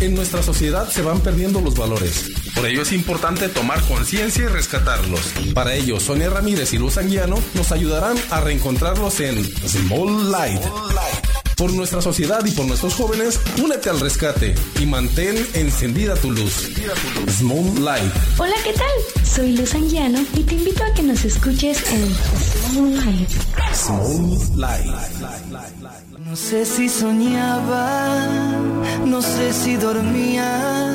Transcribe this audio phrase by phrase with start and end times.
[0.00, 2.30] En nuestra sociedad se van perdiendo los valores.
[2.54, 5.32] Por ello es importante tomar conciencia y rescatarlos.
[5.54, 10.62] Para ello, Sonia Ramírez y Luz Anguiano nos ayudarán a reencontrarlos en Small Light.
[11.56, 16.68] Por nuestra sociedad y por nuestros jóvenes, únete al rescate y mantén encendida tu luz.
[17.30, 18.12] Small Light.
[18.36, 19.24] Hola, ¿qué tal?
[19.24, 22.14] Soy Luz Anguiano y te invito a que nos escuches en
[22.68, 23.30] Small Light.
[23.72, 24.86] Small Light.
[26.26, 28.18] No sé si soñaba,
[29.06, 30.92] no sé si dormía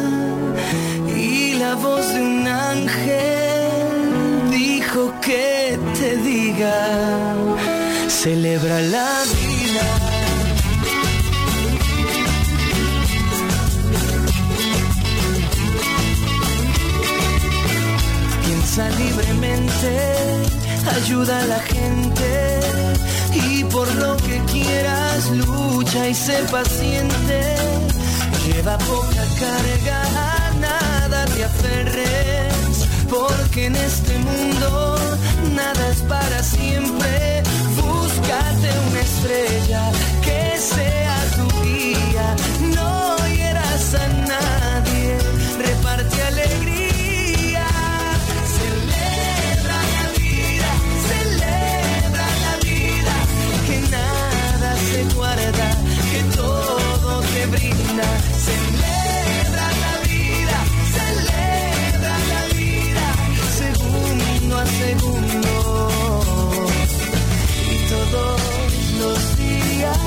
[1.18, 3.72] y la voz de un ángel
[4.52, 7.34] dijo que te diga,
[8.08, 10.11] celebra la vida.
[18.74, 20.14] Piensa libremente,
[20.96, 22.60] ayuda a la gente
[23.34, 27.56] y por lo que quieras lucha y sé paciente.
[28.48, 34.98] Lleva poca carga, a nada te aferres, porque en este mundo
[35.54, 37.44] nada es para siempre.
[37.76, 39.92] Búscate una estrella
[40.22, 41.51] que sea tu
[67.92, 68.42] todos
[69.02, 69.98] los días.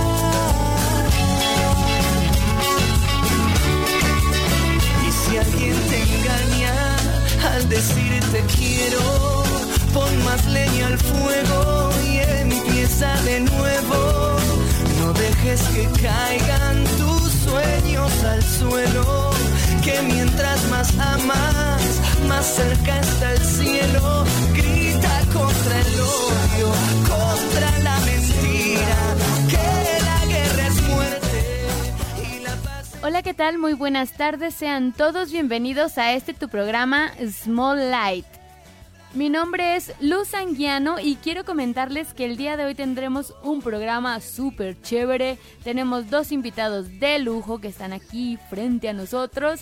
[5.07, 6.75] Y si alguien te engaña
[7.53, 9.45] al decirte quiero,
[9.93, 14.01] pon más leña al fuego y empieza de nuevo.
[15.01, 19.31] No dejes que caigan tus sueños al suelo,
[19.85, 24.25] que mientras más amas, más cerca está el cielo.
[24.55, 26.73] Grita contra el odio,
[27.07, 28.97] contra la mentira,
[29.51, 31.67] que la guerra es muerte
[32.33, 32.93] y la paz.
[33.03, 33.59] Hola, ¿qué tal?
[33.59, 34.55] Muy buenas tardes.
[34.55, 37.13] Sean todos bienvenidos a este tu programa
[37.45, 38.44] Small Light.
[39.15, 43.63] Mi nombre es Luz Anguiano y quiero comentarles que el día de hoy tendremos un
[43.63, 45.39] programa súper chévere.
[45.63, 49.61] Tenemos dos invitados de lujo que están aquí frente a nosotros.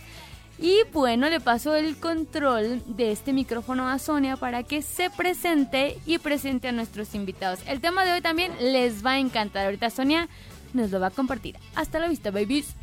[0.58, 5.98] Y bueno, le paso el control de este micrófono a Sonia para que se presente
[6.06, 7.60] y presente a nuestros invitados.
[7.66, 9.66] El tema de hoy también les va a encantar.
[9.66, 10.30] Ahorita Sonia
[10.72, 11.58] nos lo va a compartir.
[11.74, 12.74] Hasta la vista, babies.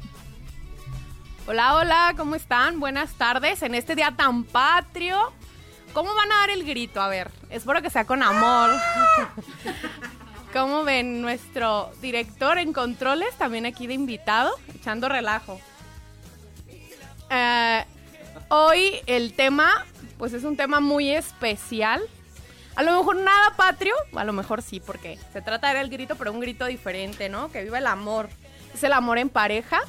[1.47, 2.79] Hola, hola, ¿cómo están?
[2.79, 5.33] Buenas tardes en este día tan patrio.
[5.99, 7.01] ¿Cómo van a dar el grito?
[7.01, 8.69] A ver, espero que sea con amor.
[10.53, 15.59] ¿Cómo ven nuestro director en controles, también aquí de invitado, echando relajo?
[17.29, 17.83] Eh,
[18.47, 19.85] hoy el tema,
[20.17, 22.01] pues es un tema muy especial.
[22.77, 25.89] A lo mejor nada patrio, a lo mejor sí, porque se trata de dar el
[25.89, 27.51] grito, pero un grito diferente, ¿no?
[27.51, 28.29] Que viva el amor.
[28.73, 29.81] Es el amor en pareja.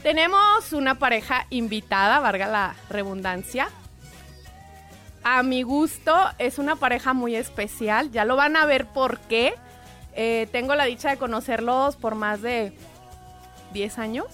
[0.00, 3.68] Tenemos una pareja invitada, valga la redundancia.
[5.24, 8.10] A mi gusto es una pareja muy especial.
[8.10, 9.54] Ya lo van a ver por qué.
[10.14, 12.74] Eh, tengo la dicha de conocerlos por más de
[13.72, 14.26] 10 años.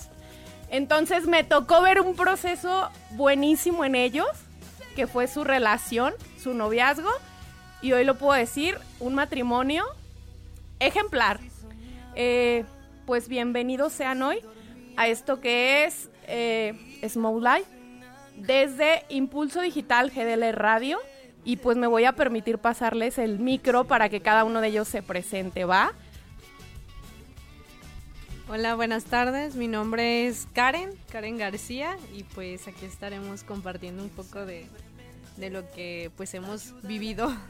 [0.69, 4.27] Entonces me tocó ver un proceso buenísimo en ellos,
[4.97, 6.13] que fue su relación,
[6.43, 7.11] su noviazgo.
[7.83, 9.85] Y hoy lo puedo decir, un matrimonio
[10.81, 11.39] ejemplar.
[12.17, 12.65] Eh,
[13.07, 14.41] pues bienvenidos sean hoy
[14.97, 16.75] a esto que es eh,
[17.09, 17.80] Small Life
[18.41, 20.99] desde Impulso Digital GDL Radio
[21.45, 24.89] y pues me voy a permitir pasarles el micro para que cada uno de ellos
[24.89, 25.93] se presente, ¿va?
[28.49, 29.55] Hola, buenas tardes.
[29.55, 34.67] Mi nombre es Karen, Karen García, y pues aquí estaremos compartiendo un poco de,
[35.37, 37.33] de lo que pues hemos vivido.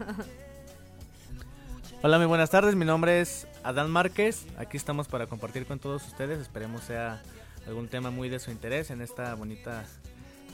[2.02, 2.76] Hola, muy buenas tardes.
[2.76, 4.46] Mi nombre es Adán Márquez.
[4.58, 6.38] Aquí estamos para compartir con todos ustedes.
[6.38, 7.22] Esperemos sea
[7.66, 9.84] algún tema muy de su interés en esta bonita,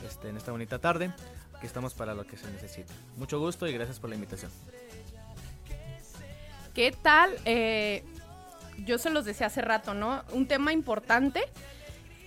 [0.04, 1.12] este, en esta bonita tarde.
[1.54, 2.92] Aquí estamos para lo que se necesite.
[3.16, 4.50] Mucho gusto y gracias por la invitación.
[6.74, 7.30] ¿Qué tal?
[7.44, 8.04] Eh,
[8.84, 10.22] yo se los decía hace rato, ¿no?
[10.32, 11.42] Un tema importante.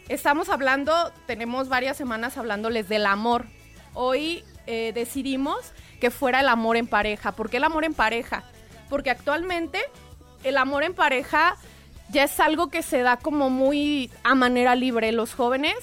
[0.07, 3.45] Estamos hablando, tenemos varias semanas hablándoles del amor.
[3.94, 7.33] Hoy eh, decidimos que fuera el amor en pareja.
[7.33, 8.44] ¿Por qué el amor en pareja?
[8.89, 9.80] Porque actualmente
[10.44, 11.57] el amor en pareja
[12.10, 15.12] ya es algo que se da como muy a manera libre.
[15.12, 15.75] Los jóvenes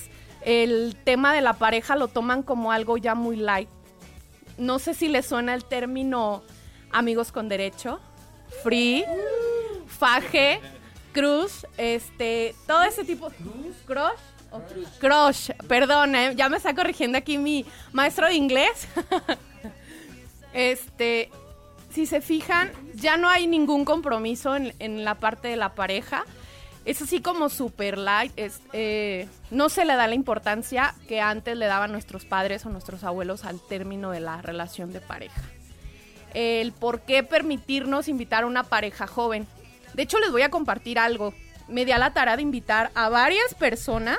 [0.46, 3.68] el tema de la pareja lo toman como algo ya muy light.
[4.56, 6.42] No sé si les suena el término
[6.92, 8.00] amigos con derecho,
[8.62, 9.04] free,
[9.86, 10.60] faje,
[11.12, 13.30] cruz, este, todo ese tipo.
[13.86, 14.20] ¿Crush?
[15.00, 18.86] Crush, perdón, eh, ya me está corrigiendo aquí mi maestro de inglés.
[20.54, 21.28] este,
[21.90, 26.24] si se fijan, ya no hay ningún compromiso en, en la parte de la pareja
[26.86, 31.56] es así como super light, es, eh, no se le da la importancia que antes
[31.56, 35.42] le daban nuestros padres o nuestros abuelos al término de la relación de pareja.
[36.32, 39.48] El por qué permitirnos invitar a una pareja joven.
[39.94, 41.34] De hecho, les voy a compartir algo.
[41.66, 44.18] Me di a la tarea de invitar a varias personas,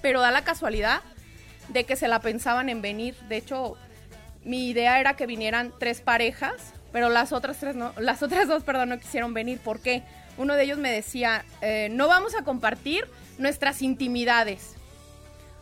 [0.00, 1.02] pero da la casualidad
[1.68, 3.14] de que se la pensaban en venir.
[3.28, 3.76] De hecho,
[4.42, 8.62] mi idea era que vinieran tres parejas, pero las otras tres no, las otras dos,
[8.62, 9.58] perdón, no quisieron venir.
[9.60, 10.02] ¿Por qué?
[10.36, 13.06] Uno de ellos me decía, eh, no vamos a compartir
[13.38, 14.76] nuestras intimidades.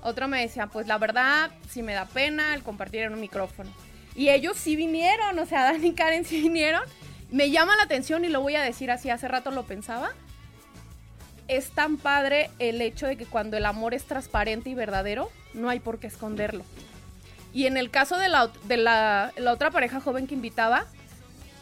[0.03, 3.71] Otro me decía, pues la verdad, sí me da pena el compartir en un micrófono.
[4.15, 6.83] Y ellos sí vinieron, o sea, Dan y Karen sí vinieron.
[7.31, 10.11] Me llama la atención y lo voy a decir así, hace rato lo pensaba.
[11.47, 15.69] Es tan padre el hecho de que cuando el amor es transparente y verdadero, no
[15.69, 16.65] hay por qué esconderlo.
[17.55, 20.87] Y en el caso de la, de la, la otra pareja joven que invitaba,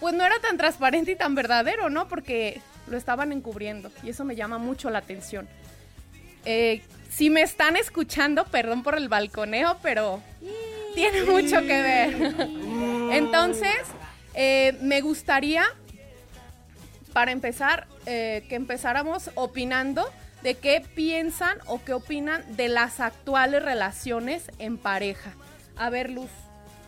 [0.00, 2.08] pues no era tan transparente y tan verdadero, ¿no?
[2.08, 5.48] Porque lo estaban encubriendo y eso me llama mucho la atención.
[6.44, 10.22] Eh, si me están escuchando, perdón por el balconeo, pero
[10.94, 12.34] tiene mucho que ver.
[13.12, 13.76] Entonces,
[14.34, 15.64] eh, me gustaría,
[17.12, 20.08] para empezar, eh, que empezáramos opinando
[20.42, 25.32] de qué piensan o qué opinan de las actuales relaciones en pareja.
[25.76, 26.30] A ver, Luz,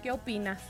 [0.02, 0.60] ¿qué opinas?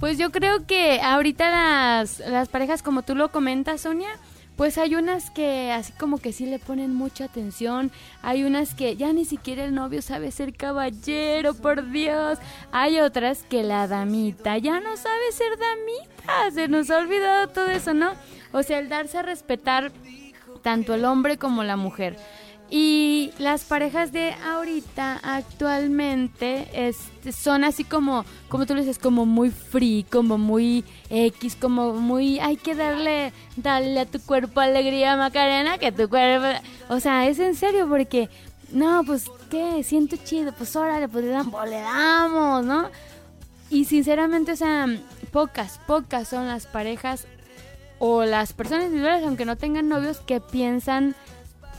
[0.00, 4.10] Pues yo creo que ahorita las, las parejas, como tú lo comentas, Sonia,
[4.54, 7.90] pues hay unas que así como que sí le ponen mucha atención,
[8.22, 12.38] hay unas que ya ni siquiera el novio sabe ser caballero, por Dios,
[12.70, 17.66] hay otras que la damita ya no sabe ser damita, se nos ha olvidado todo
[17.68, 18.12] eso, ¿no?
[18.52, 19.92] O sea, el darse a respetar
[20.62, 22.16] tanto el hombre como la mujer.
[22.70, 26.92] Y las parejas de ahorita actualmente
[27.32, 32.40] son así como, como tú le dices, como muy free, como muy X, como muy,
[32.40, 36.46] hay que darle, darle a tu cuerpo alegría, Macarena, que tu cuerpo,
[36.90, 38.28] o sea, es en serio porque,
[38.70, 39.82] no, pues, ¿qué?
[39.82, 42.90] Siento chido, pues órale, pues le le damos, ¿no?
[43.70, 44.86] Y sinceramente, o sea,
[45.32, 47.26] pocas, pocas son las parejas
[47.98, 51.14] o las personas individuales, aunque no tengan novios, que piensan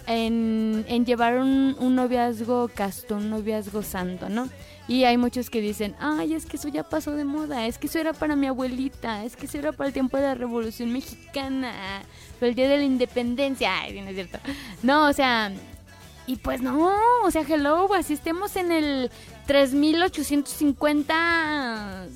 [0.09, 4.49] en, llevar un, noviazgo casto, un noviazgo santo, ¿no?
[4.87, 7.85] Y hay muchos que dicen, ay, es que eso ya pasó de moda, es que
[7.85, 10.91] eso era para mi abuelita, es que eso era para el tiempo de la Revolución
[10.91, 12.01] Mexicana,
[12.39, 14.39] para el Día de la Independencia, ay, no es cierto.
[14.81, 15.51] No, o sea,
[16.25, 16.91] y pues no,
[17.23, 19.11] o sea, hello, así estemos en el
[19.45, 22.07] 3850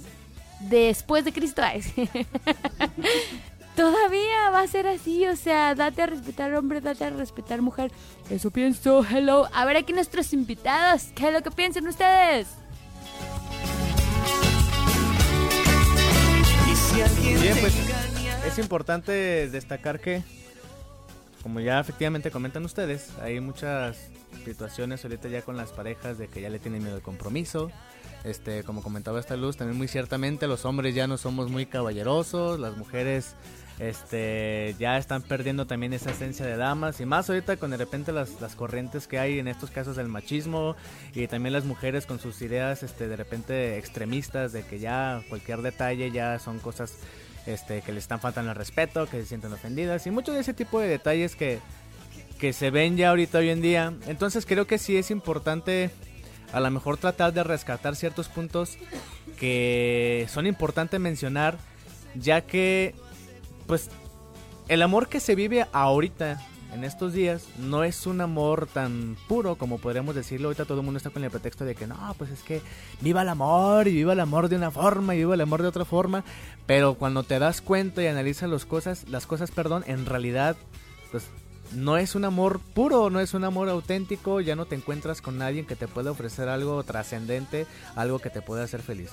[0.62, 1.62] después de Cristo.
[3.75, 7.92] todavía va a ser así, o sea, date a respetar hombre, date a respetar mujer.
[8.30, 9.48] Eso pienso, hello.
[9.54, 12.48] A ver aquí nuestros invitados, ¿qué es lo que piensan ustedes?
[17.42, 17.74] Bien, pues
[18.45, 20.21] es importante destacar que,
[21.42, 24.09] como ya efectivamente comentan ustedes, hay muchas
[24.45, 27.71] situaciones ahorita ya con las parejas de que ya le tienen miedo al compromiso.
[28.24, 32.57] Este, como comentaba esta luz, también muy ciertamente los hombres ya no somos muy caballerosos,
[32.59, 33.36] las mujeres
[33.80, 38.11] este ya están perdiendo también esa esencia de damas y más ahorita con de repente
[38.11, 40.75] las, las corrientes que hay en estos casos del machismo
[41.13, 45.61] y también las mujeres con sus ideas este de repente extremistas de que ya cualquier
[45.61, 46.97] detalle ya son cosas
[47.47, 50.53] este que le están faltando el respeto que se sienten ofendidas y mucho de ese
[50.53, 51.59] tipo de detalles que
[52.44, 53.94] que se ven ya ahorita hoy en día.
[54.06, 55.92] Entonces creo que sí es importante
[56.51, 58.77] a lo mejor tratar de rescatar ciertos puntos
[59.39, 61.57] que son importantes mencionar
[62.15, 62.95] ya que
[63.68, 63.90] pues
[64.68, 66.42] el amor que se vive ahorita,
[66.74, 70.48] en estos días, no es un amor tan puro como podríamos decirlo.
[70.48, 72.62] Ahorita todo el mundo está con el pretexto de que no, pues es que
[73.02, 75.68] viva el amor y viva el amor de una forma y viva el amor de
[75.68, 76.24] otra forma.
[76.66, 80.56] Pero cuando te das cuenta y analizas las cosas, las cosas, perdón, en realidad,
[81.12, 81.28] pues
[81.74, 85.38] no es un amor puro, no es un amor auténtico, ya no te encuentras con
[85.38, 89.12] nadie que te pueda ofrecer algo trascendente, algo que te pueda hacer feliz.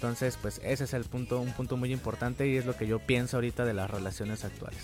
[0.00, 3.00] Entonces, pues ese es el punto, un punto muy importante y es lo que yo
[3.00, 4.80] pienso ahorita de las relaciones actuales.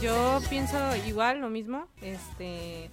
[0.00, 1.88] yo pienso igual, lo mismo.
[2.00, 2.90] Este,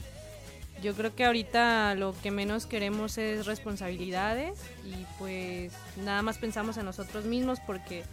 [0.82, 5.72] yo creo que ahorita lo que menos queremos es responsabilidades y pues
[6.04, 8.04] nada más pensamos en nosotros mismos porque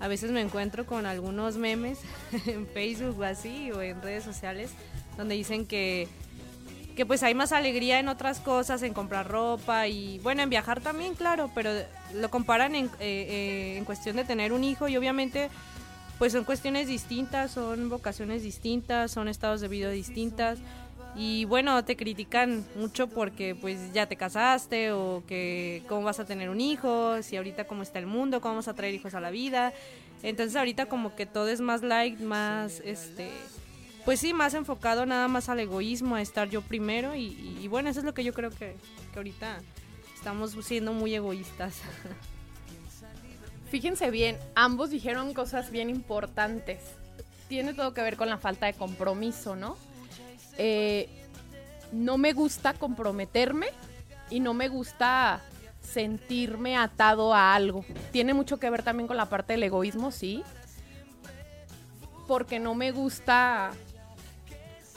[0.00, 2.00] a veces me encuentro con algunos memes
[2.46, 4.72] en Facebook o así o en redes sociales
[5.16, 6.08] donde dicen que
[6.92, 10.80] que pues hay más alegría en otras cosas, en comprar ropa y bueno, en viajar
[10.80, 11.70] también, claro, pero
[12.14, 15.50] lo comparan en, eh, eh, en cuestión de tener un hijo y obviamente
[16.18, 20.58] pues son cuestiones distintas, son vocaciones distintas, son estados de vida distintas
[21.14, 26.24] y bueno, te critican mucho porque pues ya te casaste o que cómo vas a
[26.24, 29.20] tener un hijo, si ahorita cómo está el mundo, cómo vamos a traer hijos a
[29.20, 29.72] la vida.
[30.22, 33.30] Entonces ahorita como que todo es más light, más este
[34.04, 38.00] pues sí, más enfocado nada más al egoísmo, a estar yo primero y, bueno, eso
[38.00, 38.76] es lo que yo creo que,
[39.12, 39.58] que ahorita
[40.14, 41.80] estamos siendo muy egoístas.
[43.70, 46.80] Fíjense bien, ambos dijeron cosas bien importantes.
[47.48, 49.76] Tiene todo que ver con la falta de compromiso, ¿no?
[50.58, 51.08] Eh,
[51.90, 53.68] no me gusta comprometerme
[54.30, 55.42] y no me gusta
[55.80, 57.84] sentirme atado a algo.
[58.10, 60.42] Tiene mucho que ver también con la parte del egoísmo, sí.
[62.28, 63.72] Porque no me gusta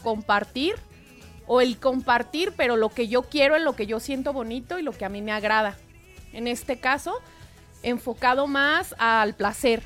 [0.05, 0.75] compartir
[1.47, 4.83] o el compartir, pero lo que yo quiero es lo que yo siento bonito y
[4.83, 5.75] lo que a mí me agrada.
[6.31, 7.19] En este caso,
[7.83, 9.83] enfocado más al placer.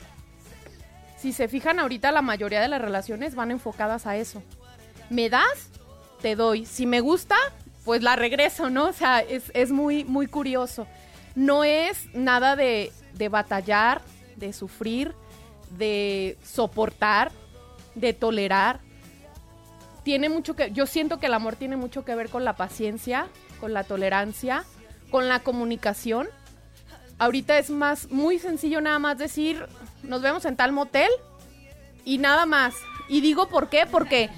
[1.17, 4.43] Si se fijan ahorita la mayoría de las relaciones van enfocadas a eso
[5.09, 5.69] me das,
[6.21, 6.65] te doy.
[6.65, 7.35] Si me gusta,
[7.83, 8.87] pues la regreso, ¿no?
[8.87, 10.87] O sea, es, muy, muy curioso.
[11.35, 14.01] No es nada de, de batallar,
[14.35, 15.13] de sufrir,
[15.71, 17.31] de soportar,
[17.95, 18.79] de tolerar.
[20.09, 23.27] Tiene mucho que, yo siento que el amor tiene mucho que ver con la paciencia,
[23.59, 24.63] con la tolerancia,
[25.11, 26.27] con la comunicación.
[27.19, 29.67] Ahorita es más, muy sencillo nada más decir,
[30.01, 31.11] nos vemos en tal motel
[32.05, 32.73] y nada más.
[33.07, 34.31] Y digo por qué, porque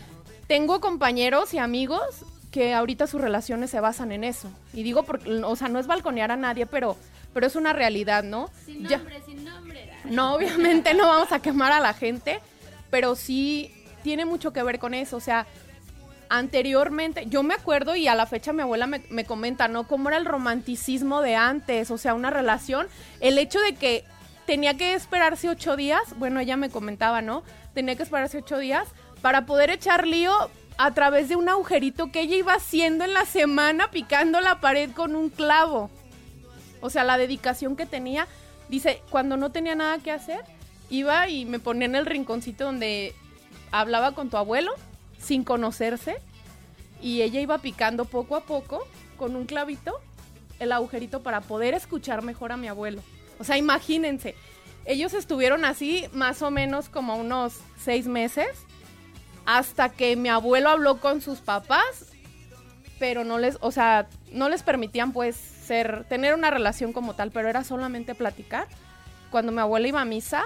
[0.46, 4.52] tengo compañeros y amigos que ahorita sus relaciones se basan en eso.
[4.74, 6.98] Y digo, porque, o sea, no es balconear a nadie, pero,
[7.34, 8.50] pero es una realidad, ¿no?
[8.66, 9.90] Sin nombre, sin nombre.
[10.04, 12.42] No, obviamente no vamos a quemar a la gente,
[12.90, 15.18] pero sí tiene mucho que ver con eso.
[15.18, 15.48] O sea,
[16.32, 19.86] anteriormente, yo me acuerdo y a la fecha mi abuela me, me comenta, ¿no?
[19.86, 22.88] Cómo era el romanticismo de antes, o sea, una relación,
[23.20, 24.06] el hecho de que
[24.46, 27.44] tenía que esperarse ocho días, bueno, ella me comentaba, ¿no?
[27.74, 28.88] Tenía que esperarse ocho días
[29.22, 30.32] para poder echar lío
[30.78, 34.90] a través de un agujerito que ella iba haciendo en la semana picando la pared
[34.92, 35.92] con un clavo.
[36.80, 38.26] O sea, la dedicación que tenía.
[38.70, 40.46] Dice, cuando no tenía nada que hacer,
[40.90, 43.14] iba y me ponía en el rinconcito donde
[43.72, 44.74] hablaba con tu abuelo
[45.22, 46.18] sin conocerse
[47.02, 48.88] y ella iba picando poco a poco
[49.18, 50.00] con un clavito
[50.60, 53.02] el agujerito para poder escuchar mejor a mi abuelo.
[53.40, 54.36] O sea, imagínense,
[54.86, 58.48] ellos estuvieron así más o menos como unos seis meses
[59.46, 62.14] hasta que mi abuelo habló con sus papás,
[63.00, 67.32] pero no les, o sea, no les permitían pues ser, tener una relación como tal,
[67.32, 68.68] pero era solamente platicar.
[69.32, 70.44] Cuando mi abuela iba a misa,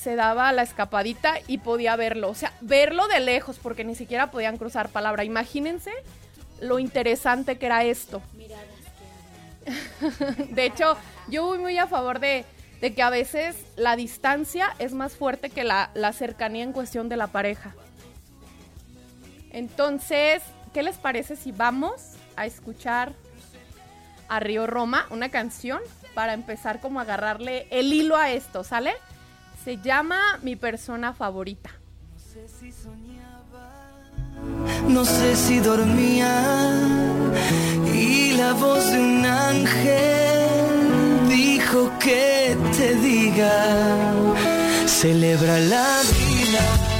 [0.00, 4.30] se daba la escapadita y podía verlo, o sea, verlo de lejos, porque ni siquiera
[4.30, 5.24] podían cruzar palabra.
[5.24, 5.92] Imagínense
[6.60, 8.22] lo interesante que era esto.
[10.50, 10.96] de hecho,
[11.28, 12.46] yo voy muy a favor de,
[12.80, 17.18] que a veces la distancia es más fuerte que la, la cercanía en cuestión de
[17.18, 17.74] la pareja.
[19.50, 20.42] Entonces,
[20.72, 23.12] ¿qué les parece si vamos a escuchar
[24.28, 25.80] a Río Roma, una canción
[26.14, 28.94] para empezar como a agarrarle el hilo a esto, ¿sale?
[29.64, 31.70] Se llama Mi persona favorita.
[32.08, 33.70] No sé si soñaba,
[34.88, 36.72] no sé si dormía
[37.92, 44.14] y la voz de un ángel dijo que te diga,
[44.86, 46.99] celebra la vida.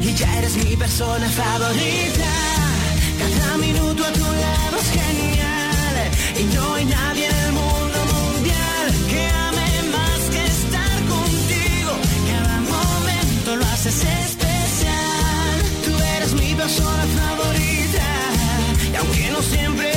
[0.00, 2.30] y ya eres mi persona favorita.
[3.18, 5.96] Cada minuto a tu lado es genial
[6.40, 11.92] y no hay nadie en el mundo mundial que ame más que estar contigo.
[12.32, 15.54] Cada momento lo haces especial.
[15.84, 18.06] Tú eres mi persona favorita
[18.92, 19.91] y aunque no siempre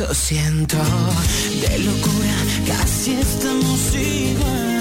[0.00, 0.76] eso siento.
[1.60, 4.80] De locura, casi estamos igual.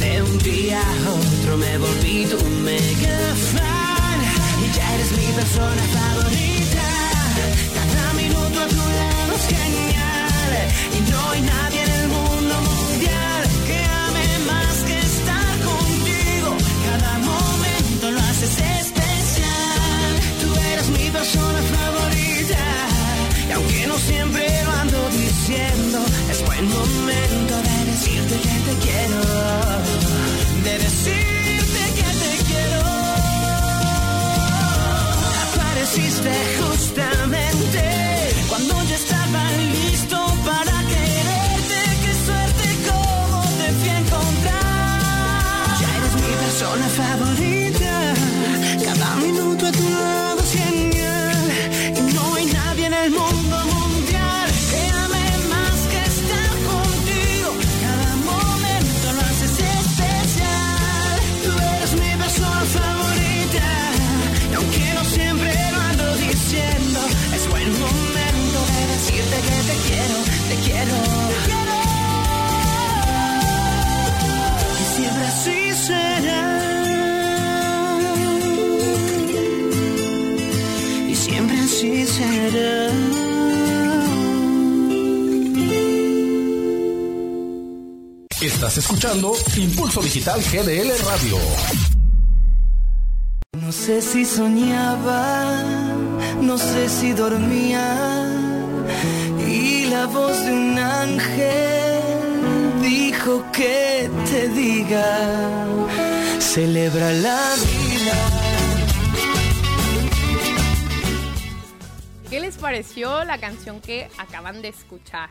[0.00, 4.20] De un día a otro me volví tu mega fan.
[4.62, 6.55] Y ya eres mi persona favorita.
[88.76, 91.38] Estás escuchando Impulso Digital GDL Radio.
[93.58, 95.54] No sé si soñaba,
[96.42, 98.28] no sé si dormía.
[99.48, 102.02] Y la voz de un ángel
[102.82, 105.66] dijo que te diga,
[106.38, 108.18] celebra la vida.
[112.28, 115.30] ¿Qué les pareció la canción que acaban de escuchar?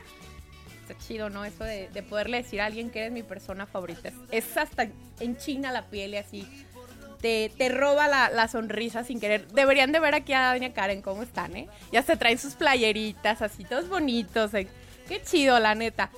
[1.06, 1.44] Chido, ¿no?
[1.44, 4.10] Eso de, de poderle decir a alguien que eres mi persona favorita.
[4.30, 4.88] Es hasta
[5.20, 6.48] en China la piel y así.
[7.20, 9.46] Te, te roba la, la sonrisa sin querer.
[9.48, 11.68] Deberían de ver aquí a Doña Karen cómo están, ¿eh?
[11.92, 14.52] Ya se traen sus playeritas así, todos bonitos.
[14.54, 14.68] ¿eh?
[15.08, 16.10] Qué chido, la neta.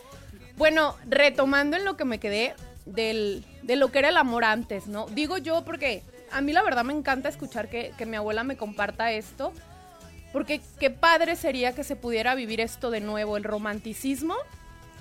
[0.57, 4.87] Bueno, retomando en lo que me quedé del, de lo que era el amor antes,
[4.87, 5.07] ¿no?
[5.07, 8.57] Digo yo porque a mí la verdad me encanta escuchar que, que mi abuela me
[8.57, 9.53] comparta esto.
[10.33, 14.35] Porque qué padre sería que se pudiera vivir esto de nuevo, el romanticismo,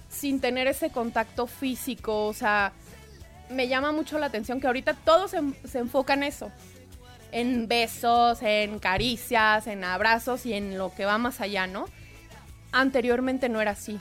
[0.09, 2.25] sin tener ese contacto físico.
[2.27, 2.73] O sea,
[3.49, 6.51] me llama mucho la atención que ahorita todo se, se enfoca en eso.
[7.31, 11.85] En besos, en caricias, en abrazos y en lo que va más allá, ¿no?
[12.71, 13.99] Anteriormente no era así.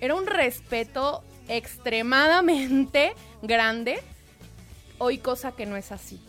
[0.00, 4.00] Era un respeto extremadamente grande.
[4.98, 6.20] Hoy cosa que no es así.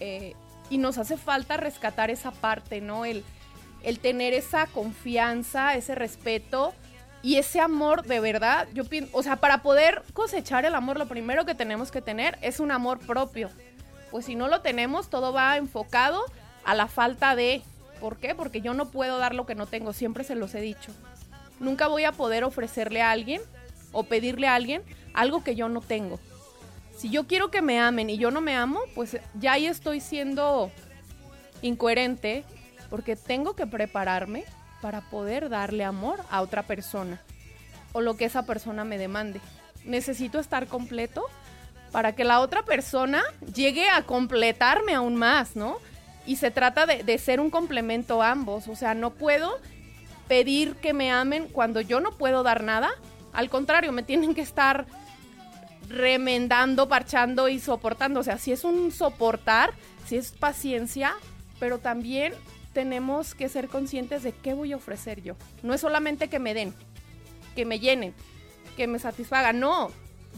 [0.00, 0.34] Eh,
[0.70, 3.04] y nos hace falta rescatar esa parte, ¿no?
[3.04, 3.24] El,
[3.82, 6.74] el tener esa confianza, ese respeto
[7.22, 8.68] y ese amor de verdad.
[8.72, 12.38] Yo pienso, o sea, para poder cosechar el amor, lo primero que tenemos que tener
[12.42, 13.50] es un amor propio.
[14.10, 16.22] Pues si no lo tenemos, todo va enfocado
[16.64, 17.62] a la falta de.
[18.00, 18.34] ¿Por qué?
[18.34, 20.92] Porque yo no puedo dar lo que no tengo, siempre se los he dicho.
[21.58, 23.42] Nunca voy a poder ofrecerle a alguien
[23.92, 26.18] o pedirle a alguien algo que yo no tengo.
[26.96, 30.00] Si yo quiero que me amen y yo no me amo, pues ya ahí estoy
[30.00, 30.70] siendo
[31.60, 32.44] incoherente
[32.88, 34.44] porque tengo que prepararme
[34.80, 37.20] para poder darle amor a otra persona
[37.92, 39.40] o lo que esa persona me demande.
[39.84, 41.24] Necesito estar completo
[41.92, 43.22] para que la otra persona
[43.54, 45.78] llegue a completarme aún más, ¿no?
[46.26, 49.58] Y se trata de, ser un complemento a ambos, o sea, no puedo
[50.28, 52.90] pedir que me amen cuando yo no puedo dar nada.
[53.32, 54.86] Al contrario, me tienen que estar
[55.88, 58.20] remendando, parchando y soportando.
[58.20, 59.72] O sea, si es un soportar,
[60.06, 61.14] si es paciencia,
[61.58, 62.32] pero también
[62.72, 65.36] tenemos que ser conscientes de qué voy a ofrecer yo.
[65.62, 66.74] No es solamente que me den,
[67.54, 68.14] que me llenen,
[68.76, 69.60] que me satisfagan.
[69.60, 69.90] No,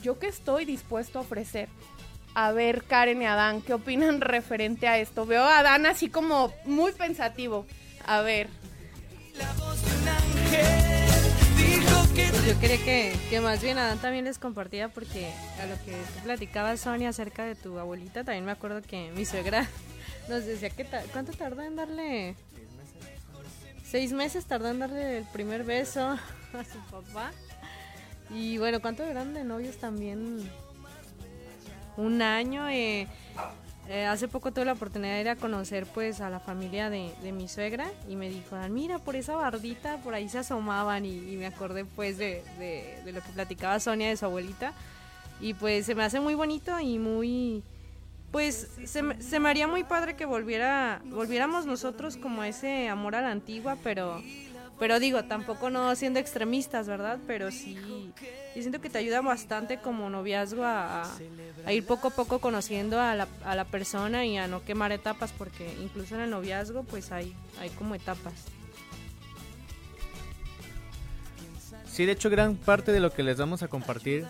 [0.02, 1.68] yo que estoy dispuesto a ofrecer.
[2.34, 5.26] A ver, Karen y Adán, ¿qué opinan referente a esto?
[5.26, 7.66] Veo a Adán así como muy pensativo.
[8.06, 8.48] A ver.
[12.46, 16.24] Yo quería que, que más bien Adán también les compartiera porque a lo que tú
[16.24, 19.68] platicabas, Sonia, acerca de tu abuelita, también me acuerdo que mi suegra
[20.28, 22.36] nos decía que cuánto tardó en darle...
[23.84, 26.00] Seis meses tardó en darle el primer beso
[26.52, 27.30] a su papá.
[28.30, 30.48] Y bueno, ¿cuánto eran de novios también?
[31.98, 32.68] Un año.
[32.68, 33.06] eh,
[33.88, 37.12] eh, hace poco tuve la oportunidad de ir a conocer pues a la familia de,
[37.22, 41.04] de mi suegra y me dijo, "Ah, mira, por esa bardita por ahí se asomaban
[41.04, 44.72] y, y me acordé pues de, de- de lo que platicaba Sonia de su abuelita.
[45.40, 47.62] Y pues se me hace muy bonito y muy...
[48.32, 53.14] Pues se, me- se me haría muy padre que volviera, volviéramos nosotros como ese amor
[53.14, 54.22] a la antigua, pero,
[54.78, 57.18] pero digo, tampoco no siendo extremistas, ¿verdad?
[57.26, 58.10] Pero sí,
[58.56, 61.02] yo siento que te ayuda bastante como noviazgo a-
[61.66, 64.92] a ir poco a poco conociendo a la, a la persona y a no quemar
[64.92, 68.32] etapas, porque incluso en el noviazgo pues hay, hay como etapas.
[71.86, 74.24] Sí, de hecho, gran parte de lo que les vamos a compartir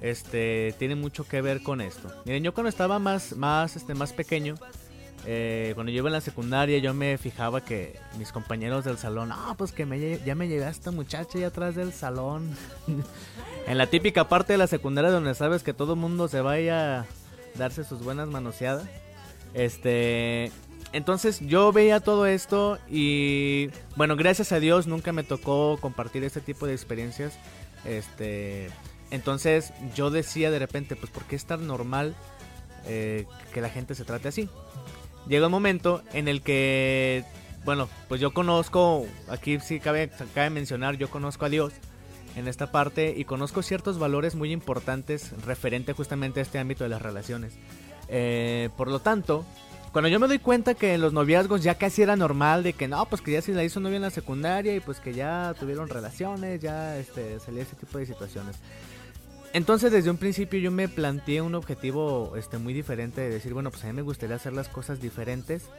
[0.00, 2.08] este, tiene mucho que ver con esto.
[2.24, 4.54] Miren, yo cuando estaba más, más, este, más pequeño,
[5.28, 9.30] eh, cuando yo iba en la secundaria, yo me fijaba que mis compañeros del salón,
[9.32, 12.56] ah, pues que ya me llega esta muchacha ahí atrás del salón.
[13.66, 17.00] en la típica parte de la secundaria donde sabes que todo el mundo se vaya
[17.00, 17.06] a
[17.56, 18.86] darse sus buenas manoseadas.
[19.52, 20.52] Este,
[20.92, 26.40] entonces yo veía todo esto y bueno, gracias a Dios nunca me tocó compartir este
[26.40, 27.36] tipo de experiencias.
[27.84, 28.68] Este,
[29.10, 32.14] entonces yo decía de repente, pues ¿por qué es tan normal
[32.86, 34.48] eh, que la gente se trate así?
[35.28, 37.24] Llega un momento en el que,
[37.64, 41.72] bueno, pues yo conozco, aquí sí cabe, cabe mencionar, yo conozco a Dios
[42.36, 46.90] en esta parte y conozco ciertos valores muy importantes referente justamente a este ámbito de
[46.90, 47.54] las relaciones.
[48.08, 49.44] Eh, por lo tanto,
[49.96, 52.86] cuando yo me doy cuenta que en los noviazgos ya casi era normal de que
[52.86, 55.54] no, pues que ya se la hizo novia en la secundaria y pues que ya
[55.58, 58.56] tuvieron relaciones, ya este, salía ese tipo de situaciones.
[59.56, 63.70] Entonces desde un principio yo me planteé un objetivo este, muy diferente de decir, bueno,
[63.70, 65.70] pues a mí me gustaría hacer las cosas diferentes.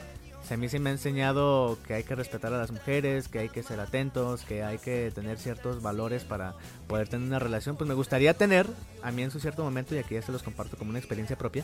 [0.49, 3.37] O a mí se me ha enseñado que hay que respetar a las mujeres, que
[3.37, 6.55] hay que ser atentos, que hay que tener ciertos valores para
[6.87, 7.75] poder tener una relación.
[7.75, 8.65] Pues me gustaría tener,
[9.03, 11.37] a mí en su cierto momento, y aquí ya se los comparto como una experiencia
[11.37, 11.63] propia,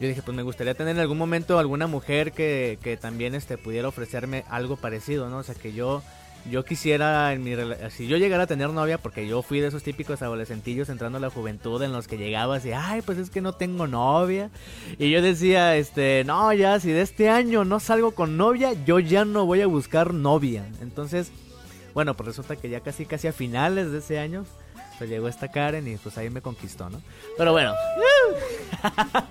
[0.00, 3.58] yo dije, pues me gustaría tener en algún momento alguna mujer que, que también este,
[3.58, 5.38] pudiera ofrecerme algo parecido, ¿no?
[5.38, 6.04] O sea, que yo,
[6.50, 7.54] yo quisiera, en mi
[7.90, 11.20] si yo llegara a tener novia, porque yo fui de esos típicos adolescentillos entrando a
[11.20, 14.50] la juventud en los que llegaba así, ay, pues es que no tengo novia.
[14.98, 18.98] Y yo decía, este, no, ya, si de este año no salgo con novia, yo
[18.98, 20.66] ya no voy a buscar novia.
[20.80, 21.32] Entonces,
[21.94, 24.44] bueno, pues resulta que ya casi, casi a finales de ese año,
[24.98, 27.00] pues llegó esta Karen y pues ahí me conquistó, ¿no?
[27.36, 27.74] Pero bueno.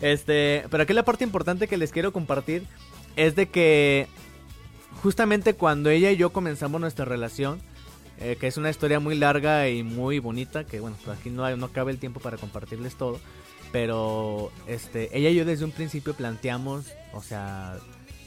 [0.00, 2.66] Este, pero aquí la parte importante que les quiero compartir
[3.16, 4.06] es de que
[5.02, 7.60] justamente cuando ella y yo comenzamos nuestra relación,
[8.20, 11.44] eh, que es una historia muy larga y muy bonita, que bueno, pues aquí no,
[11.44, 13.20] hay- no cabe el tiempo para compartirles todo,
[13.72, 17.76] pero este, ella y yo desde un principio planteamos, o sea,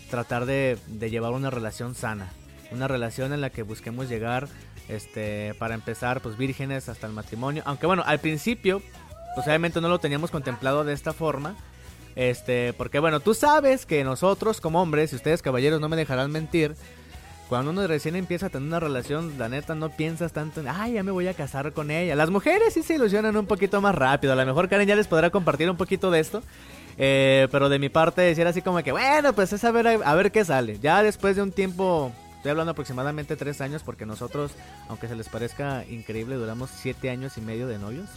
[0.10, 0.78] tratar de,
[1.10, 2.32] llevar una relación sana,
[2.72, 4.48] una relación en la que busquemos llegar,
[4.90, 8.82] este, para empezar, pues vírgenes hasta el matrimonio, aunque bueno, al principio
[9.36, 11.56] pues obviamente no lo teníamos contemplado de esta forma.
[12.18, 16.32] Este, porque bueno, tú sabes que nosotros como hombres, y ustedes caballeros no me dejarán
[16.32, 16.76] mentir,
[17.48, 20.94] cuando uno recién empieza a tener una relación, la neta no piensas tanto en, ay,
[20.94, 22.16] ya me voy a casar con ella.
[22.16, 24.34] Las mujeres sí se ilusionan un poquito más rápido.
[24.34, 26.42] A lo mejor Karen ya les podrá compartir un poquito de esto.
[26.98, 30.16] Eh, pero de mi parte decir así como que, bueno, pues es a ver, a
[30.16, 30.80] ver qué sale.
[30.80, 34.52] Ya después de un tiempo, estoy hablando aproximadamente tres años, porque nosotros,
[34.90, 38.10] aunque se les parezca increíble, duramos siete años y medio de novios.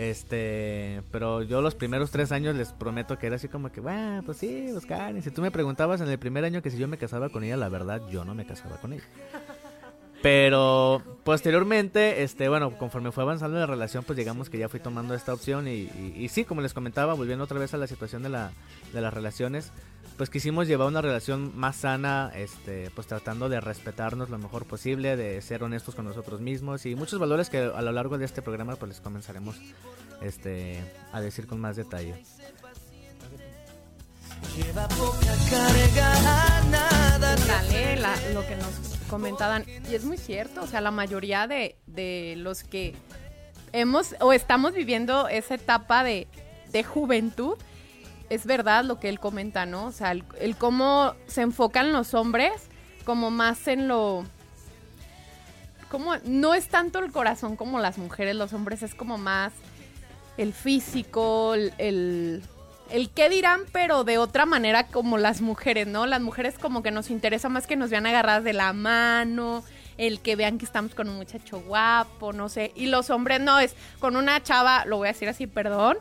[0.00, 4.22] Este, pero yo los primeros tres años les prometo que era así como que, bueno,
[4.24, 5.22] pues sí, pues Karen.
[5.22, 7.58] Si tú me preguntabas en el primer año que si yo me casaba con ella,
[7.58, 9.04] la verdad, yo no me casaba con ella.
[10.22, 15.14] Pero posteriormente, este, bueno, conforme fue avanzando la relación, pues llegamos que ya fui tomando
[15.14, 18.22] esta opción y, y- y sí, como les comentaba, volviendo otra vez a la situación
[18.22, 18.52] de, la,
[18.92, 19.70] de las relaciones,
[20.16, 25.16] pues quisimos llevar una relación más sana, este, pues tratando de respetarnos lo mejor posible,
[25.16, 28.42] de ser honestos con nosotros mismos y muchos valores que a lo largo de este
[28.42, 29.56] programa pues les comenzaremos
[30.20, 30.78] este,
[31.12, 32.22] a decir con más detalle.
[34.56, 38.74] Lleva poca carga, nada te Dale, la- lo que nos
[39.08, 39.64] comentaban.
[39.90, 42.94] Y es muy cierto, o sea, la mayoría de, de los que
[43.72, 46.26] hemos o estamos viviendo esa etapa de,
[46.72, 47.54] de juventud,
[48.30, 49.86] es verdad lo que él comenta, ¿no?
[49.86, 52.52] O sea, el, cómo se enfocan los hombres
[53.04, 54.24] como más en lo...
[55.90, 59.52] Como, no es tanto el corazón como las mujeres, los hombres es como más
[60.38, 62.42] el físico, el, el,
[62.90, 66.06] el qué dirán, pero de otra manera como las mujeres, ¿no?
[66.06, 69.64] Las mujeres como que nos interesa más que nos vean agarradas de la mano,
[69.98, 72.70] el que vean que estamos con un muchacho guapo, no sé.
[72.76, 75.98] Y los hombres no, es con una chava, lo voy a decir así, perdón,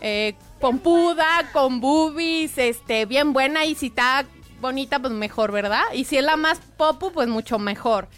[0.00, 4.26] eh, pompuda, con boobies, este, bien buena y si está
[4.60, 5.82] bonita, pues mejor, ¿verdad?
[5.94, 8.08] Y si es la más popu, pues mucho mejor.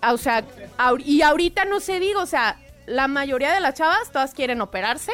[0.00, 0.44] Ah, O sea,
[1.04, 5.12] y ahorita no se diga, o sea, la mayoría de las chavas todas quieren operarse.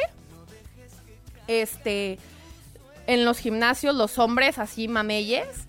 [1.47, 2.17] Este,
[3.07, 5.67] en los gimnasios los hombres así mameyes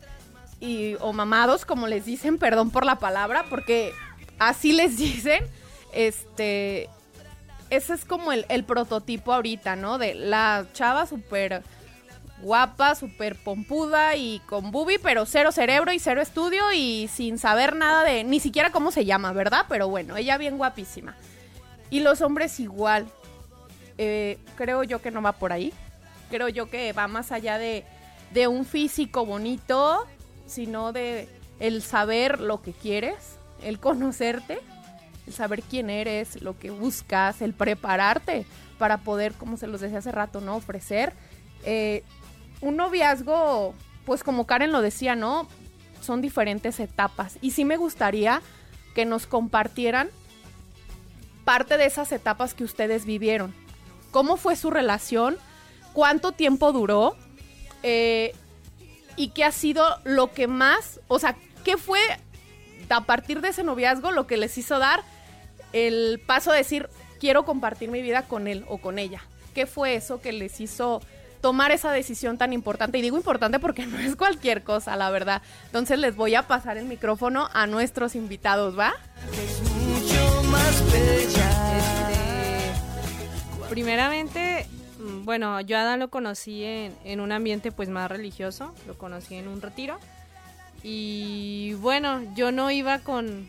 [0.59, 3.93] y o mamados como les dicen, perdón por la palabra, porque
[4.39, 5.45] así les dicen,
[5.93, 6.89] este
[7.71, 9.99] ese es como el, prototipo ahorita, ¿no?
[9.99, 11.63] De la chava súper
[12.43, 17.75] guapa, súper pompuda y con bubi, pero cero cerebro y cero estudio y sin saber
[17.75, 19.67] nada de, ni siquiera cómo se llama, ¿verdad?
[19.69, 21.17] Pero bueno, ella bien guapísima.
[21.91, 23.07] Y los hombres igual.
[23.99, 25.73] Eh, creo yo que no va por ahí.
[26.31, 27.85] Creo yo que va más allá de,
[28.33, 30.07] de un físico bonito,
[30.47, 31.29] sino de
[31.61, 34.59] el saber lo que quieres, el conocerte,
[35.27, 38.47] el saber quién eres, lo que buscas, el prepararte
[38.79, 40.57] para poder, como se los decía hace rato, ¿no?
[40.57, 41.13] Ofrecer.
[41.65, 42.03] Eh,
[42.61, 45.49] un noviazgo, pues como Karen lo decía, ¿no?
[46.01, 47.39] Son diferentes etapas.
[47.41, 48.43] Y sí me gustaría
[48.95, 50.09] que nos compartieran
[51.45, 53.55] parte de esas etapas que ustedes vivieron.
[54.11, 55.37] ¿Cómo fue su relación?
[55.93, 57.17] ¿Cuánto tiempo duró?
[57.83, 58.35] Eh,
[59.17, 62.01] ¿Y qué ha sido lo que más, o sea, qué fue
[62.89, 65.03] a partir de ese noviazgo lo que les hizo dar
[65.77, 66.89] el paso de decir,
[67.21, 69.23] quiero compartir mi vida con él o con ella?
[69.55, 71.01] ¿Qué fue eso que les hizo
[71.41, 72.99] tomar esa decisión tan importante.
[72.99, 75.43] Y digo importante porque no es cualquier cosa, la verdad.
[75.67, 78.95] Entonces les voy a pasar el micrófono a nuestros invitados, ¿va?
[80.93, 81.37] Este,
[83.69, 84.67] primeramente,
[84.99, 89.37] mm, bueno, yo a Adán lo conocí en, un ambiente pues más religioso, lo conocí
[89.37, 89.99] en un retiro.
[90.83, 93.49] Y bueno, yo no iba con,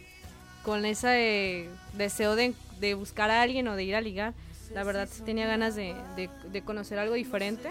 [0.67, 4.33] con ese deseo de, de buscar a alguien o de ir a ligar
[4.73, 5.95] la verdad tenía ganas de,
[6.65, 7.69] conocer algo diferente.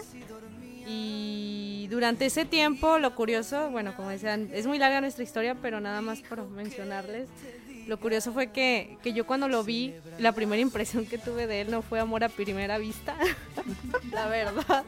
[0.88, 5.80] Y durante ese tiempo, lo curioso, bueno, como decían, es muy larga nuestra historia, pero
[5.80, 7.28] nada más por mencionarles,
[7.86, 11.62] lo curioso fue que, que yo cuando lo vi, la primera impresión que tuve de
[11.62, 13.16] él no fue amor a primera vista,
[14.12, 14.84] la verdad.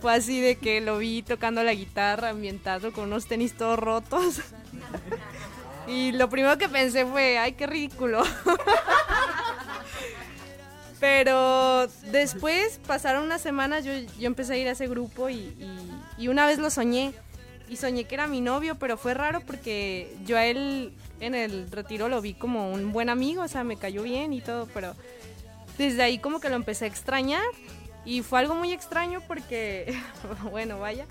[0.00, 4.40] Fue así de que lo vi tocando la guitarra, ambientado con unos tenis todos rotos.
[5.88, 8.22] Y lo primero que pensé fue, ay, qué ridículo.
[11.00, 15.54] Pero después pasaron unas semanas, yo, yo empecé a ir a ese grupo y,
[16.18, 17.12] y, una vez lo soñé.
[17.68, 21.70] Y soñé que era mi novio, pero fue raro porque yo a él en el
[21.70, 24.94] retiro lo vi como un buen amigo, o sea, me cayó bien y todo, pero
[25.76, 27.42] desde ahí como que lo empecé a extrañar.
[28.06, 29.94] Y fue algo muy extraño porque,
[30.50, 31.04] bueno, vaya,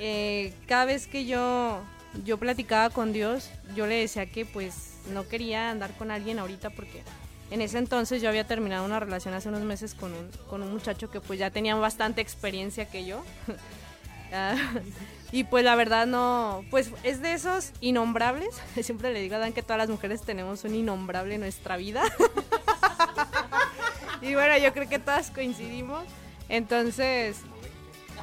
[0.00, 1.80] eh, cada vez que yo,
[2.24, 6.70] yo platicaba con Dios, yo le decía que pues no quería andar con alguien ahorita
[6.70, 7.02] porque
[7.50, 10.72] en ese entonces yo había terminado una relación hace unos meses con un, con un
[10.72, 13.22] muchacho que pues ya tenía bastante experiencia que yo.
[14.36, 14.56] Ah,
[15.30, 18.48] y pues la verdad no, pues es de esos innombrables.
[18.82, 22.02] Siempre le digo a Dan que todas las mujeres tenemos un innombrable en nuestra vida.
[24.22, 26.04] y bueno, yo creo que todas coincidimos.
[26.48, 27.36] Entonces,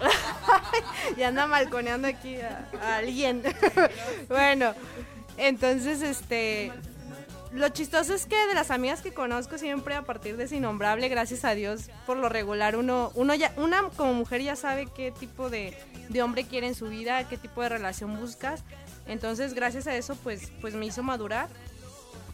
[1.18, 3.44] ya anda malconeando aquí a alguien.
[4.30, 4.74] bueno,
[5.38, 6.72] entonces este
[7.54, 11.10] lo chistoso es que de las amigas que conozco siempre a partir de ese innombrable,
[11.10, 15.12] gracias a Dios, por lo regular uno, uno ya, una como mujer ya sabe qué
[15.12, 15.76] tipo de,
[16.24, 18.64] hombre quiere en su vida, qué tipo de relación buscas.
[19.06, 21.50] Entonces, gracias a eso, pues, pues me hizo madurar.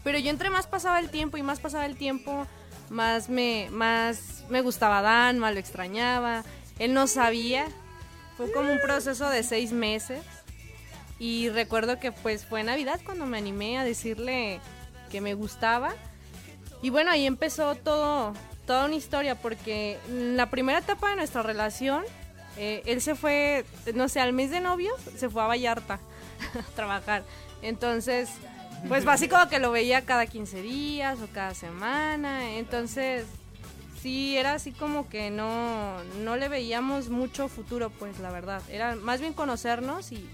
[0.04, 2.46] Pero yo entre más pasaba el tiempo y más pasaba el tiempo,
[2.88, 6.44] más me, más me gustaba Dan, más lo extrañaba.
[6.78, 7.66] Él no sabía.
[8.36, 10.22] Fue como un proceso de seis meses.
[11.18, 14.60] Y recuerdo que pues fue Navidad cuando me animé a decirle
[15.10, 15.94] que me gustaba.
[16.80, 18.34] Y bueno, ahí empezó todo,
[18.66, 22.04] toda una historia, porque la primera etapa de nuestra relación,
[22.56, 23.64] eh, él se fue,
[23.94, 25.94] no sé, al mes de novios, se fue a Vallarta
[26.54, 27.24] a trabajar.
[27.62, 28.28] Entonces,
[28.86, 32.52] pues básicamente que lo veía cada 15 días o cada semana.
[32.52, 33.26] Entonces,
[34.00, 38.62] sí, era así como que no, no le veíamos mucho futuro, pues la verdad.
[38.70, 40.28] Era más bien conocernos y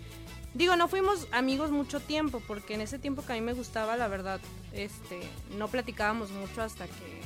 [0.55, 3.96] Digo, no fuimos amigos mucho tiempo, porque en ese tiempo que a mí me gustaba,
[3.96, 4.40] la verdad,
[4.72, 5.18] este,
[5.59, 7.22] no platicábamos mucho hasta que,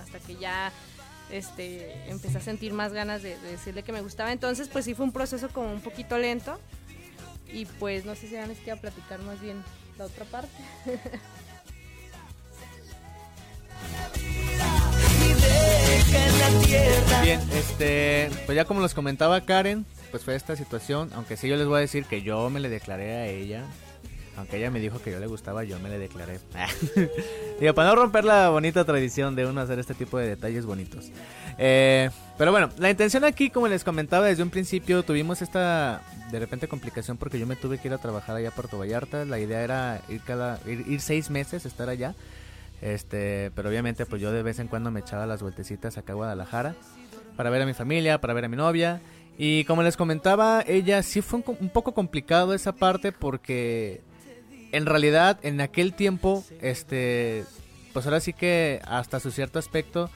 [0.00, 0.72] hasta que ya
[1.32, 4.30] este, empecé a sentir más ganas de, decirle que me gustaba.
[4.30, 6.60] Entonces, pues sí fue un proceso como un poquito lento.
[7.52, 9.60] Y pues no sé si van a platicar más bien
[9.98, 10.56] la otra parte.
[17.22, 21.56] Bien, este, pues ya como les comentaba Karen, pues fue esta situación, aunque sí yo
[21.56, 23.64] les voy a decir que yo me le declaré a ella,
[24.36, 26.40] aunque ella me dijo que yo le gustaba, yo me le declaré.
[27.60, 31.10] Digo, para no romper la bonita tradición de uno hacer este tipo de detalles bonitos.
[31.58, 36.38] Eh, pero bueno, la intención aquí, como les comentaba desde un principio, tuvimos esta de
[36.38, 39.24] repente complicación porque yo me tuve que ir a trabajar allá a Puerto Vallarta.
[39.26, 42.14] La idea era ir cada ir, ir seis meses, estar allá.
[42.82, 46.16] Este, pero obviamente pues yo de vez en cuando me echaba las vueltecitas acá a
[46.16, 46.74] Guadalajara
[47.36, 49.00] para ver a mi familia, para ver a mi novia.
[49.38, 54.02] Y como les comentaba, ella sí fue un, poco complicado esa parte porque
[54.72, 57.44] en realidad en aquel tiempo, este,
[57.92, 60.10] pues ahora sí que hasta su cierto aspecto,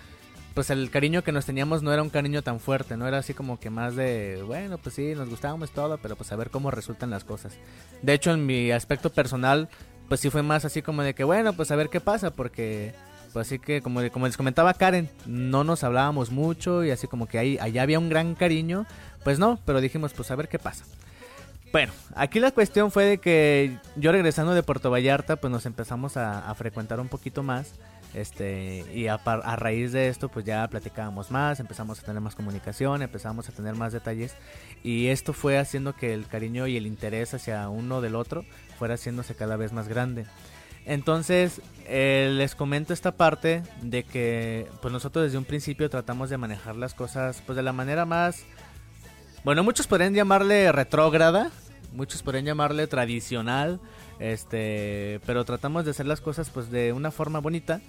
[0.55, 3.33] pues el cariño que nos teníamos no era un cariño tan fuerte, no era así
[3.33, 6.71] como que más de, bueno, pues sí, nos gustábamos todo, pero pues a ver cómo
[6.71, 7.59] resultan las cosas.
[8.03, 9.69] De hecho, en mi aspecto personal,
[10.09, 12.95] pues sí fue más así como de que, bueno, pues a ver qué pasa, porque
[13.33, 17.27] pues así que como, como les comentaba Karen, no nos hablábamos mucho y así como
[17.27, 18.87] que ahí allá había un gran cariño,
[19.25, 20.85] pues no, pero dijimos, pues a ver qué pasa.
[21.73, 26.17] Bueno, aquí la cuestión fue de que yo regresando de Puerto Vallarta, pues nos empezamos
[26.17, 27.75] a, frecuentar un poquito más.
[28.15, 32.35] Este, y a, a, raíz de esto, pues ya platicábamos más, empezamos a tener más
[32.35, 34.35] comunicación, empezamos a tener más detalles.
[34.83, 38.47] Y esto fue haciendo que el cariño y el interés hacia uno del otro
[38.79, 40.27] fuera haciéndose cada vez más grande.
[40.85, 46.39] Entonces, eh, les comento esta parte de que pues nosotros desde un principio tratamos de
[46.39, 48.45] manejar las cosas pues de la manera más
[49.47, 51.53] bueno, muchos podrían llamarle retrógrada,
[51.93, 53.79] muchos podrían llamarle tradicional,
[54.19, 57.81] este, pero tratamos de hacer las cosas pues de una forma bonita,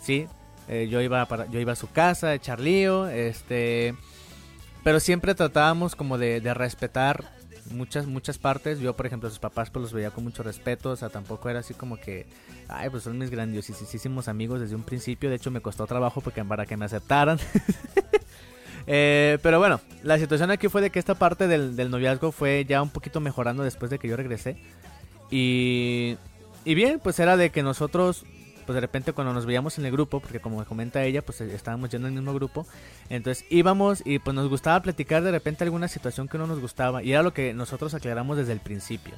[0.00, 0.28] sí.
[0.68, 3.96] Eh, yo iba yo iba a su casa, a echar lío, este,
[4.84, 7.24] pero siempre tratábamos como de respetar
[7.70, 8.80] muchas muchas partes.
[8.80, 11.48] Yo, por ejemplo, a sus papás pues los veía con mucho respeto, o sea, tampoco
[11.48, 12.26] era así como que,
[12.68, 15.30] ay, pues son mis grandiosísimos amigos desde un principio.
[15.30, 17.38] De hecho, me costó trabajo porque para que me aceptaran.
[18.86, 22.82] Eh, pero bueno, la situación aquí fue de que esta parte del, noviazgo fue ya
[22.82, 24.56] un poquito mejorando después de que yo regresé.
[25.30, 26.16] Y,
[26.64, 28.24] y bien, pues era de que nosotros,
[28.70, 31.90] pues de repente cuando nos veíamos en el grupo, porque como comenta ella, pues estábamos
[31.90, 32.68] yendo en el mismo grupo,
[33.08, 37.02] entonces íbamos y pues nos gustaba platicar de repente alguna situación que no nos gustaba.
[37.02, 39.14] Y era lo que nosotros aclaramos desde el principio.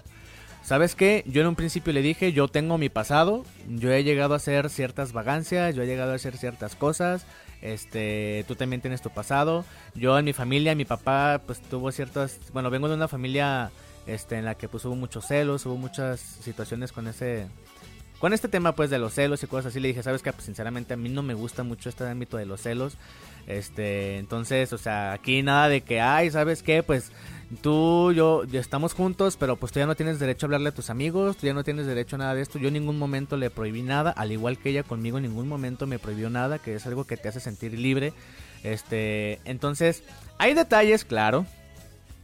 [0.63, 1.23] ¿Sabes qué?
[1.27, 4.71] Yo en un principio le dije, yo tengo mi pasado, yo he llegado a hacer
[4.71, 7.27] ciertas vagancias, yo he llegado a hacer ciertas cosas,
[7.61, 9.67] este, tú también tienes tu pasado.
[9.95, 13.71] Yo en mi familia, mi papá pues tuvo ciertas, bueno, vengo de una familia
[14.07, 17.49] este en la que pues hubo muchos celos, hubo muchas situaciones con ese
[18.23, 20.33] con este tema pues de los celos y cosas así le dije, "¿Sabes qué?
[20.33, 22.97] Pues sinceramente a mí no me gusta mucho este ámbito de los celos."
[23.49, 26.85] Este, entonces, o sea, aquí nada de que, "Ay, ¿sabes qué?
[26.85, 27.11] Pues
[27.63, 30.73] tú, yo, ya estamos juntos, pero pues tú ya no tienes derecho a hablarle a
[30.73, 32.61] tus amigos, tú ya no tienes derecho a nada de esto.
[32.61, 35.89] Yo en ningún momento le prohibí nada, al igual que ella conmigo en ningún momento
[35.89, 38.13] me prohibió nada, que es algo que te hace sentir libre.
[38.63, 40.05] Este, entonces,
[40.39, 41.45] hay detalles, claro.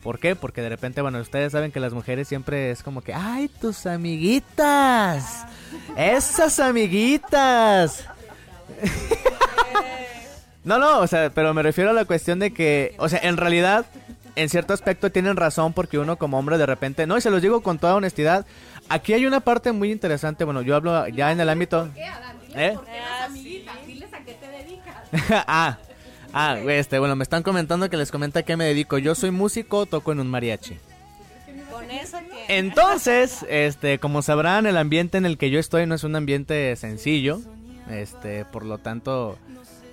[0.03, 0.37] ¿Por qué?
[0.37, 3.87] Porque de repente, bueno, ustedes saben que las mujeres siempre es como que, ay, tus
[3.87, 5.45] amiguitas,
[5.97, 8.05] esas amiguitas.
[10.65, 13.37] no, no, o sea, pero me refiero a la cuestión de que, o sea, en
[13.37, 13.87] realidad
[14.37, 17.43] en cierto aspecto tienen razón porque uno como hombre de repente, no, y se los
[17.43, 18.47] digo con toda honestidad,
[18.89, 21.89] aquí hay una parte muy interesante, bueno, yo hablo ya en el ámbito...
[21.93, 22.09] qué,
[22.55, 22.75] ¿Eh?
[22.75, 22.85] ¿Por
[26.33, 28.99] ah, este, bueno, me están comentando que les comenta a qué me dedico.
[28.99, 30.77] Yo soy músico, toco en un mariachi.
[31.71, 32.59] ¿Con eso qué?
[32.59, 36.75] Entonces, este, como sabrán, el ambiente en el que yo estoy no es un ambiente
[36.77, 37.41] sencillo.
[37.91, 39.39] Este, por lo tanto,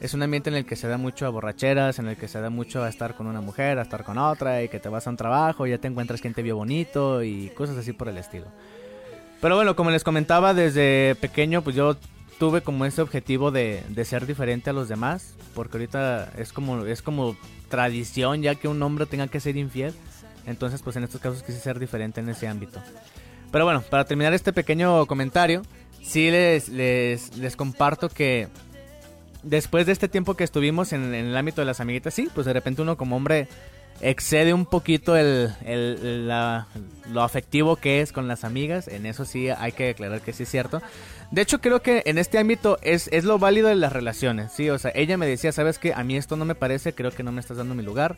[0.02, 2.39] es un ambiente en el que se da mucho a borracheras, en el que se
[2.39, 5.08] da mucho a estar con una mujer, a estar con otra, y que te vas
[5.08, 8.10] a un trabajo, y ya te encuentras quien te vio bonito y cosas así por
[8.10, 8.48] el estilo.
[9.41, 11.98] Pero bueno, como les comentaba, desde pequeño pues yo
[12.38, 16.86] tuve como ese objetivo de, de ser diferente a los demás, porque ahorita es como,
[16.86, 17.36] es como
[17.69, 19.93] tradición ya que un hombre tenga que ser infiel,
[20.45, 22.82] entonces pues en estos casos quise ser diferente en ese ámbito.
[23.52, 25.62] Pero bueno, para terminar este pequeño comentario,
[26.02, 28.50] sí les, les, les comparto que
[29.45, 32.54] después de este tiempo que estuvimos en, el ámbito de las amiguitas, sí, pues de
[32.54, 33.48] repente uno como hombre
[34.02, 36.28] excede un poquito el,
[37.12, 38.88] lo afectivo que es con las amigas.
[38.88, 40.82] En eso sí hay que aclarar que sí es cierto.
[41.32, 44.52] De hecho, creo que en este ámbito es, es lo válido de las relaciones.
[44.52, 45.94] Sí, o sea, ella me decía, ¿sabes qué?
[45.94, 48.16] A mí esto no me parece, creo que no me estás dando mi lugar.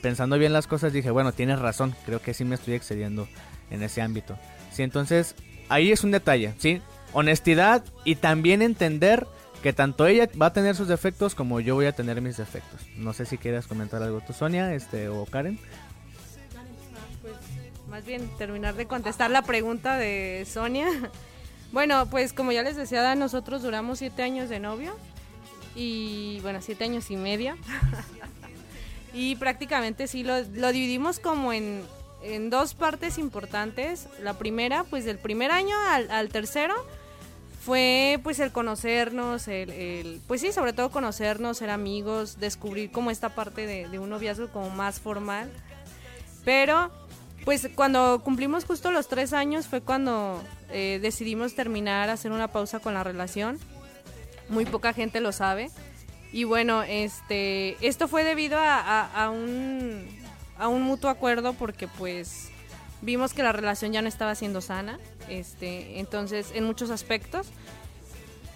[0.00, 3.28] Pensando bien las cosas, dije, bueno, tienes razón, creo que sí me estoy excediendo
[3.70, 4.38] en ese ámbito.
[4.72, 5.34] Sí, entonces,
[5.68, 6.80] ahí es un detalle, ¿sí?
[7.12, 9.26] Honestidad y también entender
[9.66, 12.82] que tanto ella va a tener sus defectos como yo voy a tener mis defectos.
[12.98, 15.58] No sé si quieres comentar algo tú, Sonia, este, o Karen.
[17.20, 17.34] Pues,
[17.88, 20.86] más bien terminar de contestar la pregunta de Sonia.
[21.72, 24.96] Bueno, pues como ya les decía, nosotros duramos siete años de novio
[25.74, 27.56] y bueno, siete años y media.
[29.12, 31.82] y prácticamente sí lo, lo dividimos como en,
[32.22, 34.06] en, dos partes importantes.
[34.22, 36.76] La primera, pues del primer año al tercero,
[37.66, 43.30] fue pues el conocernos, el, pues sí, sobre todo conocernos, ser amigos, descubrir como esta
[43.30, 45.50] parte de, un noviazgo como más formal.
[46.44, 46.92] Pero
[47.44, 50.40] pues cuando cumplimos justo los tres años fue cuando
[50.70, 53.58] eh, decidimos terminar, hacer una pausa con la relación.
[54.48, 55.68] Muy poca gente lo sabe.
[56.30, 60.06] Y bueno, este, esto fue debido a, un,
[60.56, 62.48] a un mutuo acuerdo porque pues
[63.02, 67.48] vimos que la relación ya no estaba siendo sana, este, entonces en muchos aspectos.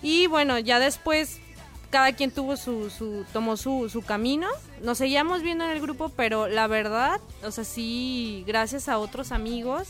[0.03, 1.41] Y bueno, ya después
[1.91, 4.49] cada quien tuvo su, su tomó su, su camino.
[4.80, 9.32] Nos seguíamos viendo en el grupo, pero la verdad, o sea, sí, gracias a otros
[9.32, 9.88] amigos,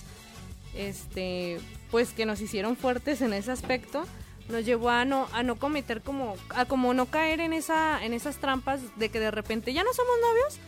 [0.75, 4.07] este, pues que nos hicieron fuertes en ese aspecto,
[4.49, 8.15] nos llevó a no, a no cometer como, a como no caer en esa, en
[8.15, 10.59] esas trampas de que de repente ya no somos novios,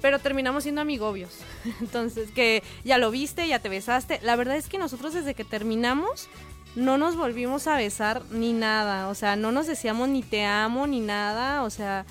[0.00, 1.32] pero terminamos siendo amigobios.
[1.80, 4.20] Entonces, que ya lo viste, ya te besaste.
[4.22, 6.28] La verdad es que nosotros desde que terminamos
[6.76, 10.86] no nos volvimos a besar ni nada, o sea, no nos decíamos ni te amo
[10.86, 12.04] ni nada, o sea,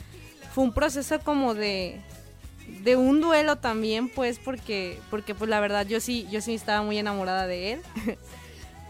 [0.53, 2.01] fue un proceso como de
[2.83, 6.81] de un duelo también, pues porque porque pues la verdad yo sí yo sí estaba
[6.83, 7.81] muy enamorada de él.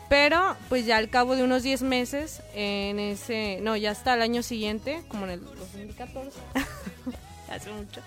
[0.10, 4.24] Pero pues ya al cabo de unos 10 meses en ese no, ya hasta el
[4.24, 6.40] año siguiente, como en el 2014.
[7.50, 8.02] hace mucho.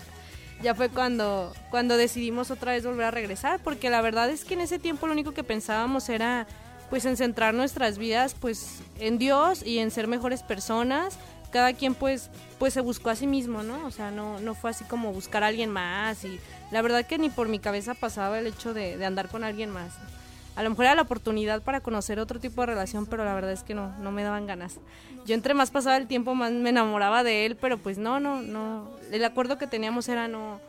[0.62, 4.54] Ya fue cuando cuando decidimos otra vez volver a regresar, porque la verdad es que
[4.54, 6.46] en ese tiempo lo único que pensábamos era
[6.88, 11.18] pues en centrar nuestras vidas pues en Dios y en ser mejores personas.
[11.50, 13.84] Cada quien pues pues se buscó a sí mismo, ¿no?
[13.86, 16.38] O sea, no, no fue así como buscar a alguien más y
[16.70, 19.70] la verdad que ni por mi cabeza pasaba el hecho de, de andar con alguien
[19.70, 19.92] más.
[20.54, 23.52] A lo mejor era la oportunidad para conocer otro tipo de relación, pero la verdad
[23.52, 24.78] es que no, no me daban ganas.
[25.24, 28.42] Yo entre más pasaba el tiempo, más me enamoraba de él, pero pues no, no,
[28.42, 28.90] no.
[29.10, 30.60] El acuerdo que teníamos era no,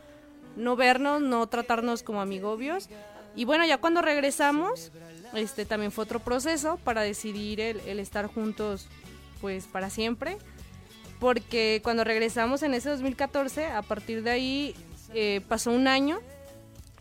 [0.56, 2.90] no vernos, no tratarnos como amigobios.
[3.36, 4.92] Y bueno, ya cuando regresamos,
[5.34, 8.88] este también fue otro proceso para decidir el, el estar juntos
[9.42, 10.38] pues para siempre
[11.24, 14.76] porque cuando regresamos en ese 2014 a partir de ahí
[15.14, 16.20] eh, pasó un año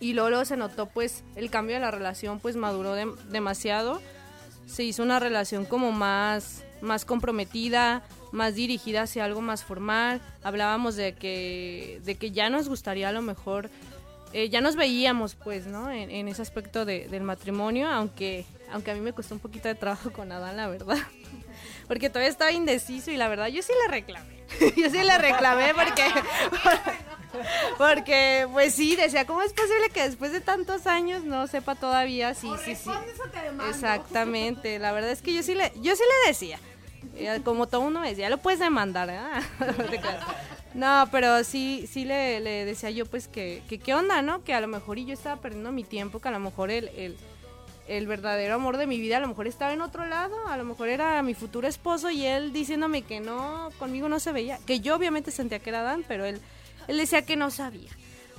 [0.02, 4.00] y luego, se notó pues el cambio de la relación pues maduró dem- demasiado.
[4.66, 10.20] Se hizo una relación como más más comprometida más dirigida hacia algo más formal.
[10.42, 13.70] Hablábamos de que de que ya nos gustaría a lo mejor
[14.32, 18.90] eh, ya nos veíamos pues no en, en ese aspecto de- del matrimonio aunque aunque
[18.90, 20.96] a mí me costó un poquito de trabajo con Adán la verdad
[21.92, 24.42] porque todavía estaba indeciso y la verdad yo sí le reclamé.
[24.78, 26.04] Yo sí le reclamé porque
[27.78, 32.32] porque pues sí decía cómo es posible que después de tantos años no sepa todavía
[32.32, 32.88] sí sí sí
[33.68, 36.58] exactamente la verdad es que yo sí le yo sí le decía.
[37.16, 39.20] Eh, como todo uno me decía lo puedes demandar ¿eh?".
[40.72, 44.54] No pero sí sí le, le decía yo pues que, que qué onda no que
[44.54, 47.18] a lo mejor y yo estaba perdiendo mi tiempo que a lo mejor el, el
[47.88, 50.64] el verdadero amor de mi vida a lo mejor estaba en otro lado, a lo
[50.64, 54.80] mejor era mi futuro esposo y él diciéndome que no, conmigo no se veía, que
[54.80, 56.40] yo obviamente sentía que era Adán, pero él,
[56.88, 57.90] él decía que no sabía,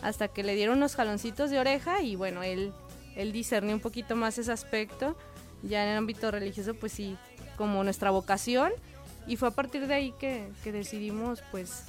[0.02, 2.74] hasta que le dieron unos jaloncitos de oreja y bueno, él,
[3.16, 5.18] él discernió un poquito más ese aspecto,
[5.62, 7.18] ya en el ámbito religioso pues sí,
[7.58, 8.72] como nuestra vocación
[9.28, 11.84] y fue a partir de ahí que, que decidimos pues,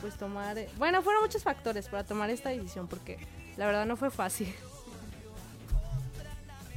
[0.00, 3.18] pues tomar, bueno, fueron muchos factores para tomar esta decisión porque
[3.56, 4.54] la verdad no fue fácil.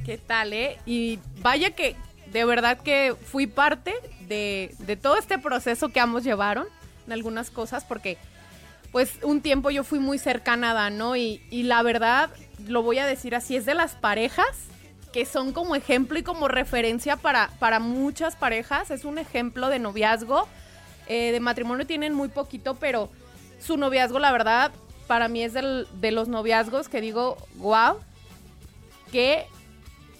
[0.04, 0.78] ¿Qué tal, eh?
[0.86, 1.96] Y vaya que
[2.32, 3.94] de verdad que fui parte
[4.26, 6.66] de, de todo este proceso que ambos llevaron
[7.06, 8.18] en algunas cosas, porque
[8.90, 11.14] pues un tiempo yo fui muy cercana a Dan, ¿no?
[11.16, 12.30] Y, y la verdad,
[12.66, 14.46] lo voy a decir así, es de las parejas
[15.12, 18.90] que son como ejemplo y como referencia para, para muchas parejas.
[18.90, 20.48] Es un ejemplo de noviazgo.
[21.06, 23.10] Eh, de matrimonio tienen muy poquito, pero
[23.60, 24.72] su noviazgo, la verdad,
[25.06, 27.98] para mí es del- de los noviazgos que digo, wow,
[29.10, 29.46] qué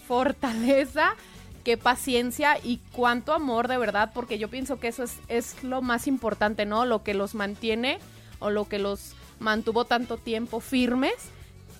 [0.07, 1.15] fortaleza,
[1.63, 5.81] qué paciencia y cuánto amor de verdad, porque yo pienso que eso es, es lo
[5.81, 6.85] más importante, ¿no?
[6.85, 7.99] Lo que los mantiene
[8.39, 11.13] o lo que los mantuvo tanto tiempo firmes,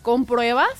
[0.01, 0.73] con pruebas.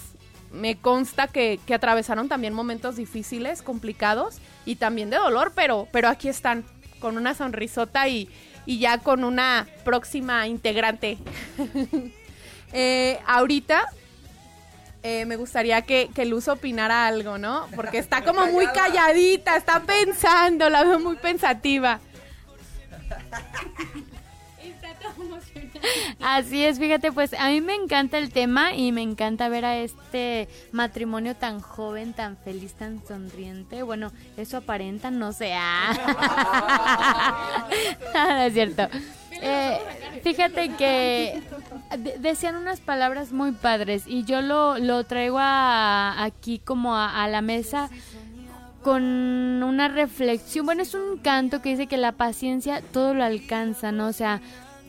[0.51, 6.09] Me consta que, que atravesaron también momentos difíciles, complicados y también de dolor, pero, pero
[6.09, 6.63] aquí están,
[6.99, 8.29] con una sonrisota y,
[8.65, 11.17] y ya con una próxima integrante.
[12.75, 13.85] Eh, ahorita
[15.03, 17.67] eh, me gustaría que, que Luz opinara algo, ¿no?
[17.75, 21.99] Porque está como muy calladita, está pensando, la veo muy pensativa.
[26.21, 29.77] Así es, fíjate, pues a mí me encanta el tema y me encanta ver a
[29.77, 33.83] este matrimonio tan joven, tan feliz, tan sonriente.
[33.83, 35.53] Bueno, eso aparenta, no sé.
[35.53, 35.93] ah.
[38.13, 38.87] no es cierto.
[39.45, 39.77] Eh,
[40.23, 41.41] fíjate que
[41.97, 47.23] de- decían unas palabras muy padres y yo lo, lo traigo a- aquí como a,
[47.23, 47.89] a la mesa
[48.83, 50.65] con una reflexión.
[50.65, 54.07] Bueno, es un canto que dice que la paciencia todo lo alcanza, ¿no?
[54.07, 54.41] O sea,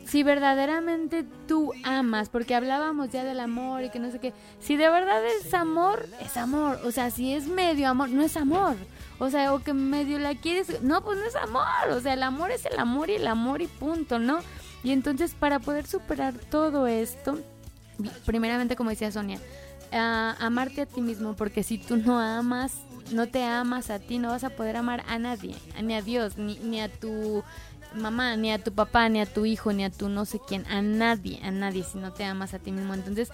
[0.05, 4.75] si verdaderamente tú amas, porque hablábamos ya del amor y que no sé qué, si
[4.75, 6.79] de verdad es amor, es amor.
[6.85, 8.75] O sea, si es medio amor, no es amor.
[9.19, 11.63] O sea, o que medio la quieres, no, pues no es amor.
[11.91, 14.39] O sea, el amor es el amor y el amor y punto, ¿no?
[14.83, 17.39] Y entonces para poder superar todo esto,
[18.25, 19.39] primeramente como decía Sonia,
[19.91, 22.73] a- amarte a ti mismo, porque si tú no amas,
[23.11, 26.37] no te amas a ti, no vas a poder amar a nadie, ni a Dios,
[26.37, 27.43] ni, ni a tu
[27.95, 30.65] mamá, ni a tu papá, ni a tu hijo, ni a tu no sé quién,
[30.67, 32.93] a nadie, a nadie si no te amas a ti mismo.
[32.93, 33.29] Entonces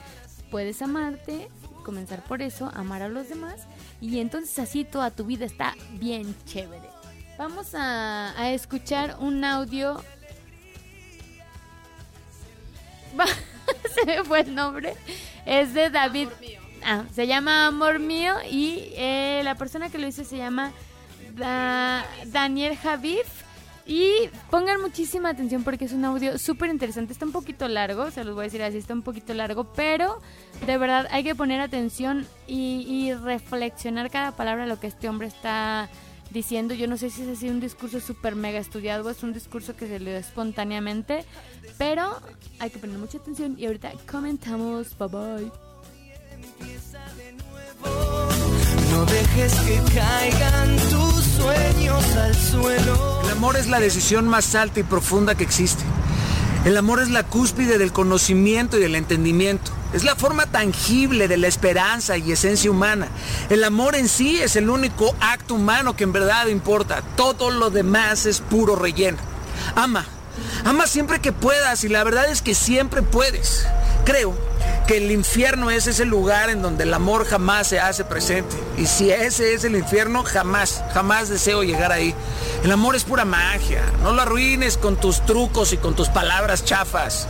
[0.52, 1.50] puedes amarte,
[1.84, 3.62] comenzar por eso, amar a los demás
[4.02, 6.90] y entonces así toda tu vida está bien chévere.
[7.38, 10.04] Vamos a, a escuchar un audio.
[13.94, 14.96] Se me fue el nombre.
[15.46, 16.30] Es de David.
[16.84, 20.72] Ah, se llama Amor Mío y eh, la persona que lo hizo se llama
[21.36, 23.28] Da- Daniel Javif.
[23.86, 27.14] Y pongan muchísima atención porque es un audio súper interesante.
[27.14, 30.22] Está un poquito largo, se los voy a decir así, está un poquito largo, pero
[30.66, 35.90] de verdad hay que poner atención y, reflexionar cada palabra lo que este hombre está
[36.32, 36.74] diciendo.
[36.74, 39.76] Yo no sé si es así un discurso súper mega estudiado o es un discurso
[39.76, 41.26] que se le da espontáneamente,
[41.78, 42.20] pero
[42.60, 44.98] hay que poner mucha atención y ahorita comentamos.
[44.98, 45.52] Bye bye.
[48.92, 53.22] No dejes que caigan tus sueños al suelo.
[53.24, 55.84] El amor es la decisión más alta y profunda que existe.
[56.66, 59.72] El amor es la cúspide del conocimiento y del entendimiento.
[59.94, 63.08] Es la forma tangible de la esperanza y esencia humana.
[63.50, 67.02] El amor en sí es el único acto humano que en verdad importa.
[67.16, 69.18] Todo lo demás es puro relleno.
[69.76, 70.06] Ama.
[70.66, 73.66] Ama siempre que puedas y la verdad es que siempre puedes.
[74.06, 74.51] Creo
[74.92, 78.58] que el infierno es ese lugar en donde el amor jamás se hace presente.
[78.78, 82.14] Y si ese es el infierno, jamás, jamás deseo llegar ahí.
[82.66, 83.86] El amor es pura magia.
[84.04, 87.30] No lo arruines con tus trucos y con tus palabras chafas.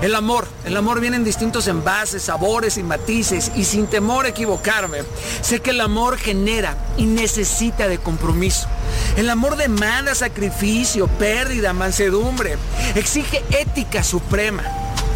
[0.00, 4.28] El amor, el amor viene en distintos envases, sabores y matices y sin temor a
[4.28, 4.98] equivocarme,
[5.40, 8.68] sé que el amor genera y necesita de compromiso.
[9.16, 12.58] El amor demanda sacrificio, pérdida, mansedumbre,
[12.94, 14.62] exige ética suprema.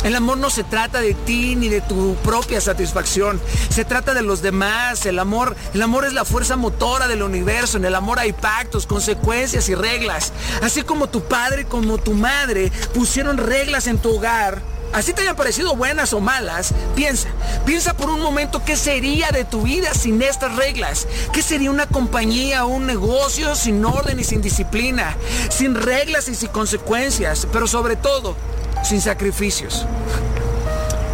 [0.04, 3.40] El amor no se trata de ti ni de tu propia satisfacción.
[3.70, 5.04] Se trata de los demás.
[5.06, 7.76] El amor, el amor es la fuerza motora del universo.
[7.76, 10.32] En el amor hay pactos, consecuencias y reglas.
[10.62, 14.62] Así como tu padre como tu madre pusieron reglas en tu hogar.
[14.92, 17.28] Así te hayan parecido buenas o malas, piensa,
[17.66, 21.06] piensa por un momento qué sería de tu vida sin estas reglas.
[21.32, 25.16] ¿Qué sería una compañía o un negocio sin orden y sin disciplina?
[25.50, 28.36] Sin reglas y sin consecuencias, pero sobre todo,
[28.82, 29.86] sin sacrificios.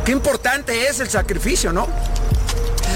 [0.04, 1.86] Qué importante es el sacrificio, ¿no?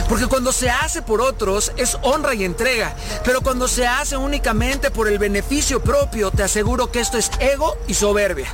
[0.09, 2.95] Porque cuando se hace por otros es honra y entrega,
[3.25, 7.77] pero cuando se hace únicamente por el beneficio propio, te aseguro que esto es ego
[7.89, 8.49] y soberbia.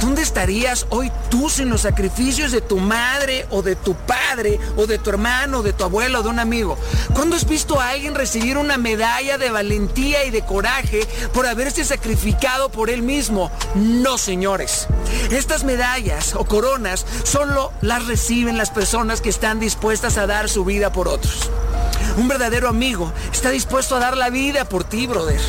[0.00, 4.86] ¿Dónde estarías hoy tú sin los sacrificios de tu madre o de tu padre o
[4.86, 6.76] de tu hermano, de tu abuelo o de un amigo?
[7.14, 11.84] ¿Cuándo has visto a alguien recibir una medalla de valentía y de coraje por haberse
[11.84, 13.50] sacrificado por él mismo?
[13.74, 14.88] No, señores.
[15.30, 20.64] Estas medallas o coronas solo las reciben las personas que están dispuestas a dar su
[20.64, 21.50] vida por otros.
[22.16, 25.40] Un verdadero amigo está dispuesto a dar la vida por ti, brother.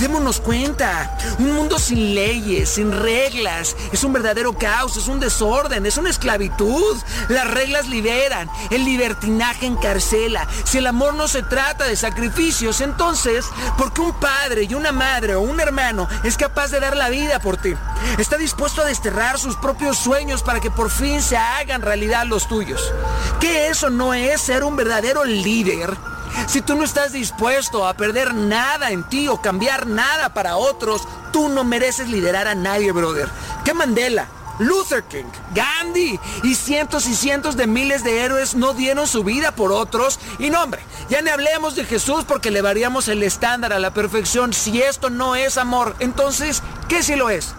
[0.00, 1.16] Démonos cuenta.
[1.38, 6.10] Un mundo sin leyes, sin reglas, es un verdadero caos, es un desorden, es una
[6.10, 6.96] esclavitud.
[7.28, 10.46] Las reglas liberan, el libertinaje encarcela.
[10.64, 13.46] Si el amor no se trata de sacrificios, entonces,
[13.76, 17.08] ¿por qué un padre y una madre o un hermano es capaz de dar la
[17.10, 17.74] vida por ti?
[18.18, 22.48] Está dispuesto a desterrar sus propios sueños para que por fin se hagan realidad los
[22.48, 22.92] tuyos.
[23.40, 26.07] ¿Qué eso no es ser un verdadero líder?
[26.46, 31.06] Si tú no estás dispuesto a perder nada en ti o cambiar nada para otros,
[31.32, 33.28] tú no mereces liderar a nadie, brother.
[33.64, 34.28] ¿Qué Mandela?
[34.58, 39.52] Luther King, Gandhi y cientos y cientos de miles de héroes no dieron su vida
[39.52, 40.18] por otros.
[40.38, 43.94] Y no, hombre, ya ni hablemos de Jesús porque le variamos el estándar a la
[43.94, 44.52] perfección.
[44.52, 47.54] Si esto no es amor, entonces, ¿qué si lo es?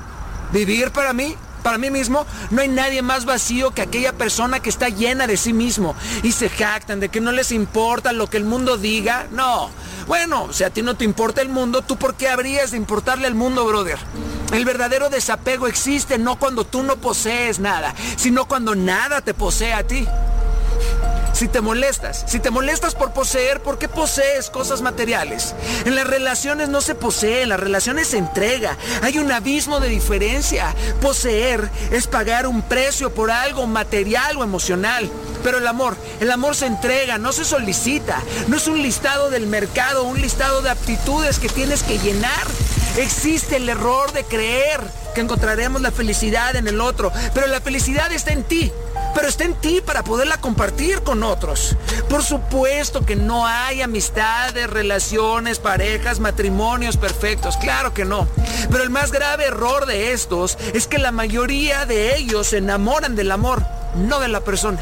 [0.52, 1.36] ¿Vivir para mí?
[1.64, 5.38] Para mí mismo, no hay nadie más vacío que aquella persona que está llena de
[5.38, 9.28] sí mismo y se jactan de que no les importa lo que el mundo diga.
[9.32, 9.70] No.
[10.08, 13.28] Bueno, si a ti no te importa el mundo, ¿tú por qué habrías de importarle
[13.28, 14.00] al mundo, brother?
[14.52, 19.74] El verdadero desapego existe no cuando tú no posees nada, sino cuando nada te posee
[19.74, 20.08] a ti.
[21.40, 25.56] Si te molestas, si te molestas por poseer, ¿por qué posees cosas materiales?
[25.86, 28.76] En las relaciones no se posee, en las relaciones se entrega.
[29.04, 30.76] Hay un abismo de diferencia.
[31.02, 35.10] Poseer es pagar un precio por algo material o emocional.
[35.42, 38.22] Pero el amor, el amor se entrega, no se solicita.
[38.50, 42.48] No es un listado del mercado, un listado de aptitudes que tienes que llenar.
[42.98, 44.82] Existe el error de creer
[45.22, 48.72] encontraremos la felicidad en el otro, pero la felicidad está en ti
[49.14, 51.76] pero está en ti para poderla compartir con otros.
[52.10, 58.28] Por supuesto que no hay amistades, relaciones, parejas, matrimonios perfectos, claro que no.
[58.70, 63.16] Pero el más grave error de estos es que la mayoría de ellos se enamoran
[63.16, 63.66] del amor,
[63.96, 64.80] no de la persona.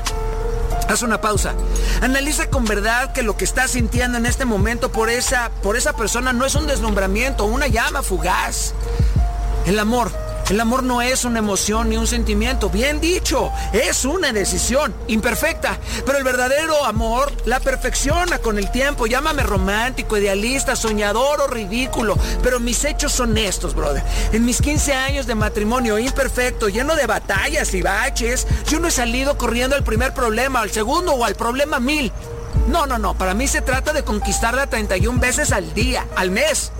[0.88, 1.54] Haz una pausa.
[2.02, 5.94] Analiza con verdad que lo que estás sintiendo en este momento por esa, por esa
[5.94, 8.74] persona no es un deslumbramiento, una llama fugaz.
[9.66, 14.32] El amor el amor no es una emoción ni un sentimiento, bien dicho, es una
[14.32, 15.78] decisión imperfecta.
[16.06, 19.08] Pero el verdadero amor la perfecciona con el tiempo.
[19.08, 22.18] Llámame romántico, idealista, soñador o ridículo.
[22.41, 24.04] Pero mis hechos son estos, brother.
[24.32, 28.91] En mis 15 años de matrimonio imperfecto, lleno de batallas y baches, yo no he
[28.91, 32.12] salido corriendo al primer problema, al segundo o al problema mil.
[32.70, 33.18] No, no, no.
[33.18, 36.72] Para mí se trata de conquistarla 31 veces al día, al mes.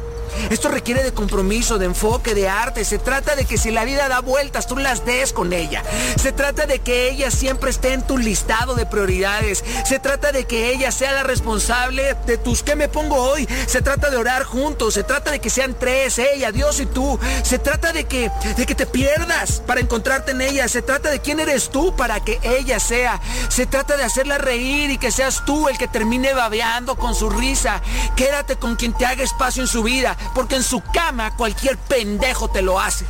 [0.50, 2.86] Esto requiere de compromiso, de enfoque, de arte.
[2.86, 5.84] Se trata de que si la vida da vueltas, tú las des con ella.
[6.22, 9.64] Se trata de que ella siempre esté en tu listado de prioridades.
[9.86, 13.48] Se trata de que ella sea la responsable de tus ¿qué me pongo hoy?
[13.68, 14.94] Se trata de orar juntos.
[14.94, 17.20] Se trata de que sean tres, ella, Dios y tú.
[17.44, 20.68] Se trata de que, de que te pierdas para encontrarte en ella.
[20.68, 23.20] Se trata de quién eres tú para que ella sea.
[23.50, 27.30] Se trata de hacerla reír y que seas tú el que termine babeando con su
[27.30, 27.82] risa.
[28.16, 32.50] Quédate con quien te haga espacio en su vida porque en su cama cualquier pendejo
[32.50, 33.06] te lo hace.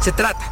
[0.00, 0.44] Se trata.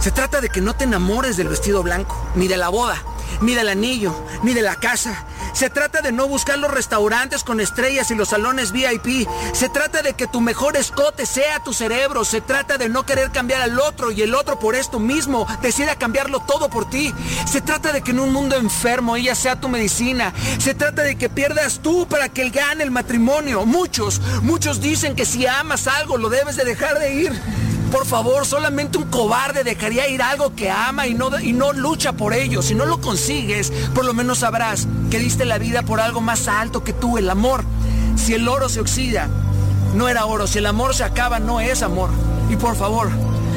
[0.00, 3.02] Se trata de que no te enamores del vestido blanco, ni de la boda,
[3.40, 5.24] ni del anillo, ni de la casa,
[5.54, 9.28] se trata de no buscar los restaurantes con estrellas y los salones VIP.
[9.52, 12.24] Se trata de que tu mejor escote sea tu cerebro.
[12.24, 15.94] Se trata de no querer cambiar al otro y el otro por esto mismo decida
[15.94, 17.14] cambiarlo todo por ti.
[17.46, 20.34] Se trata de que en un mundo enfermo ella sea tu medicina.
[20.58, 23.64] Se trata de que pierdas tú para que él gane el matrimonio.
[23.64, 27.42] Muchos, muchos dicen que si amas algo lo debes de dejar de ir.
[27.94, 32.12] Por favor, solamente un cobarde dejaría ir algo que ama y no, y no lucha
[32.12, 32.60] por ello.
[32.60, 36.48] Si no lo consigues, por lo menos sabrás que diste la vida por algo más
[36.48, 37.64] alto que tú, el amor.
[38.16, 39.28] Si el oro se oxida,
[39.94, 40.48] no era oro.
[40.48, 42.10] Si el amor se acaba, no es amor.
[42.50, 43.10] Y por favor,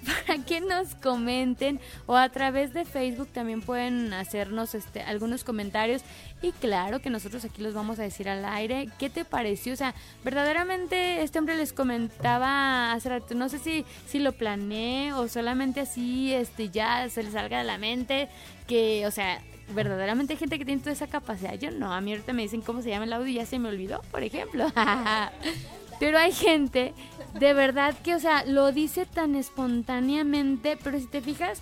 [0.07, 6.03] para que nos comenten o a través de Facebook también pueden hacernos este algunos comentarios
[6.43, 8.89] y claro que nosotros aquí los vamos a decir al aire.
[8.99, 9.73] ¿Qué te pareció?
[9.73, 9.95] O sea,
[10.25, 15.81] verdaderamente este hombre les comentaba hace rato, no sé si si lo planeé o solamente
[15.81, 18.29] así este ya se les salga de la mente
[18.67, 19.41] que, o sea,
[19.75, 21.55] verdaderamente hay gente que tiene toda esa capacidad.
[21.55, 23.59] Yo no, a mí ahorita me dicen cómo se llama el audio y ya se
[23.59, 24.67] me olvidó, por ejemplo.
[25.99, 26.95] Pero hay gente
[27.35, 31.61] de verdad que, o sea, lo dice tan espontáneamente, pero si te fijas,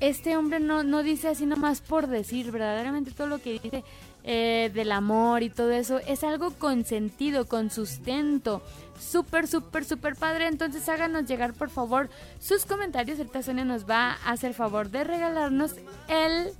[0.00, 3.84] este hombre no, no dice así nomás por decir, verdaderamente todo lo que dice
[4.24, 8.62] eh, del amor y todo eso es algo con sentido, con sustento.
[8.98, 10.46] Súper, súper, súper padre.
[10.48, 12.08] Entonces háganos llegar por favor
[12.40, 13.18] sus comentarios.
[13.18, 15.74] El Sonia nos va a hacer favor de regalarnos
[16.08, 16.52] el,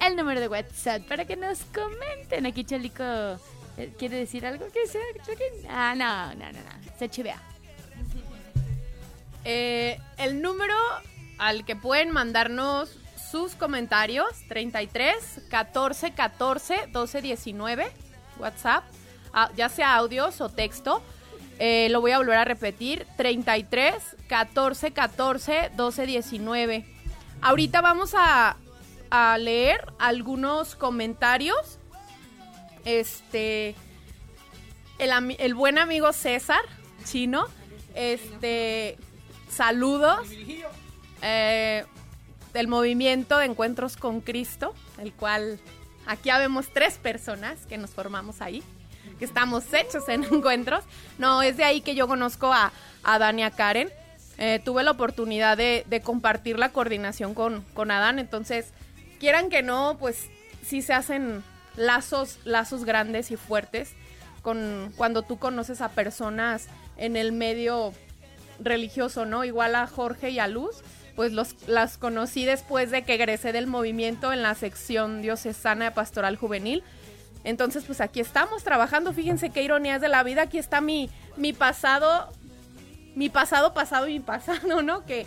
[0.00, 2.46] el número de WhatsApp para que nos comenten.
[2.46, 3.04] Aquí Chalico
[3.98, 5.00] quiere decir algo que sea.
[5.68, 6.98] Ah, no, no, no, no.
[6.98, 7.40] Se chivea.
[9.44, 10.74] Eh, el número
[11.38, 12.98] al que pueden mandarnos
[13.30, 17.92] sus comentarios, 33 14 14 12 19,
[18.38, 18.84] WhatsApp,
[19.32, 21.02] ah, ya sea audios o texto.
[21.58, 23.94] Eh, lo voy a volver a repetir, 33
[24.28, 26.84] 14 14 12 19.
[27.42, 28.56] Ahorita vamos a,
[29.10, 31.79] a leer algunos comentarios
[32.84, 33.74] Este,
[34.98, 36.62] el, el buen amigo César,
[37.04, 37.46] chino,
[37.94, 38.96] este,
[39.48, 40.28] saludos.
[41.22, 41.84] Eh,
[42.52, 45.60] del movimiento de encuentros con Cristo, el cual
[46.06, 48.62] aquí habemos tres personas que nos formamos ahí,
[49.18, 50.84] que estamos hechos en encuentros.
[51.18, 52.72] No, es de ahí que yo conozco a,
[53.04, 53.90] a Dan y a Karen.
[54.38, 58.72] Eh, tuve la oportunidad de, de compartir la coordinación con, con Adán, entonces,
[59.18, 60.30] quieran que no, pues
[60.64, 61.44] sí se hacen
[61.76, 63.94] lazos, lazos grandes y fuertes
[64.42, 67.92] con cuando tú conoces a personas en el medio
[68.58, 69.44] religioso, ¿no?
[69.44, 70.82] Igual a Jorge y a Luz,
[71.16, 75.90] pues los, las conocí después de que egresé del movimiento en la sección diocesana de
[75.90, 76.82] pastoral juvenil.
[77.44, 79.12] Entonces, pues aquí estamos trabajando.
[79.12, 80.42] Fíjense qué ironías de la vida.
[80.42, 82.30] Aquí está mi, mi pasado,
[83.14, 85.04] mi pasado, pasado y mi pasado, ¿no?
[85.06, 85.26] Que,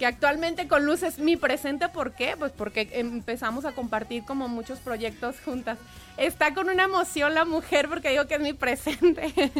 [0.00, 1.90] que actualmente con Luz es mi presente.
[1.90, 2.34] ¿Por qué?
[2.38, 5.78] Pues porque empezamos a compartir como muchos proyectos juntas.
[6.16, 9.32] Está con una emoción la mujer porque digo que es mi presente.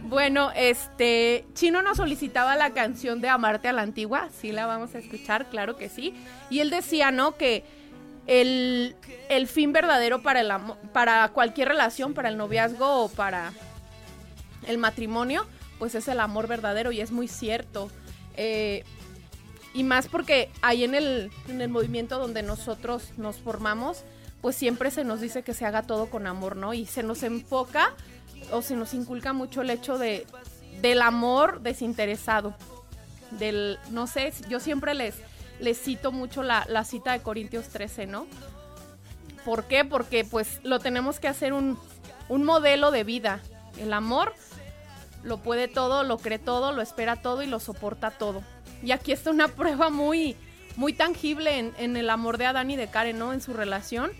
[0.00, 4.94] Bueno, este, Chino nos solicitaba la canción de Amarte a la Antigua, sí la vamos
[4.94, 6.14] a escuchar, claro que sí.
[6.48, 7.36] Y él decía, ¿no?
[7.36, 7.62] Que
[8.26, 8.96] el,
[9.28, 10.50] el fin verdadero para, el
[10.94, 13.52] para cualquier relación, para el noviazgo o para
[14.66, 15.46] el matrimonio,
[15.78, 17.90] pues es el amor verdadero y es muy cierto.
[18.34, 18.84] Eh,
[19.74, 24.04] y más porque ahí en el, en el movimiento donde nosotros nos formamos,
[24.40, 26.74] pues siempre se nos dice que se haga todo con amor, ¿no?
[26.74, 27.94] Y se nos enfoca
[28.52, 30.26] o se nos inculca mucho el hecho de
[30.80, 32.54] del amor desinteresado.
[33.32, 35.14] Del, no sé, yo siempre les,
[35.60, 38.26] les cito mucho la, la cita de Corintios 13, ¿no?
[39.44, 39.84] ¿Por qué?
[39.84, 41.78] Porque pues lo tenemos que hacer un,
[42.28, 43.40] un modelo de vida.
[43.78, 44.34] El amor
[45.22, 48.42] lo puede todo, lo cree todo, lo espera todo y lo soporta todo.
[48.82, 50.36] Y aquí está una prueba muy,
[50.76, 53.32] muy tangible en, el amor de Adán y de Karen, ¿no?
[53.32, 54.12] En su relación,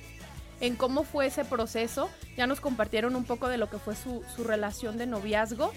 [0.61, 2.11] en cómo fue ese proceso.
[2.37, 5.73] Ya nos compartieron un poco de lo que fue su, su relación de noviazgo.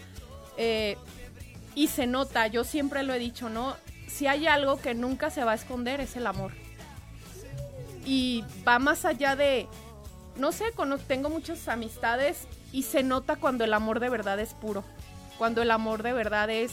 [0.57, 0.97] Eh,
[1.75, 3.75] y se nota, yo siempre lo he dicho, ¿no?
[4.07, 6.51] Si hay algo que nunca se va a esconder es el amor.
[8.05, 9.67] Y va más allá de,
[10.35, 10.65] no sé,
[11.07, 14.83] tengo muchas amistades y se nota cuando el amor de verdad es puro,
[15.37, 16.71] cuando el amor de verdad es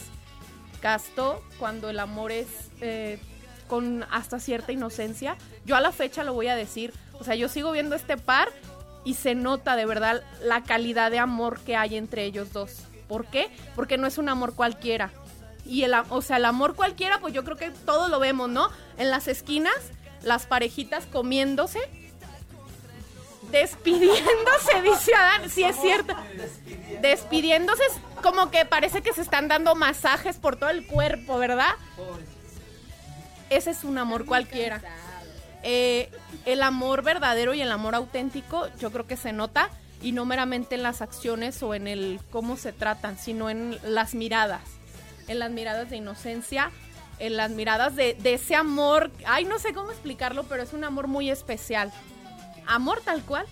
[0.79, 2.47] casto, cuando el amor es
[2.81, 3.19] eh,
[3.67, 5.37] con hasta cierta inocencia.
[5.65, 8.49] Yo a la fecha lo voy a decir, o sea, yo sigo viendo este par
[9.05, 12.77] y se nota de verdad la calidad de amor que hay entre ellos dos.
[13.07, 13.49] ¿Por qué?
[13.75, 15.11] Porque no es un amor cualquiera.
[15.65, 18.69] Y el, o sea, el amor cualquiera, pues yo creo que todos lo vemos, ¿no?
[18.97, 19.75] En las esquinas,
[20.23, 21.79] las parejitas comiéndose,
[23.51, 25.49] despidiéndose, dice Adán.
[25.49, 26.15] Sí, es cierto.
[27.01, 31.73] Despidiéndose, es como que parece que se están dando masajes por todo el cuerpo, ¿verdad?
[33.49, 34.81] Ese es un amor cualquiera.
[35.63, 36.09] Eh,
[36.45, 39.69] el amor verdadero y el amor auténtico, yo creo que se nota
[40.01, 44.13] y no meramente en las acciones o en el cómo se tratan, sino en las
[44.13, 44.61] miradas,
[45.27, 46.71] en las miradas de inocencia,
[47.19, 50.85] en las miradas de, de ese amor, ay, no sé cómo explicarlo, pero es un
[50.85, 51.91] amor muy especial.
[52.65, 53.45] Amor tal cual,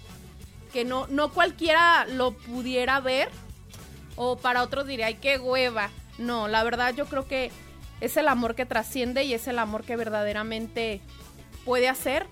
[0.71, 3.29] que no, no cualquiera lo pudiera ver,
[4.17, 5.89] o para otros diría, ay, qué hueva.
[6.17, 7.51] No, la verdad yo creo que
[8.01, 10.99] es el amor que trasciende y es el amor que verdaderamente
[11.63, 12.27] puede hacer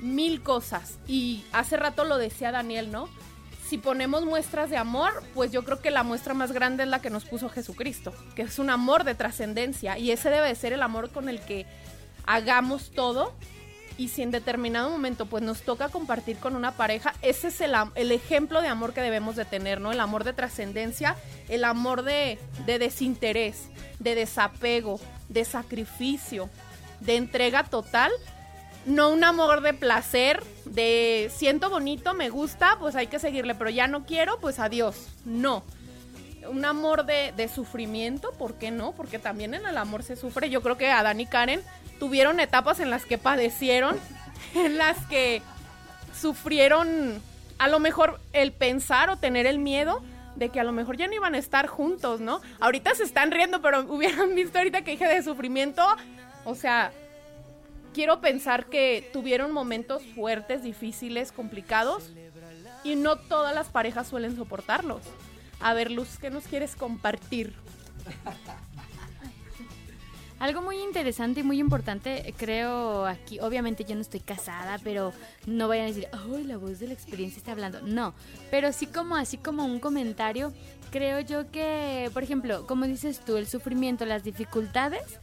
[0.00, 0.98] mil cosas.
[1.06, 3.08] Y hace rato lo decía Daniel, ¿no?
[3.66, 7.00] Si ponemos muestras de amor, pues yo creo que la muestra más grande es la
[7.00, 9.96] que nos puso Jesucristo, que es un amor de trascendencia.
[9.96, 11.64] Y ese debe de ser el amor con el que
[12.26, 13.32] hagamos todo.
[13.98, 17.74] Y si en determinado momento pues nos toca compartir con una pareja, ese es el,
[17.94, 19.92] el ejemplo de amor que debemos de tener, ¿no?
[19.92, 21.16] El amor de trascendencia,
[21.48, 23.68] el amor de, de desinterés,
[23.98, 26.48] de desapego, de sacrificio,
[27.00, 28.12] de entrega total
[28.84, 33.70] no un amor de placer, de siento bonito, me gusta, pues hay que seguirle, pero
[33.70, 34.96] ya no quiero, pues adiós.
[35.24, 35.62] No.
[36.48, 38.92] Un amor de, sufrimiento, ¿por qué no?
[38.92, 40.50] Porque también en el amor se sufre.
[40.50, 41.62] Yo creo que Adán y Karen
[41.98, 43.96] tuvieron etapas en las que padecieron,
[44.54, 45.42] en las que
[46.18, 47.20] sufrieron
[47.58, 50.02] a lo mejor el pensar o tener el miedo
[50.36, 52.40] de que a lo mejor ya no iban a estar juntos, ¿no?
[52.58, 55.84] Ahorita se están riendo, pero hubieran visto ahorita que dije de sufrimiento,
[56.44, 56.92] o sea,
[57.94, 62.10] quiero pensar que tuvieron momentos fuertes, difíciles, complicados
[62.84, 65.02] y no todas las parejas suelen soportarlos.
[65.62, 67.54] A ver, Luz, ¿qué nos quieres compartir?
[70.40, 75.12] Algo muy interesante y muy importante, creo aquí, obviamente yo no estoy casada, pero
[75.46, 77.80] no vayan a decir, ¡ay, la voz de la experiencia está hablando!
[77.82, 78.12] No,
[78.50, 80.52] pero sí como así como un comentario,
[80.90, 85.20] creo yo que, por ejemplo, como dices tú, el sufrimiento, las dificultades,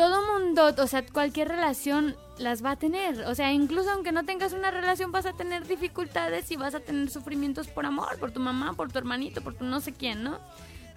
[0.00, 3.20] todo mundo, o sea, cualquier relación las va a tener.
[3.26, 6.80] O sea, incluso aunque no tengas una relación, vas a tener dificultades y vas a
[6.80, 10.22] tener sufrimientos por amor, por tu mamá, por tu hermanito, por tu no sé quién,
[10.22, 10.38] ¿no?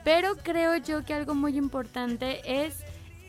[0.05, 2.75] Pero creo yo que algo muy importante es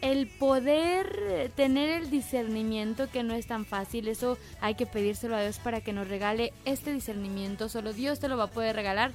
[0.00, 5.42] el poder tener el discernimiento que no es tan fácil, eso hay que pedírselo a
[5.42, 9.10] Dios para que nos regale este discernimiento, solo Dios te lo va a poder regalar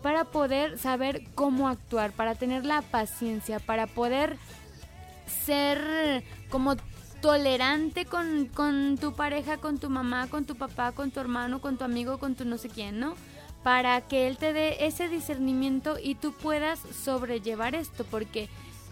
[0.00, 4.36] para poder saber cómo actuar, para tener la paciencia, para poder
[5.26, 6.76] ser como
[7.20, 11.78] tolerante con, con tu pareja, con tu mamá, con tu papá, con tu hermano, con
[11.78, 13.14] tu amigo, con tu no sé quién, ¿no?
[13.62, 18.50] Para que él te dé ese discernimiento y tú puedas sobrellevar esto, porque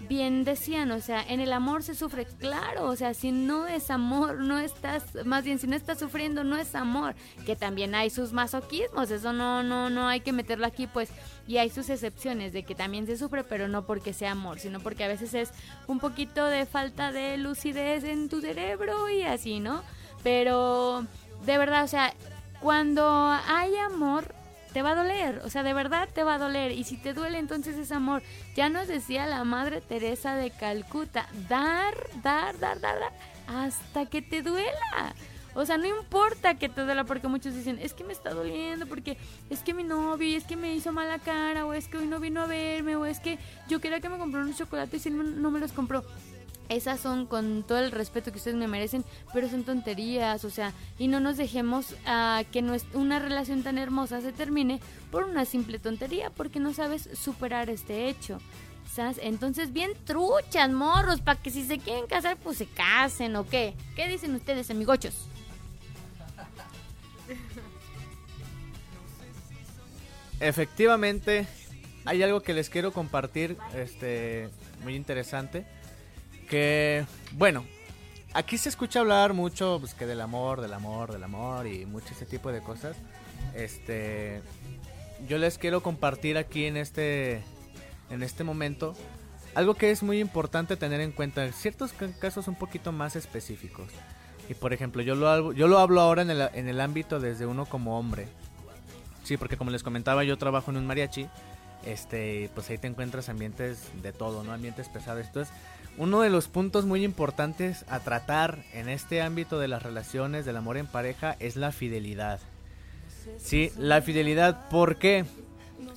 [0.09, 3.91] bien decían, o sea, en el amor se sufre, claro, o sea, si no es
[3.91, 7.15] amor, no estás, más bien si no estás sufriendo, no es amor,
[7.47, 11.11] que también hay sus masoquismos, eso no, no, no hay que meterlo aquí, pues,
[11.47, 14.81] y hay sus excepciones de que también se sufre, pero no porque sea amor, sino
[14.81, 15.51] porque a veces es
[15.87, 19.83] un poquito de falta de lucidez en tu cerebro y así, ¿no?
[20.23, 21.07] Pero,
[21.45, 22.15] de verdad, o sea,
[22.61, 23.07] cuando
[23.49, 24.35] hay amor,
[24.73, 26.73] te va a doler, o sea, de verdad te va a doler.
[26.73, 28.23] Y si te duele, entonces es amor.
[28.55, 33.13] Ya nos decía la Madre Teresa de Calcuta, dar, dar, dar, dar, dar,
[33.47, 35.15] hasta que te duela.
[35.55, 38.87] O sea, no importa que te duela, porque muchos dicen, es que me está doliendo,
[38.87, 39.19] porque
[39.51, 42.21] es que mi novio, es que me hizo mala cara, o es que hoy no
[42.21, 45.43] vino a verme, o es que yo quería que me compró unos chocolates y él
[45.43, 46.05] no me los compró
[46.69, 50.73] esas son con todo el respeto que ustedes me merecen, pero son tonterías, o sea,
[50.99, 55.79] y no nos dejemos a que una relación tan hermosa se termine por una simple
[55.79, 58.39] tontería, porque no sabes superar este hecho.
[59.23, 63.75] Entonces, bien truchas, morros, para que si se quieren casar, pues se casen, ¿o qué?
[63.97, 65.15] ¿Qué dicen ustedes, amigochos?
[70.41, 71.47] Efectivamente,
[72.05, 74.51] hay algo que les quiero compartir, este,
[74.83, 75.65] muy interesante
[76.53, 77.65] que, bueno,
[78.35, 82.09] aquí se escucha hablar mucho pues, que del amor, del amor, del amor y mucho
[82.11, 82.95] ese tipo de cosas.
[83.55, 84.43] Este,
[85.27, 87.43] yo les quiero compartir aquí en este,
[88.11, 88.95] en este momento
[89.55, 91.51] algo que es muy importante tener en cuenta.
[91.53, 93.91] Ciertos casos un poquito más específicos.
[94.51, 97.47] Y por ejemplo, yo lo, yo lo hablo ahora en el, en el ámbito desde
[97.47, 98.29] uno como hombre.
[99.25, 101.29] Sí, porque como les comentaba, yo trabajo en un mariachi.
[101.87, 104.53] Este, pues ahí te encuentras ambientes de todo, ¿no?
[104.53, 105.27] Ambientes pesados.
[105.27, 105.55] Entonces,
[105.99, 110.57] uno de los puntos muy importantes a tratar en este ámbito de las relaciones, del
[110.57, 112.41] amor en pareja, es la fidelidad.
[113.39, 115.25] Sí, la fidelidad, ¿por qué?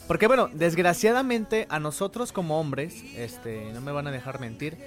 [0.08, 4.78] Porque bueno, desgraciadamente a nosotros como hombres, este, no me van a dejar mentir,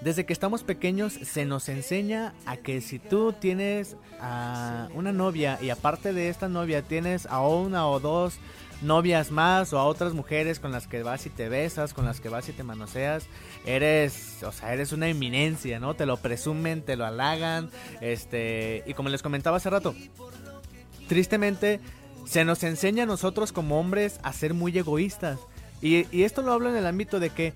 [0.00, 5.58] desde que estamos pequeños se nos enseña a que si tú tienes a una novia
[5.60, 8.38] y aparte de esta novia tienes a una o dos
[8.82, 12.20] novias más o a otras mujeres con las que vas y te besas, con las
[12.20, 13.26] que vas y te manoseas,
[13.66, 15.94] eres, o sea, eres una eminencia, ¿no?
[15.94, 17.70] Te lo presumen, te lo halagan,
[18.00, 19.94] este, y como les comentaba hace rato,
[21.08, 21.80] tristemente
[22.26, 25.38] se nos enseña a nosotros como hombres a ser muy egoístas.
[25.80, 27.54] Y, y esto lo hablo en el ámbito de que,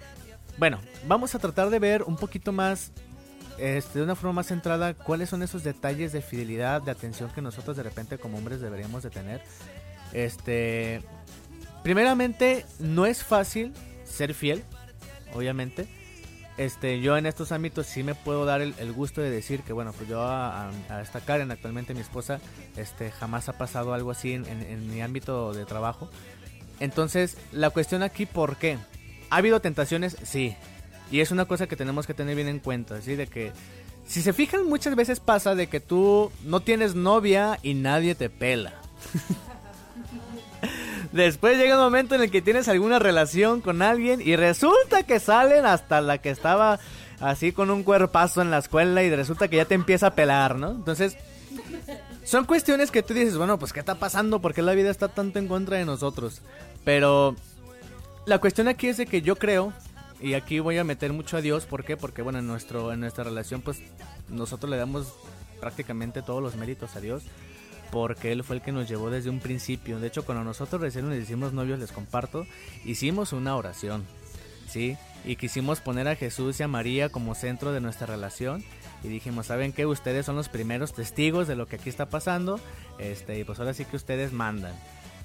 [0.58, 2.92] bueno, vamos a tratar de ver un poquito más
[3.58, 7.42] este, de una forma más centrada cuáles son esos detalles de fidelidad, de atención que
[7.42, 9.42] nosotros de repente como hombres deberíamos de tener.
[10.12, 11.02] Este,
[11.82, 13.72] primeramente, no es fácil
[14.04, 14.62] ser fiel,
[15.34, 15.88] obviamente.
[16.58, 19.92] Este, yo en estos ámbitos sí me puedo dar el, gusto de decir que, bueno,
[19.92, 20.70] pues yo a,
[21.02, 22.40] esta Karen, actualmente mi esposa,
[22.76, 26.10] este, jamás ha pasado algo así en, mi ámbito de trabajo.
[26.78, 28.78] Entonces, la cuestión aquí, ¿por qué?
[29.30, 30.16] ¿Ha habido tentaciones?
[30.24, 30.54] Sí.
[31.10, 33.16] Y es una cosa que tenemos que tener bien en cuenta, ¿sí?
[33.16, 33.52] De que,
[34.06, 38.28] si se fijan, muchas veces pasa de que tú no tienes novia y nadie te
[38.28, 38.74] pela.
[41.12, 45.20] Después llega un momento en el que tienes alguna relación con alguien y resulta que
[45.20, 46.80] salen hasta la que estaba
[47.20, 50.56] así con un cuerpazo en la escuela y resulta que ya te empieza a pelar,
[50.56, 50.70] ¿no?
[50.70, 51.18] Entonces,
[52.24, 54.40] son cuestiones que tú dices, bueno, pues ¿qué está pasando?
[54.40, 56.40] ¿Por qué la vida está tanto en contra de nosotros?
[56.82, 57.36] Pero
[58.24, 59.74] la cuestión aquí es de que yo creo,
[60.18, 61.98] y aquí voy a meter mucho a Dios, ¿por qué?
[61.98, 63.82] Porque bueno, en, nuestro, en nuestra relación pues
[64.30, 65.12] nosotros le damos
[65.60, 67.22] prácticamente todos los méritos a Dios
[67.92, 70.00] porque él fue el que nos llevó desde un principio.
[70.00, 71.06] De hecho, cuando nosotros recién
[71.38, 72.46] nos novios, les comparto,
[72.86, 74.06] hicimos una oración,
[74.66, 74.96] ¿sí?
[75.26, 78.64] Y quisimos poner a Jesús y a María como centro de nuestra relación.
[79.04, 79.84] Y dijimos, ¿saben qué?
[79.84, 82.58] Ustedes son los primeros testigos de lo que aquí está pasando.
[82.98, 84.72] Este, y pues ahora sí que ustedes mandan.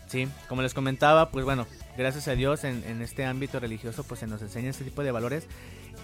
[0.08, 4.22] Sí, como les comentaba, pues bueno, gracias a Dios en, en este ámbito religioso pues
[4.22, 5.48] se nos enseña este tipo de valores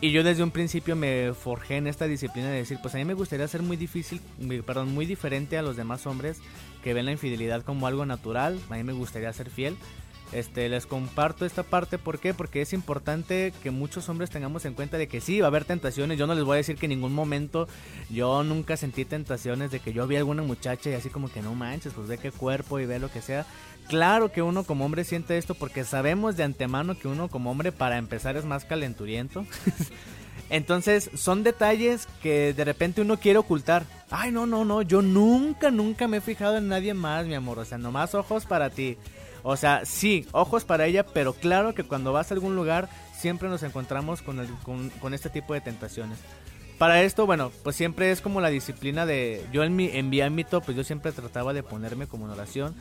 [0.01, 3.05] y yo desde un principio me forjé en esta disciplina de decir, pues a mí
[3.05, 4.21] me gustaría ser muy difícil,
[4.65, 6.39] perdón, muy diferente a los demás hombres
[6.83, 8.59] que ven la infidelidad como algo natural.
[8.69, 9.77] A mí me gustaría ser fiel.
[10.33, 12.33] Este, les comparto esta parte, ¿por qué?
[12.33, 15.63] Porque es importante que muchos hombres tengamos en cuenta de que sí, va a haber
[15.63, 16.17] tentaciones.
[16.17, 17.67] Yo no les voy a decir que en ningún momento
[18.09, 21.53] yo nunca sentí tentaciones de que yo vi alguna muchacha y así como que no
[21.53, 23.45] manches, pues ve qué cuerpo y ve lo que sea.
[23.93, 27.71] Claro que uno como hombre siente esto porque sabemos de antemano que uno como hombre
[27.71, 29.45] para empezar es más calenturiento.
[30.49, 33.83] Entonces son detalles que de repente uno quiere ocultar.
[34.09, 37.59] Ay, no, no, no, yo nunca, nunca me he fijado en nadie más, mi amor.
[37.59, 38.97] O sea, nomás ojos para ti.
[39.43, 43.47] O sea, sí, ojos para ella, pero claro que cuando vas a algún lugar siempre
[43.47, 44.43] nos encontramos con,
[44.99, 46.17] con, este tipo de tentaciones.
[46.79, 49.45] Para esto, bueno, pues siempre es como la disciplina de...
[49.53, 52.73] Yo en mi, en mi ámbito, pues yo siempre trataba de ponerme como una oración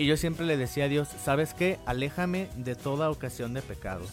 [0.00, 1.78] y yo siempre le decía a Dios, ¿sabes qué?
[1.84, 4.06] Aléjame de toda ocasión de pecado.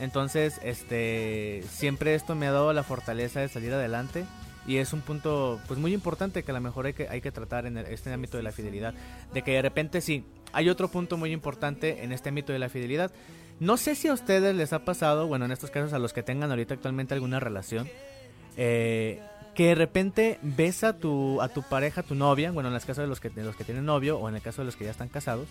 [0.00, 4.24] Entonces, este, siempre esto me ha dado la fortaleza de salir adelante
[4.66, 7.30] y es un punto pues muy importante que a lo mejor hay que, hay que
[7.30, 8.94] tratar en este ámbito de la fidelidad.
[9.34, 12.70] De que de repente sí, hay otro punto muy importante en este ámbito de la
[12.70, 13.12] fidelidad.
[13.60, 16.22] No sé si a ustedes les ha pasado, bueno, en estos casos a los que
[16.22, 17.86] tengan ahorita actualmente alguna relación,
[18.56, 19.20] eh,
[19.54, 23.02] que de repente ves a tu, a tu pareja, tu novia, bueno, en el caso
[23.02, 24.84] de los que, de los que tienen novio o en el caso de los que
[24.84, 25.48] ya están casados,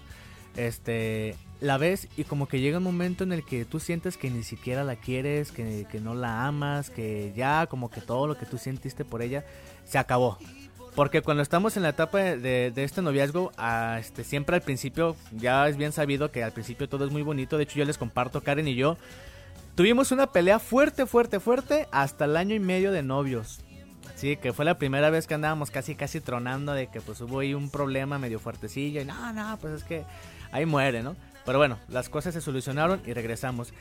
[0.56, 4.30] este, la ves y como que llega un momento en el que tú sientes que
[4.30, 8.38] ni siquiera la quieres, que, que no la amas, que ya como que todo lo
[8.38, 9.46] que tú sentiste por ella
[9.86, 10.38] se acabó.
[10.96, 13.52] Porque cuando estamos en la etapa de, este noviazgo,
[13.98, 17.58] este, siempre al principio, ya es bien sabido que al principio todo es muy bonito.
[17.58, 18.98] De hecho, yo les comparto, Karen y yo,
[19.76, 23.62] tuvimos una pelea fuerte, fuerte, fuerte hasta el año y medio de novios.
[24.22, 27.40] Sí, que fue la primera vez que andábamos casi, casi tronando de que pues hubo
[27.40, 29.02] ahí un problema medio fuertecillo.
[29.02, 30.04] Y no, no, pues es que
[30.52, 31.16] ahí muere, ¿no?
[31.44, 33.74] Pero bueno, las cosas se solucionaron y regresamos.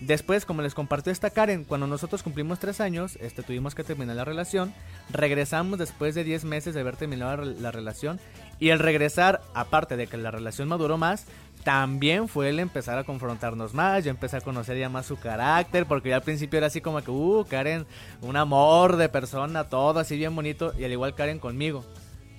[0.00, 4.16] Después, como les compartió esta Karen, cuando nosotros cumplimos tres años, este, tuvimos que terminar
[4.16, 4.74] la relación.
[5.08, 8.20] Regresamos después de 10 meses de haber terminado la relación.
[8.58, 11.24] Y el regresar, aparte de que la relación maduró más,
[11.66, 14.04] también fue el empezar a confrontarnos más.
[14.04, 17.02] Yo empecé a conocer ya más su carácter, porque ya al principio era así como
[17.02, 17.86] que, uh, Karen,
[18.22, 20.72] un amor de persona, todo así bien bonito.
[20.78, 21.84] Y al igual Karen conmigo.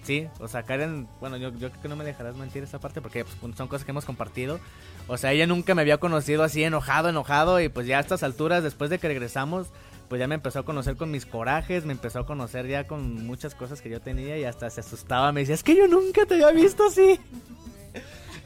[0.03, 3.01] Sí, o sea, Karen, bueno, yo, yo creo que no me dejarás mentir esa parte
[3.01, 4.61] porque pues, son cosas que hemos compartido.
[5.09, 8.23] O sea, ella nunca me había conocido así enojado, enojado y pues ya a estas
[8.23, 9.67] alturas, después de que regresamos,
[10.07, 13.25] pues ya me empezó a conocer con mis corajes, me empezó a conocer ya con
[13.25, 16.25] muchas cosas que yo tenía y hasta se asustaba, me decía, es que yo nunca
[16.25, 17.19] te había visto así.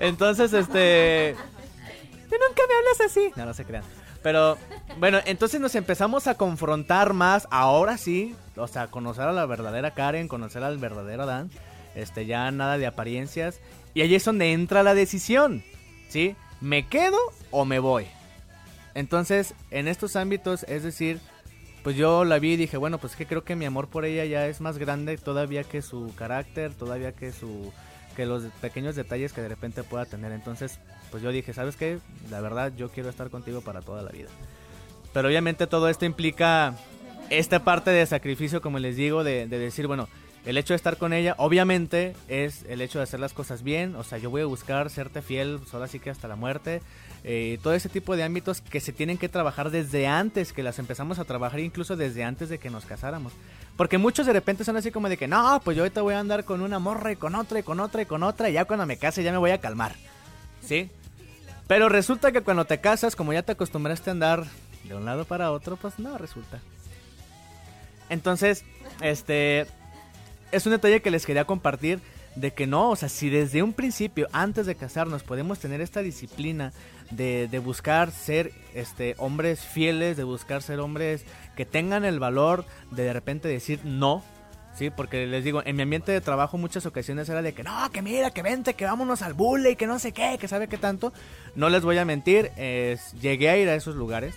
[0.01, 1.35] Entonces, este...
[2.29, 3.31] Tú nunca me hablas así.
[3.35, 3.83] No, no se crean.
[4.23, 4.57] Pero
[4.99, 9.91] bueno, entonces nos empezamos a confrontar más, ahora sí, o sea, conocer a la verdadera
[9.91, 11.49] Karen, conocer al verdadero Dan,
[11.95, 13.59] este, ya nada de apariencias,
[13.93, 15.63] y ahí es donde entra la decisión,
[16.07, 16.35] ¿sí?
[16.61, 17.17] ¿Me quedo
[17.49, 18.05] o me voy?
[18.93, 21.19] Entonces, en estos ámbitos, es decir,
[21.83, 24.25] pues yo la vi y dije, bueno, pues que creo que mi amor por ella
[24.25, 27.73] ya es más grande todavía que su carácter, todavía que su
[28.15, 30.31] que los pequeños detalles que de repente pueda tener.
[30.31, 31.99] Entonces, pues yo dije, ¿sabes qué?
[32.29, 34.29] La verdad, yo quiero estar contigo para toda la vida.
[35.13, 36.75] Pero obviamente todo esto implica
[37.29, 40.07] esta parte de sacrificio, como les digo, de, decir, bueno,
[40.45, 43.95] el hecho de estar con ella, obviamente, es el hecho de hacer las cosas bien.
[43.95, 46.81] O sea, yo voy a buscar serte fiel, solo así que hasta la muerte.
[47.23, 50.79] Eh, todo ese tipo de ámbitos que se tienen que trabajar desde antes, que las
[50.79, 53.33] empezamos a trabajar incluso desde antes de que nos casáramos.
[53.81, 56.19] Porque muchos de repente son así como de que, no, pues yo ahorita voy a
[56.19, 58.65] andar con una morra y con otra y con otra y con otra y ya
[58.65, 59.95] cuando me case ya me voy a calmar.
[60.63, 60.91] ¿Sí?
[61.65, 64.45] Pero resulta que cuando te casas, como ya te acostumbraste a andar
[64.83, 66.59] de un lado para otro, pues no resulta.
[68.09, 68.65] Entonces,
[69.01, 69.65] este
[70.51, 72.01] es un detalle que les quería compartir
[72.35, 76.01] de que no, o sea, si desde un principio, antes de casarnos, podemos tener esta
[76.01, 76.71] disciplina
[77.11, 81.25] de, buscar ser este, hombres fieles, de buscar ser hombres
[81.55, 84.23] que tengan el valor de de repente decir no,
[84.73, 87.91] Sí, porque les digo, en mi ambiente de trabajo muchas ocasiones era de que no,
[87.91, 90.77] que mira, que vente, que vámonos al bully, que no sé qué, que sabe qué
[90.77, 91.11] tanto.
[91.55, 92.51] No les voy a mentir,
[93.19, 94.33] llegué a ir a esos lugares,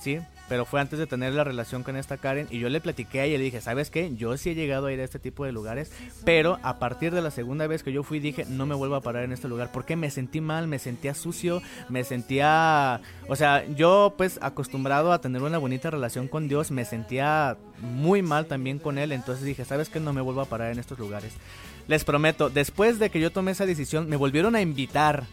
[0.00, 0.18] sí,
[0.48, 3.36] pero fue antes de tener la relación con esta Karen y yo le platiqué y
[3.36, 4.14] le dije, ¿sabes qué?
[4.14, 5.92] Yo sí he llegado a ir a este tipo de lugares,
[6.24, 9.00] pero a partir de la segunda vez que yo fui dije, no me vuelvo a
[9.00, 13.66] parar en este lugar porque me sentí mal, me sentía sucio, me sentía, o sea,
[13.66, 18.78] yo pues acostumbrado a tener una bonita relación con Dios, me sentía muy mal también
[18.78, 20.00] con él, entonces dije, ¿sabes qué?
[20.00, 21.34] No me vuelvo a parar en estos lugares.
[21.88, 25.24] Les prometo, después de que yo tomé esa decisión, me volvieron a invitar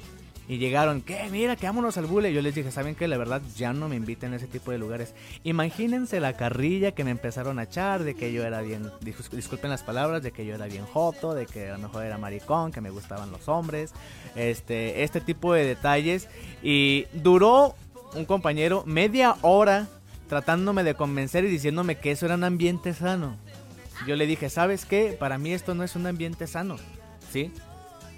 [0.47, 1.27] y llegaron, ¿qué?
[1.31, 2.33] Mira, que vámonos al bule.
[2.33, 3.07] Yo les dije, ¿saben qué?
[3.07, 5.13] La verdad, ya no me inviten a ese tipo de lugares.
[5.43, 9.83] Imagínense la carrilla que me empezaron a echar de que yo era bien, disculpen las
[9.83, 12.81] palabras, de que yo era bien joto, de que a lo mejor era maricón, que
[12.81, 13.93] me gustaban los hombres,
[14.35, 16.27] este, este tipo de detalles.
[16.61, 17.75] Y duró
[18.15, 19.87] un compañero media hora
[20.27, 23.37] tratándome de convencer y diciéndome que eso era un ambiente sano.
[24.07, 25.15] Yo le dije, ¿sabes qué?
[25.17, 26.75] Para mí esto no es un ambiente sano,
[27.31, 27.51] ¿sí?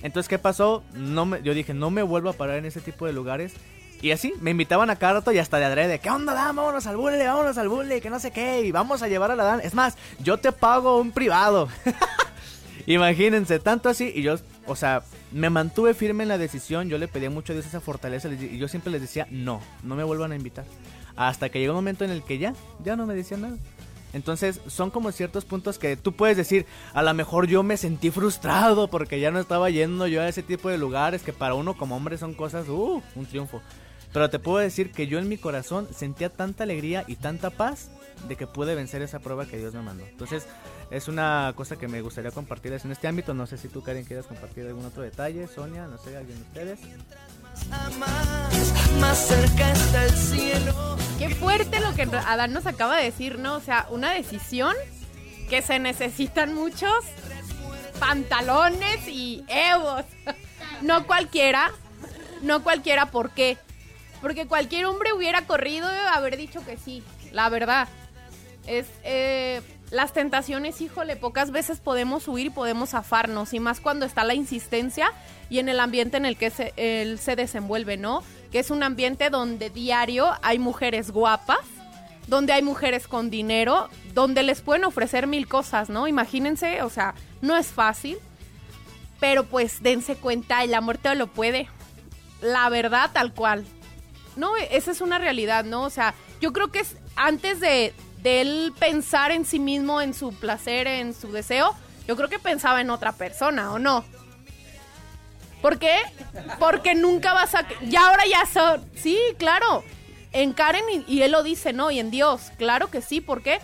[0.02, 0.84] Entonces, ¿qué pasó?
[0.94, 3.54] No me, yo dije, no me vuelvo a parar en ese tipo de lugares.
[4.02, 6.00] Y así, me invitaban a cada rato y hasta de adrede.
[6.00, 6.56] ¿Qué onda, Dan?
[6.56, 8.62] Vámonos al bully, vámonos al bully, que no sé qué.
[8.62, 9.62] Y vamos a llevar a la Dan.
[9.62, 11.70] Es más, yo te pago un privado.
[12.86, 14.12] Imagínense, tanto así.
[14.14, 14.36] Y yo,
[14.68, 16.90] o sea, me mantuve firme en la decisión.
[16.90, 18.30] Yo le pedía mucho a Dios esa fortaleza.
[18.30, 20.66] Y yo siempre les decía, no, no me vuelvan a invitar.
[21.16, 23.58] Hasta que llegó un momento en el que ya, ya no me decían nada.
[24.16, 28.12] Entonces son como ciertos puntos que tú puedes decir, a lo mejor yo me sentí
[28.12, 31.76] frustrado porque ya no estaba yendo yo a ese tipo de lugares que para uno
[31.76, 33.62] como hombre son cosas, uh, un triunfo.
[34.14, 37.90] Pero te puedo decir que yo en mi corazón sentía tanta alegría y tanta paz
[38.30, 40.06] de que pude vencer esa prueba que Dios me mandó.
[40.06, 40.48] Entonces
[40.92, 43.34] es una cosa que me gustaría compartirles en este ámbito.
[43.34, 45.46] No sé si tú, Karen, quieras compartir algún otro detalle.
[45.48, 46.80] Sonia, no sé, alguien de ustedes.
[49.00, 49.28] Más
[50.30, 50.98] cielo.
[51.20, 53.56] Qué fuerte lo que Adán nos acaba de decir, ¿no?
[53.56, 54.76] O sea, una decisión
[55.50, 57.06] que se necesitan muchos
[58.00, 60.06] pantalones y evos.
[60.82, 61.72] No cualquiera,
[62.42, 63.58] no cualquiera, ¿por qué?
[64.22, 67.02] Porque cualquier hombre hubiera corrido haber dicho que sí,
[67.32, 67.88] la verdad.
[68.68, 74.06] Es, eh, las tentaciones, híjole, pocas veces podemos huir y podemos zafarnos, y más cuando
[74.06, 75.12] está la insistencia
[75.50, 78.24] y en el ambiente en el que se, él se desenvuelve, ¿no?
[78.52, 81.60] Que es un ambiente donde diario hay mujeres guapas,
[82.28, 86.08] donde hay mujeres con dinero, donde les pueden ofrecer mil cosas, ¿no?
[86.08, 88.18] Imagínense, o sea, no es fácil,
[89.20, 91.70] pero pues dense cuenta, el amor te lo puede.
[92.42, 93.66] La verdad, tal cual.
[94.36, 95.84] No, esa es una realidad, ¿no?
[95.84, 97.94] O sea, yo creo que es antes de
[98.24, 101.76] él pensar en sí mismo, en su placer, en su deseo,
[102.08, 104.04] yo creo que pensaba en otra persona, ¿o no?
[105.62, 105.98] ¿Por qué?
[106.60, 107.68] Porque nunca vas a...
[107.84, 108.84] Ya ahora ya son...
[108.96, 109.84] Sí, claro.
[110.32, 111.92] En Karen y, él lo dice, ¿no?
[111.92, 113.22] Y en Dios, claro que sí.
[113.22, 113.60] ¿Por qué?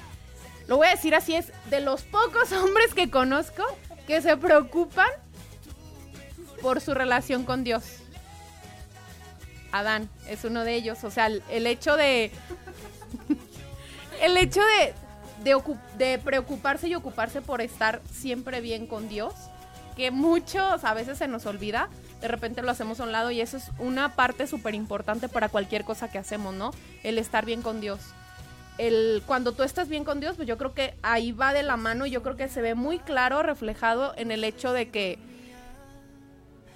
[0.67, 3.63] Lo voy a decir así, es de los pocos hombres que conozco
[4.07, 5.09] que se preocupan
[6.61, 7.83] por su relación con Dios.
[9.71, 11.03] Adán es uno de ellos.
[11.03, 12.31] O sea, el hecho de
[14.21, 14.93] el hecho de,
[15.97, 19.33] de, preocuparse y ocuparse por estar siempre bien con Dios,
[19.95, 21.89] que muchos a veces se nos olvida,
[22.21, 25.49] de repente lo hacemos a un lado y eso es una parte súper importante para
[25.49, 26.71] cualquier cosa que hacemos, ¿no?
[27.03, 27.99] El estar bien con Dios.
[28.77, 31.77] El, cuando tú estás bien con Dios, pues yo creo que ahí va de la
[31.77, 35.19] mano y yo creo que se ve muy claro reflejado en el hecho de que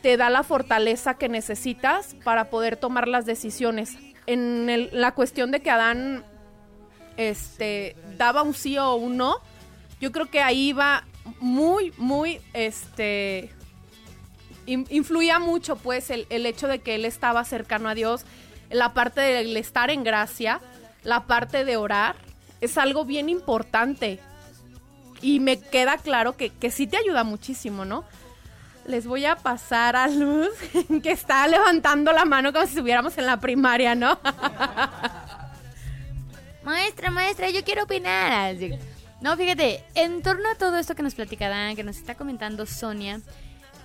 [0.02, 3.98] te da la fortaleza que necesitas para poder tomar las decisiones.
[4.28, 6.24] En la cuestión de que Adán
[7.18, 9.38] este, daba un sí o un no,
[10.00, 11.06] yo creo que ahí iba
[11.40, 13.52] muy, muy, este,
[14.66, 18.26] influía mucho pues el, el, hecho de que él estaba cercano a Dios,
[18.70, 20.62] la parte del estar en gracia,
[21.04, 22.16] la parte de orar,
[22.62, 24.20] es algo bien importante.
[25.22, 28.04] Y me queda claro que, que sí te ayuda muchísimo, ¿no?
[28.86, 30.50] Les voy a pasar a Luz,
[31.04, 34.20] que está levantando la mano como si estuviéramos en la primaria, ¿no?
[36.64, 38.56] maestra, maestra, yo quiero opinar.
[39.22, 43.22] No, fíjate, en torno a todo esto que nos platicarán, que nos está comentando Sonia,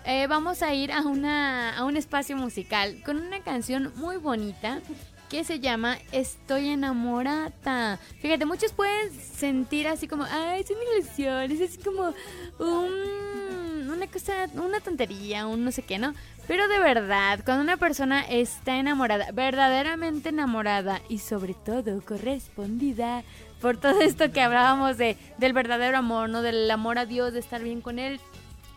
[0.05, 4.81] eh, vamos a ir a, una, a un espacio musical con una canción muy bonita
[5.29, 7.99] que se llama Estoy enamorada.
[8.21, 12.13] Fíjate, muchos pueden sentir así como, ay, son ilusiones, es como
[12.59, 16.15] una cosa, una tontería, un no sé qué, ¿no?
[16.49, 23.23] Pero de verdad, cuando una persona está enamorada, verdaderamente enamorada y sobre todo correspondida
[23.61, 26.43] por todo esto que hablábamos de del verdadero amor, ¿no?
[26.43, 28.21] Del amor a Dios, de estar bien con él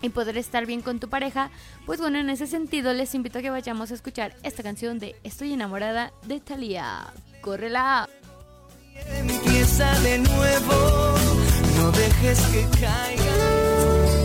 [0.01, 1.49] y poder estar bien con tu pareja,
[1.85, 5.15] pues bueno, en ese sentido les invito a que vayamos a escuchar esta canción de
[5.23, 7.07] Estoy enamorada de Thalía.
[7.41, 8.09] ¡Córrela!
[9.07, 11.15] Empieza de nuevo,
[11.77, 14.22] no dejes que caiga.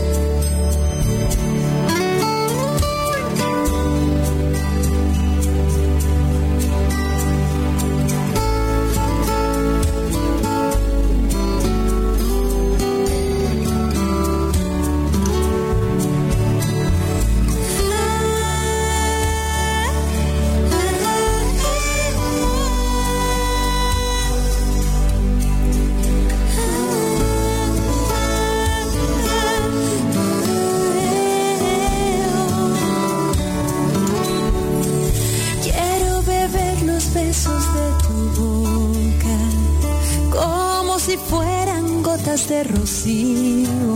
[42.49, 43.91] de rocío.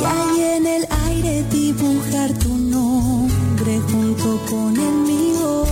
[0.00, 5.64] Y ahí en el aire dibujar tu nombre junto con el mío.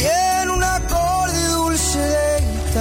[0.00, 0.04] Y
[0.40, 2.80] en un acorde dulce de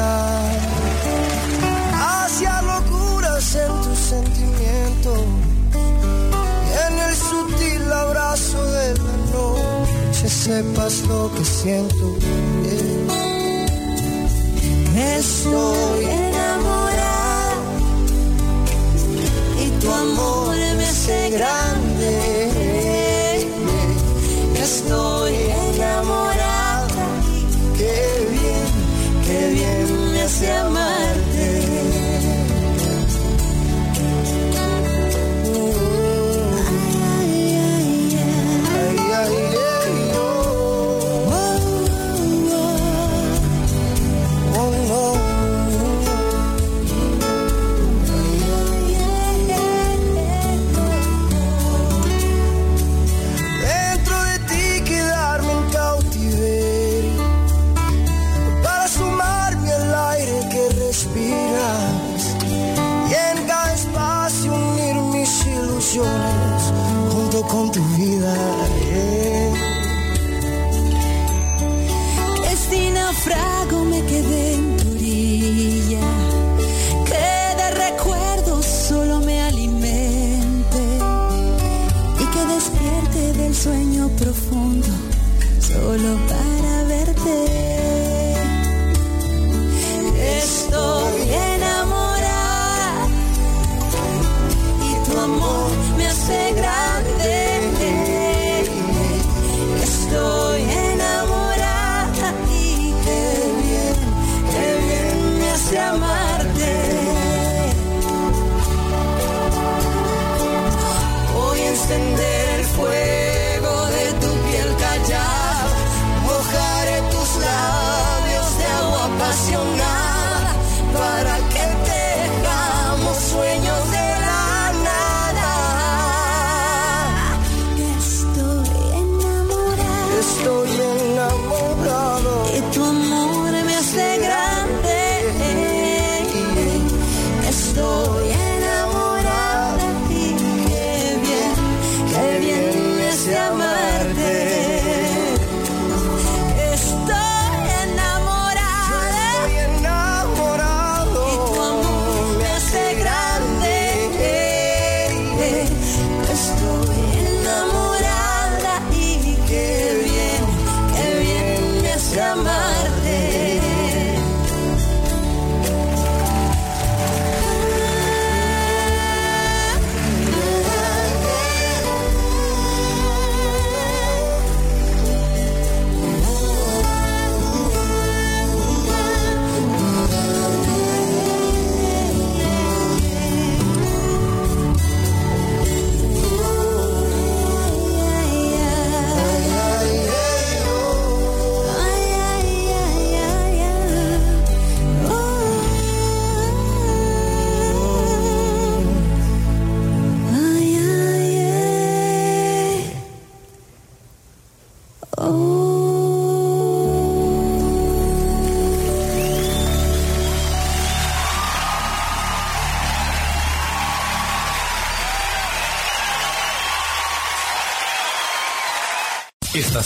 [1.94, 5.20] hacia locuras en tus sentimientos.
[6.68, 12.49] Y en el sutil abrazo de la noche sepas lo que siento.
[15.18, 17.56] Estoy enamorada
[19.60, 21.89] y tu amor me hace grande.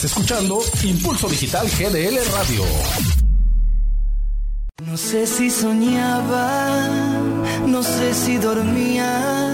[0.04, 2.66] Estás escuchando Impulso Digital GDL Radio.
[4.86, 6.82] No sé si soñaba,
[7.66, 9.50] no sé si dormía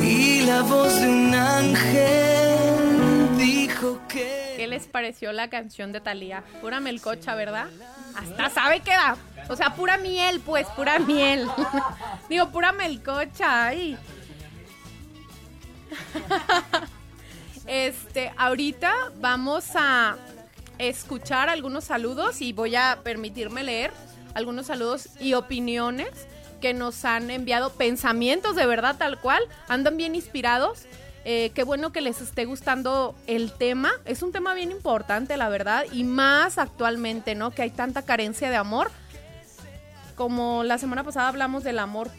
[0.00, 4.54] y la voz de un ángel dijo que...
[4.56, 6.44] ¿Qué les pareció la canción de Thalía?
[6.60, 7.66] Pura melcocha, ¿verdad?
[8.14, 9.16] Hasta sabe que da.
[9.48, 11.48] O sea, pura miel, pues, pura miel.
[12.28, 13.66] Digo, pura melcocha.
[13.66, 13.98] Ay.
[17.66, 18.92] Este, ahorita
[19.24, 20.16] vamos a
[20.76, 23.90] escuchar algunos saludos y voy a permitirme leer
[24.34, 26.10] algunos saludos y opiniones
[26.60, 30.84] que nos han enviado, pensamientos de verdad tal cual, andan bien inspirados.
[31.24, 33.92] Eh, qué bueno que les esté gustando el tema.
[34.04, 37.50] Es un tema bien importante, la verdad, y más actualmente, ¿no?
[37.50, 38.90] Que hay tanta carencia de amor.
[40.16, 42.10] Como la semana pasada hablamos del amor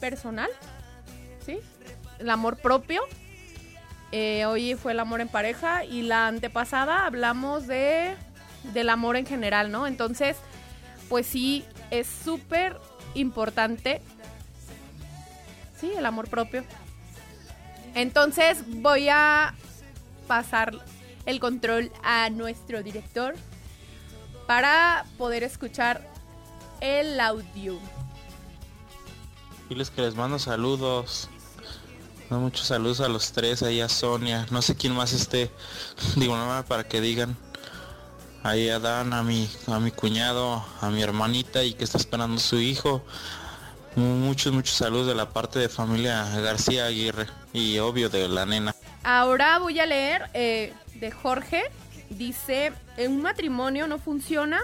[0.00, 0.50] personal,
[1.46, 1.60] ¿sí?
[2.18, 3.02] El amor propio.
[4.12, 8.16] Eh, hoy fue el amor en pareja y la antepasada hablamos de
[8.72, 9.86] del amor en general, ¿no?
[9.86, 10.36] Entonces,
[11.08, 12.78] pues sí, es súper
[13.14, 14.02] importante,
[15.80, 16.64] sí, el amor propio.
[17.94, 19.54] Entonces voy a
[20.26, 20.72] pasar
[21.26, 23.34] el control a nuestro director
[24.46, 26.06] para poder escuchar
[26.80, 27.78] el audio.
[29.68, 31.28] Diles que les mando saludos.
[32.30, 35.50] Muchos saludos a los tres, ahí a Sonia, no sé quién más esté,
[36.16, 37.36] digo nada para que digan.
[38.42, 42.38] Ahí a Dan, a mi, a mi cuñado, a mi hermanita y que está esperando
[42.38, 43.02] su hijo.
[43.96, 48.74] Muchos, muchos saludos de la parte de familia García Aguirre y obvio de la nena.
[49.02, 51.64] Ahora voy a leer eh, de Jorge.
[52.10, 54.60] Dice, un matrimonio no funciona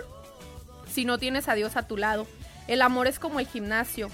[0.88, 2.26] si no tienes a Dios a tu lado.
[2.68, 4.08] El amor es como el gimnasio.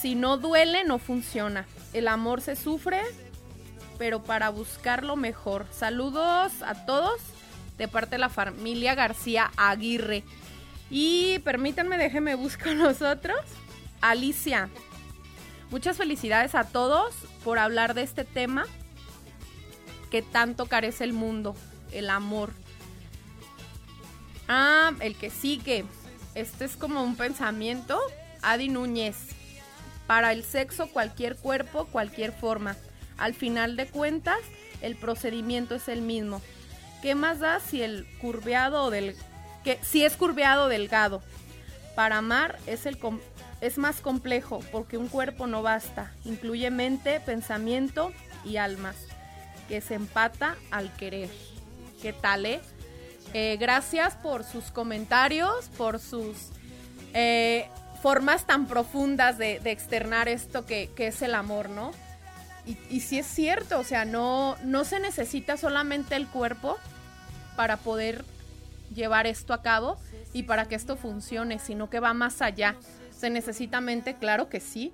[0.00, 1.66] Si no duele, no funciona.
[1.92, 3.02] El amor se sufre,
[3.98, 5.66] pero para buscar lo mejor.
[5.72, 7.20] Saludos a todos
[7.78, 10.22] de parte de la familia García Aguirre.
[10.90, 13.40] Y permítanme, déjenme buscar los otros.
[14.00, 14.68] Alicia,
[15.70, 18.66] muchas felicidades a todos por hablar de este tema
[20.10, 21.56] que tanto carece el mundo,
[21.92, 22.52] el amor.
[24.46, 25.84] Ah, el que sigue.
[26.34, 28.00] Este es como un pensamiento.
[28.42, 29.37] Adi Núñez.
[30.08, 32.76] Para el sexo, cualquier cuerpo, cualquier forma.
[33.18, 34.38] Al final de cuentas,
[34.80, 36.40] el procedimiento es el mismo.
[37.02, 39.14] ¿Qué más da si el curveado o del
[39.64, 41.22] que si es curveado o delgado?
[41.94, 42.98] Para amar es el
[43.60, 48.10] es más complejo porque un cuerpo no basta, incluye mente, pensamiento
[48.46, 48.96] y almas,
[49.68, 51.28] que se empata al querer.
[52.00, 52.60] ¿Qué tal, eh?
[53.34, 56.48] eh gracias por sus comentarios, por sus
[57.12, 57.68] eh,
[58.02, 61.92] formas tan profundas de, externar esto que, es el amor, ¿no?
[62.66, 66.76] Y, y sí es cierto, o sea, no, no se necesita solamente el cuerpo
[67.56, 68.24] para poder
[68.94, 69.98] llevar esto a cabo
[70.32, 72.76] y para que esto funcione, sino que va más allá.
[73.16, 74.92] Se necesita mente, claro que sí.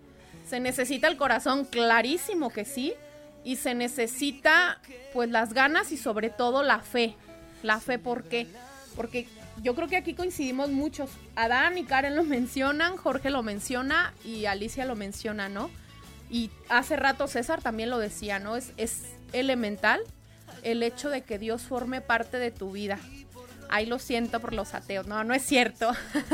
[0.48, 2.94] Se necesita el corazón, clarísimo que sí.
[3.44, 4.78] Y se necesita
[5.12, 7.14] pues las ganas y sobre todo la fe.
[7.62, 8.46] La fe, ¿por qué?
[8.96, 9.28] Porque
[9.62, 11.10] yo creo que aquí coincidimos muchos.
[11.36, 15.70] Adán y Karen lo mencionan, Jorge lo menciona y Alicia lo menciona, ¿no?
[16.30, 18.56] Y hace rato César también lo decía, ¿no?
[18.56, 18.72] Es,
[19.32, 20.00] elemental
[20.62, 22.98] el hecho de que Dios forme parte de tu vida.
[23.68, 25.08] Ahí lo siento por los ateos.
[25.08, 25.90] No, no es cierto.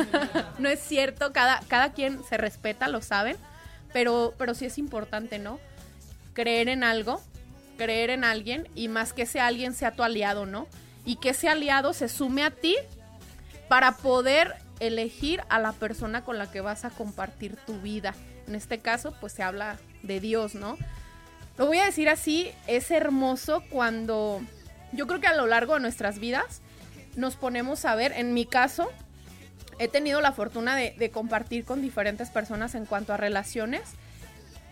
[0.59, 1.33] no es cierto.
[1.33, 3.37] Cada, cada quien se respeta, lo saben.
[3.93, 5.59] Pero, pero sí es importante, ¿no?
[6.35, 7.23] Creer en algo,
[7.79, 10.67] creer en alguien y más que ese alguien sea tu aliado, ¿no?
[11.07, 12.77] Y que ese aliado se sume a ti
[13.71, 18.17] para poder elegir a la persona con la que vas a compartir tu vida.
[18.49, 20.77] En este caso, pues se habla de Dios, ¿no?
[21.57, 24.41] Lo voy a decir así, es hermoso cuando
[24.91, 26.63] yo creo que a lo largo de nuestras vidas
[27.15, 28.91] nos ponemos a ver, en mi caso,
[29.79, 33.83] he tenido la fortuna de, compartir con diferentes personas en cuanto a relaciones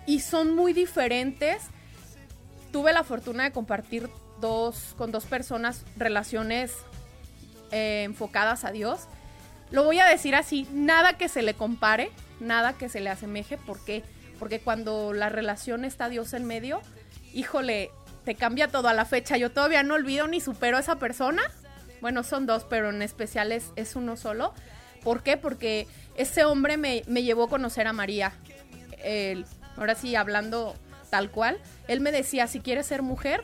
[0.06, 1.62] y son muy diferentes.
[2.72, 4.10] Tuve la fortuna de compartir
[4.40, 6.72] dos, con dos personas relaciones
[7.70, 9.08] eh, enfocadas a Dios.
[9.70, 13.58] Lo voy a decir así, nada que se le compare, nada que se le asemeje,
[13.58, 14.02] ¿por qué?
[14.38, 16.80] Porque cuando la relación está Dios en medio,
[17.34, 17.90] híjole,
[18.24, 19.36] te cambia todo a la fecha.
[19.36, 21.42] Yo todavía no olvido ni supero a esa persona
[22.00, 24.54] bueno, son dos, pero en especial es, uno solo.
[25.02, 25.36] ¿Por qué?
[25.36, 25.86] Porque
[26.16, 28.32] ese hombre me, llevó a conocer a María.
[29.76, 30.74] ahora sí, hablando
[31.10, 31.58] tal cual,
[31.88, 33.42] él me decía, si quieres ser mujer,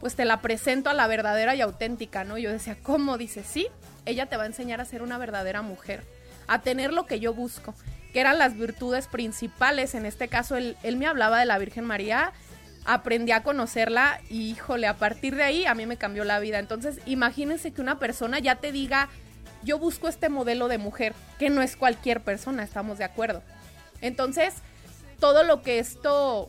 [0.00, 2.38] pues te la presento a la verdadera y auténtica, ¿no?
[2.38, 3.18] Yo decía, ¿cómo?
[3.18, 3.68] Dice, sí,
[4.06, 6.04] ella te va a enseñar a ser una verdadera mujer,
[6.46, 7.74] a tener lo que yo busco,
[8.12, 9.94] que eran las virtudes principales.
[9.94, 12.32] En este caso, él, él me hablaba de la Virgen María
[12.88, 16.58] aprendí a conocerla y híjole, a partir de ahí a mí me cambió la vida.
[16.58, 19.10] Entonces, imagínense que una persona ya te diga,
[19.62, 23.42] yo busco este modelo de mujer, que no es cualquier persona, estamos de acuerdo.
[24.00, 24.54] Entonces,
[25.20, 26.48] todo lo que esto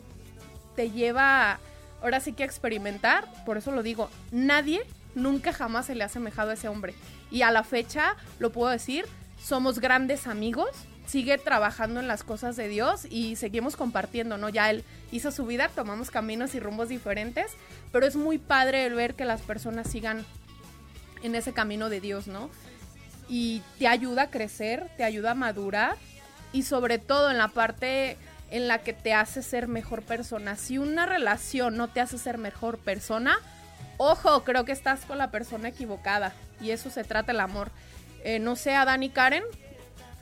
[0.76, 1.60] te lleva
[2.02, 4.82] ahora sí que experimentar, por eso lo digo, nadie
[5.14, 6.94] nunca jamás se le ha asemejado a ese hombre.
[7.30, 9.06] Y a la fecha, lo puedo decir,
[9.42, 10.70] somos grandes amigos,
[11.06, 14.48] sigue trabajando en las cosas de Dios y seguimos compartiendo, ¿no?
[14.48, 17.52] Ya él hizo su vida, tomamos caminos y rumbos diferentes,
[17.90, 20.24] pero es muy padre el ver que las personas sigan
[21.22, 22.50] en ese camino de Dios, ¿no?
[23.28, 25.96] Y te ayuda a crecer, te ayuda a madurar
[26.52, 28.16] y sobre todo en la parte
[28.50, 30.56] en la que te hace ser mejor persona.
[30.56, 33.38] Si una relación no te hace ser mejor persona,
[33.96, 37.70] ojo, creo que estás con la persona equivocada y eso se trata el amor.
[38.24, 39.44] Eh, no sé, a Dani Karen,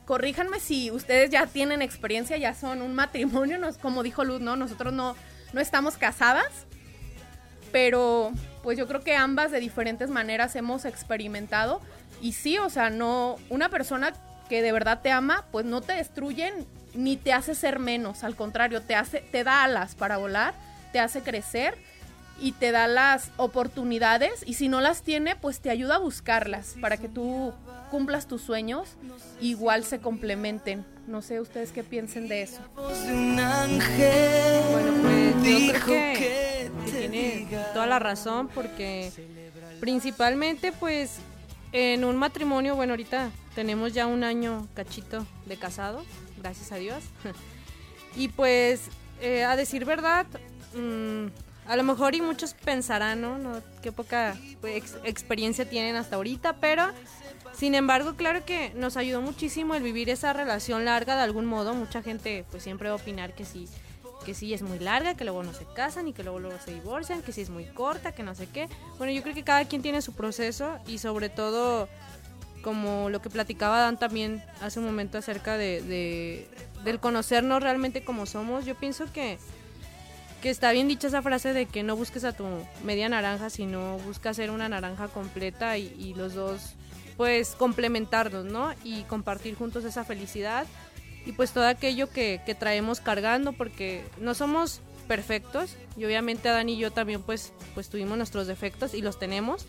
[0.05, 4.57] corríjanme si ustedes ya tienen experiencia, ya son un matrimonio, no, como dijo Luz, ¿no?
[4.57, 5.17] Nosotros no,
[5.53, 6.67] no estamos casadas,
[7.73, 8.33] pero
[8.63, 11.81] pues yo creo que ambas de diferentes maneras hemos experimentado
[12.21, 14.13] y sí, o sea, no, una persona
[14.49, 16.67] que de verdad te ama, pues no te destruyen
[16.99, 20.53] ni te hace ser menos, al contrario, te hace, te da alas para volar,
[20.93, 21.79] te hace crecer
[22.41, 26.75] y te da las oportunidades y si no las tiene, pues te ayuda a buscarlas
[26.81, 27.53] para que tú
[27.93, 28.97] cumplas tus sueños,
[29.41, 30.85] igual se complementen.
[31.07, 32.63] No sé ustedes qué piensen de eso.
[32.75, 32.99] Bueno,
[35.01, 39.13] pues yo creo que, que tiene toda la razón porque
[39.79, 41.21] principalmente pues
[41.71, 46.05] en un matrimonio, bueno, ahorita tenemos ya un año cachito de casado,
[46.39, 47.03] gracias a Dios.
[48.17, 48.83] y pues,
[49.21, 50.27] eh, a decir verdad,
[50.75, 51.27] mm,
[51.69, 53.39] a lo mejor y muchos pensarán, ¿no?
[53.39, 56.87] no qué poca pues, ex- experiencia tienen hasta ahorita, pero
[57.55, 61.75] sin embargo, claro que nos ayudó muchísimo el vivir esa relación larga de algún modo.
[61.75, 63.69] Mucha gente pues siempre va a opinar que sí,
[64.25, 66.73] que sí es muy larga, que luego no se casan y que luego, luego se
[66.73, 68.69] divorcian, que sí es muy corta, que no sé qué.
[68.97, 71.89] Bueno, yo creo que cada quien tiene su proceso y sobre todo
[72.63, 76.49] como lo que platicaba Dan también hace un momento acerca de, de-
[76.85, 79.39] del conocernos realmente como somos, yo pienso que,
[80.43, 82.45] que está bien dicha esa frase de que no busques a tu
[82.85, 86.75] media naranja, sino busca ser una naranja completa y, y los dos
[87.17, 88.73] pues complementarnos, ¿no?
[88.85, 90.67] Y compartir juntos esa felicidad
[91.27, 96.69] y pues todo aquello que, que traemos cargando porque no somos perfectos y obviamente Adán
[96.69, 99.67] y yo también pues, pues tuvimos nuestros defectos y los tenemos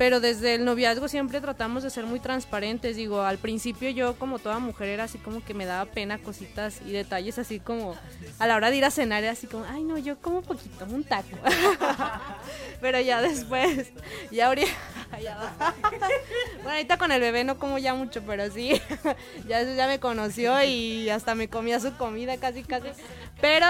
[0.00, 2.96] pero desde el noviazgo siempre tratamos de ser muy transparentes.
[2.96, 6.80] Digo, al principio yo como toda mujer era así como que me daba pena cositas
[6.86, 7.94] y detalles así como
[8.38, 10.86] a la hora de ir a cenar era así como, ay no, yo como poquito,
[10.86, 11.36] un taco.
[12.80, 13.92] pero ya después,
[14.30, 14.72] ya ahorita,
[16.62, 18.80] bueno, ahorita con el bebé no como ya mucho, pero sí,
[19.46, 22.88] ya ya me conoció y hasta me comía su comida casi casi.
[23.42, 23.66] Pero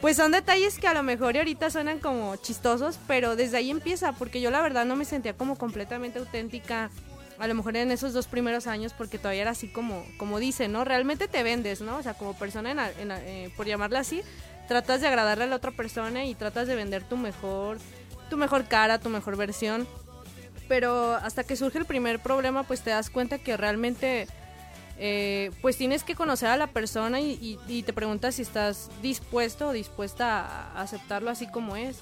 [0.00, 4.12] pues son detalles que a lo mejor ahorita suenan como chistosos, pero desde ahí empieza,
[4.12, 6.90] porque yo la verdad no me sentía como completamente auténtica,
[7.38, 10.72] a lo mejor en esos dos primeros años, porque todavía era así como, como dicen,
[10.72, 10.84] ¿no?
[10.84, 11.96] Realmente te vendes, ¿no?
[11.96, 14.22] O sea, como persona, en, eh, por llamarla así,
[14.68, 17.78] tratas de agradarle a la otra persona y tratas de vender tu mejor,
[18.30, 19.86] tu mejor cara, tu mejor versión.
[20.68, 24.28] Pero hasta que surge el primer problema, pues te das cuenta que realmente
[25.00, 29.72] eh, pues tienes que conocer a la persona y, te preguntas si estás dispuesto o
[29.72, 31.98] dispuesta a, aceptarlo así como es.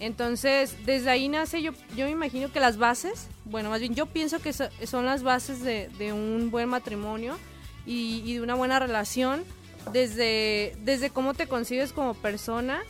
[0.00, 4.06] Entonces, desde ahí nace, yo, yo me imagino que las bases, bueno, más bien yo
[4.06, 7.38] pienso que so- son las bases de, un buen matrimonio
[7.86, 9.44] y, y de una buena relación,
[9.92, 12.82] desde, desde cómo te concibes como persona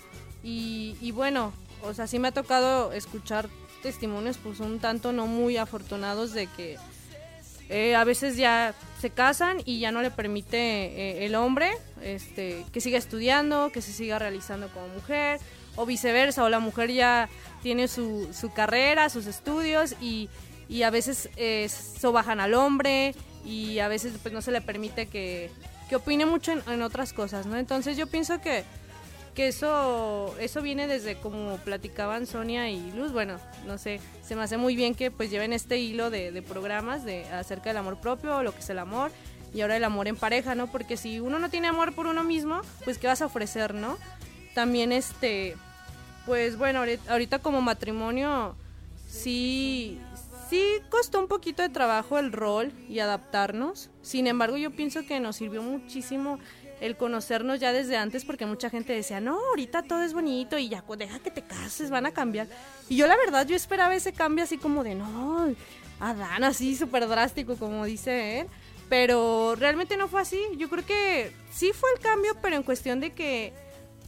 [0.43, 1.53] y, y bueno,
[1.83, 3.49] o sea, sí me ha tocado escuchar
[3.83, 6.79] testimonios pues un tanto no muy afortunados de que
[7.69, 11.73] eh, a veces ya se casan y ya no le permite eh, el hombre
[12.03, 15.41] este, que siga estudiando, que se siga realizando como mujer,
[15.75, 17.29] o viceversa, o la mujer ya
[17.63, 20.29] tiene su, su carrera, sus estudios y,
[20.69, 23.15] y a veces eh, sobajan al hombre
[23.45, 25.51] y a veces pues no se le permite que,
[25.89, 27.57] que opine mucho en, en otras cosas, ¿no?
[27.57, 28.65] Entonces yo pienso que,
[29.37, 34.43] que eso, eso viene desde como platicaban Sonia y Luz, bueno, no sé, se me
[34.43, 38.43] hace muy bien que pues lleven este hilo de, programas de acerca del amor propio,
[38.43, 39.13] lo que es el amor
[39.53, 40.69] y ahora el amor en pareja, ¿no?
[40.69, 43.99] Porque si uno no tiene amor por uno mismo, pues qué vas a ofrecer, ¿no?
[44.55, 45.55] También este,
[46.25, 48.57] pues bueno, ahorita como matrimonio
[49.07, 50.01] sí,
[50.49, 53.91] sí costó un poquito de trabajo el rol y adaptarnos.
[54.01, 56.39] Sin embargo, yo pienso que nos sirvió muchísimo
[56.81, 60.69] el conocernos ya desde antes porque mucha gente decía, no, ahorita todo es bonito y
[60.69, 62.47] ya cu- deja que te cases, van a cambiar.
[62.89, 65.55] Y yo la verdad, yo esperaba ese cambio así como de, no,
[66.01, 68.47] Adán, así súper drástico como dice él.
[68.89, 70.41] Pero realmente no fue así.
[70.59, 73.53] Yo creo que sí fue el cambio, pero en cuestión de que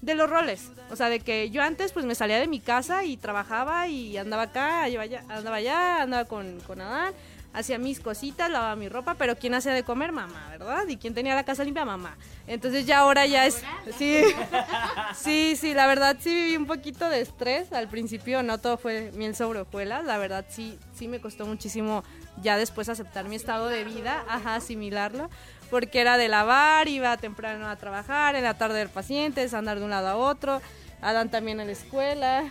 [0.03, 0.71] de los roles.
[0.91, 4.17] O sea, de que yo antes pues me salía de mi casa y trabajaba y
[4.17, 7.13] andaba acá, andaba allá, andaba con, con Adán,
[7.53, 10.13] hacía mis cositas, lavaba mi ropa, pero ¿quién hacía de comer?
[10.13, 10.87] Mamá, ¿verdad?
[10.89, 11.85] ¿Y quién tenía la casa limpia?
[11.85, 12.17] Mamá.
[12.47, 13.63] Entonces ya ahora ya es...
[13.97, 14.23] Sí,
[15.15, 17.73] sí, sí, la verdad sí viví un poquito de estrés.
[17.73, 22.05] Al principio no todo fue miel sobre hojuelas, la verdad sí, sí me costó muchísimo
[22.43, 25.29] ya después aceptar mi estado de vida, ajá, asimilarlo,
[25.71, 29.85] porque era de lavar, iba temprano a trabajar, en la tarde ver pacientes, andar de
[29.85, 30.61] un lado a otro,
[31.01, 32.45] Adán también en la escuela.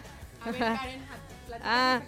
[1.63, 2.01] Ah,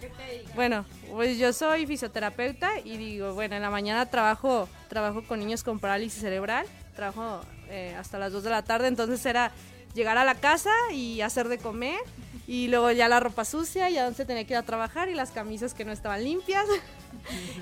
[0.54, 5.62] bueno, pues yo soy fisioterapeuta y digo, bueno, en la mañana trabajo, trabajo con niños
[5.62, 9.52] con parálisis cerebral, trabajo eh, hasta las 2 de la tarde, entonces era
[9.94, 11.98] llegar a la casa y hacer de comer
[12.46, 15.14] y luego ya la ropa sucia y a dónde tenía que ir a trabajar y
[15.14, 16.66] las camisas que no estaban limpias.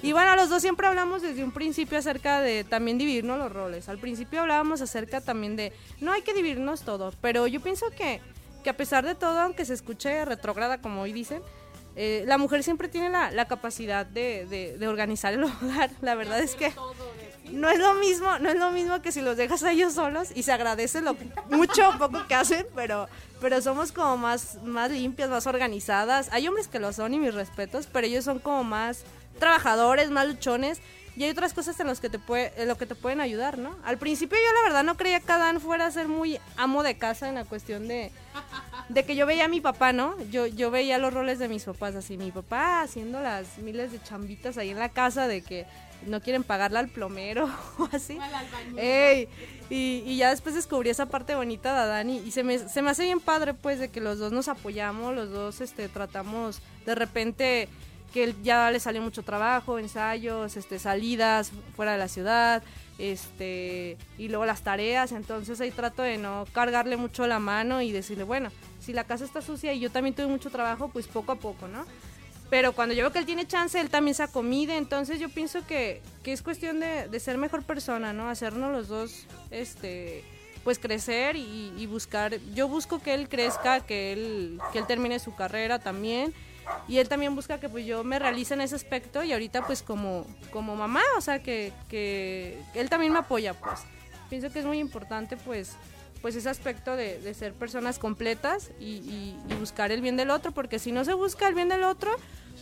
[0.03, 3.89] Y bueno, los dos siempre hablamos desde un principio acerca de también dividirnos los roles.
[3.89, 8.21] Al principio hablábamos acerca también de, no hay que dividirnos todo, pero yo pienso que,
[8.63, 11.43] que a pesar de todo, aunque se escuche retrógrada como hoy dicen,
[12.01, 15.91] eh, la mujer siempre tiene la, la capacidad de, de- de organizar el hogar.
[16.01, 16.73] La verdad es que
[17.51, 20.29] no es lo mismo, no es lo mismo que si los dejas a ellos solos
[20.35, 21.17] y se agradece lo
[21.51, 23.09] mucho o poco que hacen, pero,
[23.41, 26.29] pero somos como más, más limpias, más organizadas.
[26.33, 29.03] Hay hombres que lo son y mis respetos, pero ellos son como más
[29.39, 30.81] trabajadores, más luchones.
[31.17, 33.57] y hay otras cosas en los que te puede, en lo que te pueden ayudar,
[33.59, 33.77] ¿no?
[33.85, 36.97] Al principio yo la verdad no creía que Adán fuera a ser muy amo de
[36.99, 38.13] casa en la cuestión de,
[38.89, 40.15] de que yo veía a mi papá, ¿no?
[40.31, 44.03] Yo, yo veía los roles de mis papás, así, mi papá haciendo las miles de
[44.03, 45.67] chambitas ahí en la casa de que
[46.07, 48.19] no quieren pagarle al plomero o así.
[48.77, 49.29] Ey,
[49.69, 52.83] y, y ya después descubrí esa parte bonita de Adán y, y se, me, se
[52.83, 56.61] me hace bien padre pues de que los dos nos apoyamos, los dos este, tratamos
[56.87, 57.69] de repente
[58.15, 62.63] que él ya le salió mucho trabajo, ensayos, este, salidas fuera de la ciudad,
[62.99, 67.93] este, y luego las tareas, entonces ahí trato de no cargarle mucho la mano y
[67.93, 68.51] decirle, bueno,
[68.89, 71.69] si la casa está sucia y yo también tuve mucho trabajo, pues poco a poco,
[71.69, 71.85] ¿no?
[72.49, 75.67] Pero cuando yo veo que él tiene chance, él también se acomide, entonces yo pienso
[75.67, 78.31] que, que es cuestión de, de ser mejor persona, ¿no?
[78.31, 80.25] Hacernos los dos, este,
[80.65, 85.79] pues crecer y, buscar, yo busco que él crezca, que él, que termine su carrera
[85.79, 86.33] también,
[86.89, 89.83] y él también busca que pues yo me realice en ese aspecto y ahorita pues
[89.83, 93.81] como, como mamá, o sea que, que él también me apoya pues.
[94.31, 95.77] Pienso que es muy importante pues
[96.23, 100.93] pues ese aspecto de, ser personas completas y, buscar el bien del otro, porque si
[100.93, 102.11] no se busca el bien del otro,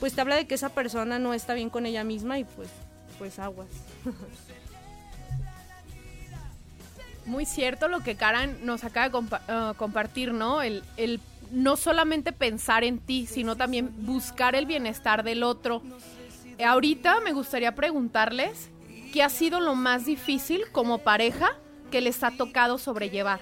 [0.01, 2.69] pues te habla de que esa persona no está bien con ella misma y pues,
[3.19, 3.69] pues aguas.
[7.27, 9.19] Muy cierto lo que Karen nos acaba de
[9.49, 10.63] eh, compartir, ¿no?
[10.63, 11.21] El, el
[11.51, 15.83] no solamente pensar en ti, sino también buscar el bienestar del otro.
[16.65, 18.71] Ahorita me gustaría preguntarles
[19.13, 21.57] qué ha sido lo más difícil como pareja
[21.97, 23.41] que les ha tocado sobrellevar.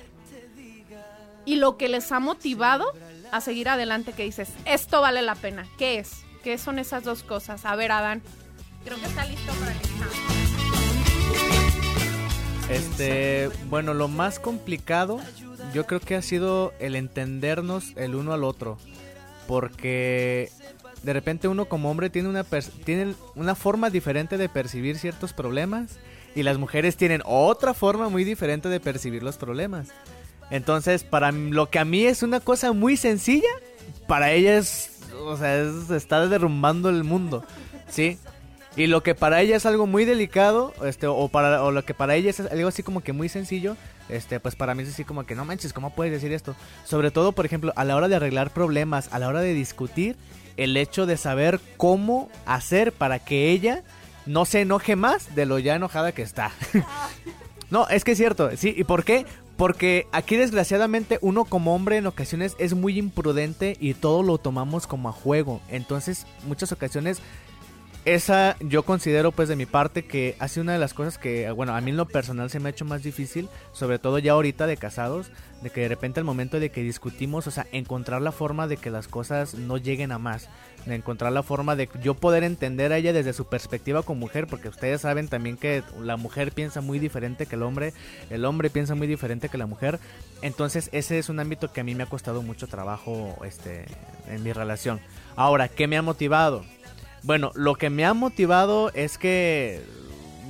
[1.45, 2.93] Y lo que les ha motivado
[3.33, 5.67] a seguir adelante, que dices, esto vale la pena.
[5.77, 6.23] ¿Qué es?
[6.45, 7.65] ¿Qué son esas dos cosas?
[7.65, 8.23] A ver, Adán.
[8.85, 9.79] Creo que está listo para el.
[12.71, 15.21] Este, bueno, lo más complicado
[15.73, 18.79] yo creo que ha sido el entendernos el uno al otro,
[19.49, 20.53] porque
[21.03, 22.45] de repente uno como hombre tiene una
[22.85, 25.99] tiene una forma diferente de percibir ciertos problemas
[26.35, 29.89] y las mujeres tienen otra forma muy diferente de percibir los problemas.
[30.51, 33.49] Entonces, para lo que a mí es una cosa muy sencilla,
[34.07, 37.45] para ella es, o sea, es, está derrumbando el mundo,
[37.89, 38.19] ¿sí?
[38.77, 41.95] Y lo que para ella es algo muy delicado, este, o para, o lo que
[41.95, 43.77] para ella es algo así como que muy sencillo,
[44.09, 46.57] este, pues para mí es así como que no manches, ¿cómo puedes decir esto?
[46.85, 50.17] Sobre todo, por ejemplo, a la hora de arreglar problemas, a la hora de discutir,
[50.57, 53.83] el hecho de saber cómo hacer para que ella
[54.27, 56.53] no se enoje más de lo ya enojada que está.
[57.71, 59.27] No, es que es cierto, sí, ¿y por qué?
[59.57, 64.87] Porque aquí desgraciadamente uno como hombre en ocasiones es muy imprudente y todo lo tomamos
[64.87, 65.61] como a juego.
[65.69, 67.21] Entonces, muchas ocasiones
[68.05, 71.51] esa yo considero pues de mi parte que ha sido una de las cosas que,
[71.51, 74.33] bueno, a mí en lo personal se me ha hecho más difícil, sobre todo ya
[74.33, 75.31] ahorita de casados,
[75.63, 78.77] de que de repente al momento de que discutimos, o sea, encontrar la forma de
[78.77, 80.51] que las cosas no lleguen a más,
[80.85, 84.47] de encontrar la forma de yo poder entender a ella desde su perspectiva como mujer,
[84.47, 87.95] porque ustedes saben también que la mujer piensa muy diferente que el hombre,
[88.29, 89.99] el hombre piensa muy diferente que la mujer,
[90.43, 93.87] entonces ese es un ámbito que a mí me ha costado mucho trabajo este,
[94.29, 95.01] en mi relación.
[95.37, 96.65] Ahora, ¿qué me ha motivado?
[97.25, 99.81] Bueno, lo que me ha motivado es que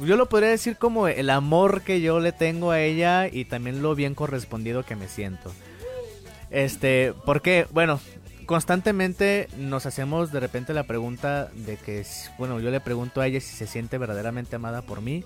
[0.03, 3.81] yo lo podría decir como el amor que yo le tengo a ella y también
[3.81, 5.53] lo bien correspondido que me siento.
[6.51, 8.01] Este, porque, bueno,
[8.47, 12.05] constantemente nos hacemos de repente la pregunta de que,
[12.39, 15.23] bueno, yo le pregunto a ella si se siente verdaderamente amada por mí.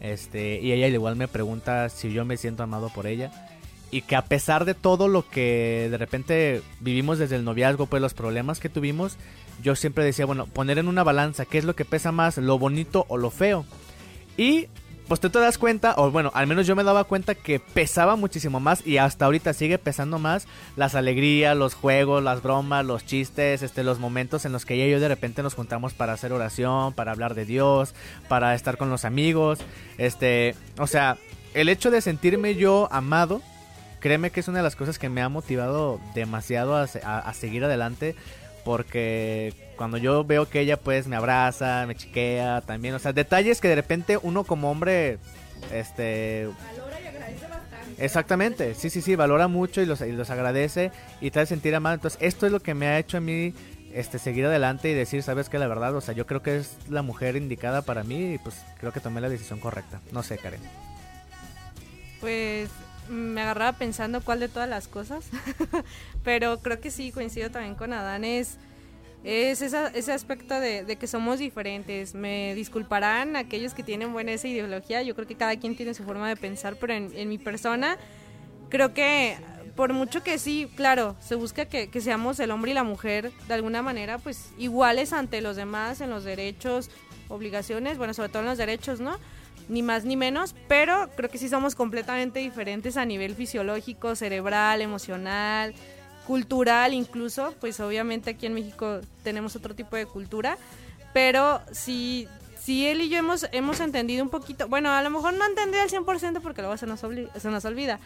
[0.00, 3.30] Este, y ella igual me pregunta si yo me siento amado por ella.
[3.92, 8.02] Y que a pesar de todo lo que de repente vivimos desde el noviazgo, pues
[8.02, 9.16] los problemas que tuvimos,
[9.62, 12.58] yo siempre decía, bueno, poner en una balanza qué es lo que pesa más, lo
[12.58, 13.64] bonito o lo feo.
[14.36, 14.66] Y
[15.08, 18.14] pues tú te das cuenta, o bueno, al menos yo me daba cuenta que pesaba
[18.14, 23.06] muchísimo más y hasta ahorita sigue pesando más las alegrías, los juegos, las bromas, los
[23.06, 26.12] chistes, este, los momentos en los que ella y yo de repente nos juntamos para
[26.12, 27.94] hacer oración, para hablar de Dios,
[28.28, 29.60] para estar con los amigos,
[29.96, 31.16] este, o sea,
[31.54, 33.40] el hecho de sentirme yo amado,
[34.00, 37.32] créeme que es una de las cosas que me ha motivado demasiado a, a- a
[37.34, 38.14] seguir adelante
[38.68, 43.62] porque cuando yo veo que ella pues me abraza, me chiquea también, o sea, detalles
[43.62, 45.16] que de repente uno como hombre
[45.72, 46.50] este
[47.96, 50.92] Exactamente, sí, sí, sí, valora mucho y los, y los agradece
[51.22, 51.94] y te hace sentir amado.
[51.94, 53.54] Entonces, esto es lo que me ha hecho a mí
[53.94, 56.76] este, seguir adelante y decir, sabes que la verdad, o sea, yo creo que es
[56.90, 60.02] la mujer indicada para mí y pues creo que tomé la decisión correcta.
[60.12, 60.60] No sé, Karen.
[62.20, 62.68] Pues
[63.08, 65.24] me agarraba pensando cuál de todas las cosas,
[66.24, 68.56] pero creo que sí, coincido también con Adán, es,
[69.24, 72.14] es esa- ese aspecto de, de que somos diferentes.
[72.14, 76.04] Me disculparán aquellos que tienen buena esa ideología, yo creo que cada quien tiene su
[76.04, 77.96] forma de pensar, pero en, en mi persona
[78.68, 79.36] creo que
[79.76, 83.30] por mucho que sí, claro, se busca que, que seamos el hombre y la mujer
[83.46, 86.90] de alguna manera pues iguales ante los demás en los derechos,
[87.28, 89.18] obligaciones, bueno, sobre todo en los derechos, ¿no?
[89.68, 94.80] Ni más ni menos, pero creo que sí somos completamente diferentes a nivel fisiológico, cerebral,
[94.80, 95.74] emocional,
[96.26, 100.56] cultural incluso, pues obviamente aquí en México tenemos otro tipo de cultura,
[101.12, 102.28] pero sí,
[102.58, 105.78] sí él y yo hemos, hemos entendido un poquito, bueno, a lo mejor no entendí
[105.78, 107.98] al 100% porque luego se nos, se nos olvida,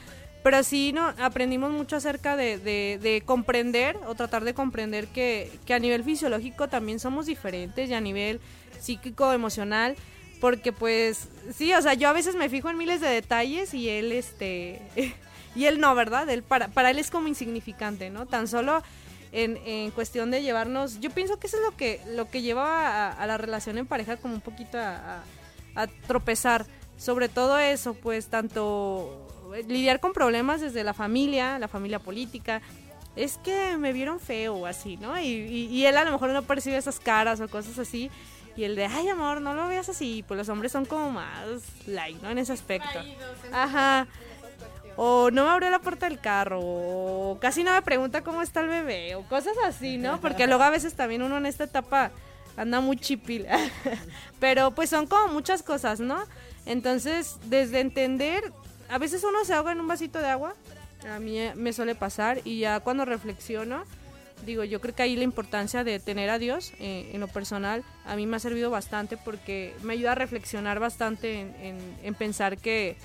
[0.44, 5.50] pero sí no, aprendimos mucho acerca de, de- de comprender o tratar de comprender que,
[5.66, 8.40] que a nivel fisiológico también somos diferentes y a nivel
[8.80, 9.94] psíquico, emocional,
[10.42, 13.88] porque pues sí, o sea, yo a veces me fijo en miles de detalles y
[13.88, 14.82] él este
[15.54, 16.28] y él no, ¿verdad?
[16.28, 18.26] Él para para él es como insignificante, ¿no?
[18.26, 18.82] Tan solo
[19.30, 23.08] en, en cuestión de llevarnos, yo pienso que eso es lo que lo que lleva
[23.12, 25.22] a, la relación en pareja como un poquito a
[26.06, 26.66] tropezar,
[26.98, 29.28] sobre todo eso, pues tanto
[29.68, 32.60] lidiar con problemas desde la familia, la familia política,
[33.16, 35.18] es que me vieron feo o así, ¿no?
[35.20, 38.10] Y, y- y él a lo mejor no percibe esas caras o cosas así.
[38.56, 40.24] Y el de, ay amor, no lo veas así.
[40.26, 42.30] Pues los hombres son como más light, ¿no?
[42.30, 42.98] En ese aspecto.
[43.52, 44.06] Ajá.
[44.96, 46.60] O no me abrió la puerta del carro.
[46.62, 49.14] O casi no me pregunta cómo está el bebé.
[49.14, 50.20] O cosas así, ¿no?
[50.20, 52.10] Porque luego a veces también uno en esta etapa
[52.56, 53.46] anda muy chipil.
[54.40, 56.22] Pero pues son como muchas cosas, ¿no?
[56.66, 58.52] Entonces, desde entender,
[58.90, 60.54] a veces uno se ahoga en un vasito de agua.
[61.10, 63.84] A mí me suele pasar y ya cuando reflexiono,
[64.44, 67.84] digo, yo creo que ahí la importancia de tener a Dios eh, en lo personal
[68.04, 72.14] a mí me ha servido bastante porque me ayuda a reflexionar bastante en, en- en
[72.14, 72.96] pensar que,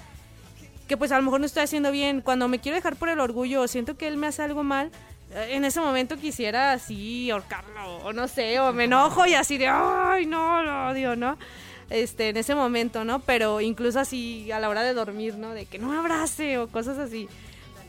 [0.88, 2.22] que pues a lo mejor no estoy haciendo bien.
[2.22, 4.92] Cuando me quiero dejar por el orgullo o siento que él me hace algo mal,
[5.34, 9.58] eh, en ese momento quisiera así ahorcarlo o no sé, o me enojo y así
[9.58, 11.38] de, ay, no, lo odio, ¿no?
[11.90, 13.20] Este, en ese momento, ¿no?
[13.20, 15.54] Pero incluso así a la hora de dormir, ¿no?
[15.54, 17.30] De que no me abrace o cosas así.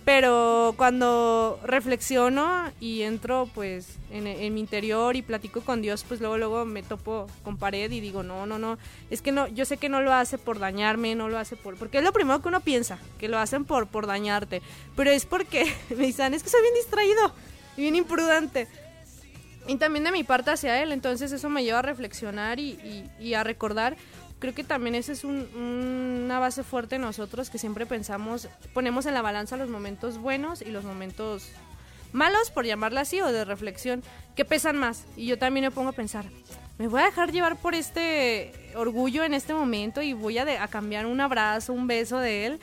[0.09, 6.21] Pero cuando reflexiono y entro pues en, en mi interior y platico con Dios, pues
[6.21, 8.79] luego luego me topo con pared y digo, no, no, no,
[9.11, 11.77] es que no, yo sé que no lo hace por dañarme, no lo hace por,
[11.77, 14.63] porque es lo primero que uno piensa, que lo hacen por, por dañarte,
[14.97, 17.35] pero es porque me dicen, es que soy bien distraído
[17.77, 18.67] y bien imprudente.
[19.67, 23.11] Y también de mi parte hacia él, entonces eso me lleva a reflexionar y, y-
[23.21, 23.99] y a recordar.
[24.39, 25.49] Creo que también esa es un-
[26.25, 30.63] una base fuerte en nosotros que siempre pensamos, ponemos en la balanza los momentos buenos
[30.63, 31.51] y los momentos
[32.13, 34.03] malos, por llamarla así, o de reflexión,
[34.37, 35.05] que pesan más.
[35.17, 36.27] Y yo también me pongo a pensar,
[36.79, 41.07] me voy a dejar llevar por este orgullo en este momento y voy a, cambiar
[41.07, 42.61] un abrazo, un beso de él.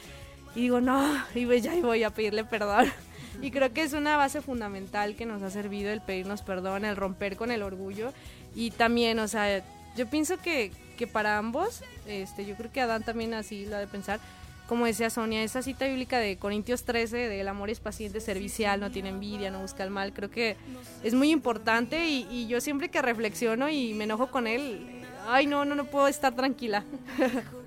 [0.56, 2.91] Y digo, no, y ya voy a pedirle perdón.
[3.41, 6.95] Y creo que es una base fundamental que nos ha servido el pedirnos perdón, el
[6.95, 8.14] romper con el orgullo.
[8.56, 9.61] Y también, o sea,
[9.97, 13.80] yo pienso que, que para ambos, este, yo creo que Adán también así lo ha
[13.80, 14.19] de pensar,
[14.67, 18.80] como decía Sonia, esa cita bíblica de Corintios 13, de el amor es paciente, servicial,
[18.80, 20.57] no tiene envidia, no busca el mal, creo que
[21.03, 25.45] es muy importante y, y yo siempre que reflexiono y me enojo con él, ay
[25.45, 26.84] no, no, no puedo estar tranquila.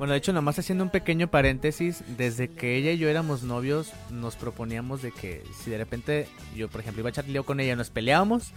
[0.00, 3.92] Bueno, de hecho, nomás haciendo un pequeño paréntesis, desde que ella y yo éramos novios,
[4.08, 7.60] nos proponíamos de que si de repente yo, por ejemplo, iba a echar lío con
[7.60, 8.52] ella, nos peleábamos,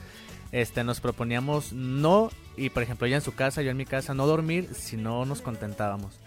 [0.53, 4.14] este, nos proponíamos no, y por ejemplo, ella en su casa, yo en mi casa,
[4.14, 6.20] no dormir si no nos contentábamos.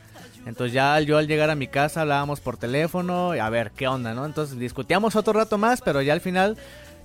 [0.46, 3.88] Entonces ya yo al llegar a mi casa hablábamos por teléfono, y a ver qué
[3.88, 4.24] onda, ¿no?
[4.24, 6.56] Entonces discutíamos otro rato más, pero ya al final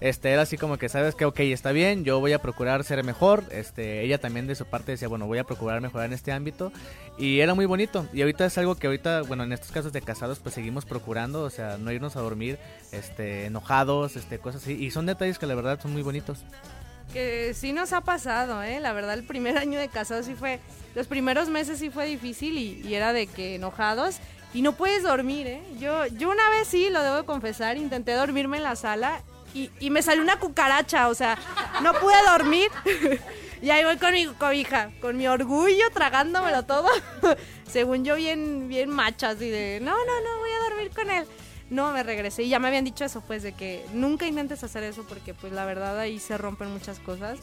[0.02, 3.04] este era así como que sabes que ok está bien yo voy a procurar ser
[3.04, 3.44] mejor.
[3.52, 6.72] Este ella también de su parte decía bueno voy a procurar mejorar en este ámbito
[7.20, 8.08] y era muy bonito.
[8.12, 11.44] Y ahorita es algo que ahorita bueno en estos casos de casados pues seguimos procurando
[11.44, 12.58] o sea no irnos a dormir
[12.92, 14.74] este enojados este cosas así.
[14.74, 16.40] Y son detalles que la verdad son muy bonitos
[17.14, 18.80] Que sí nos ha pasado, ¿eh?
[18.80, 20.60] La verdad, el primer año de casado sí fue.
[20.96, 24.18] Los primeros meses sí fue difícil y, era de que enojados.
[24.54, 25.62] Y no puedes dormir, ¿eh?
[25.80, 29.22] Yo, yo una vez sí, lo debo de confesar, intenté dormirme en la sala
[29.54, 31.38] y, y me salió una cucaracha, o sea,
[31.82, 32.70] no pude dormir.
[33.62, 36.90] y ahí voy con mi cobija, con mi orgullo, tragándomelo todo.
[37.68, 41.26] Según yo, bien, bien macha, así de, no, no, no, voy a dormir con él.
[41.72, 44.84] No, me regresé y ya me habían dicho eso, pues, de que nunca intentes hacer
[44.84, 47.40] eso porque, pues, la verdad ahí se rompen muchas cosas.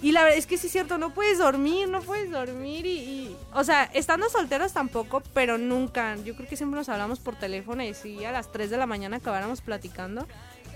[0.00, 3.34] Y la verdad es que sí es cierto, no puedes dormir, no puedes dormir y,
[3.52, 6.14] o sea, estando solteros tampoco, pero nunca.
[6.24, 8.86] Yo creo que siempre nos hablamos por teléfono y si a las 3 de la
[8.86, 10.28] mañana acabáramos platicando,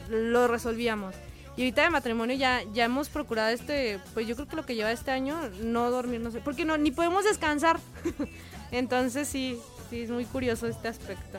[0.08, 1.14] lo resolvíamos.
[1.56, 4.74] Y ahorita de matrimonio ya, ya hemos procurado este, pues yo creo que lo que
[4.74, 7.78] lleva este año, no dormirnos, porque no, ni podemos descansar.
[8.72, 9.60] Entonces sí,
[9.90, 11.38] sí, es muy curioso este aspecto.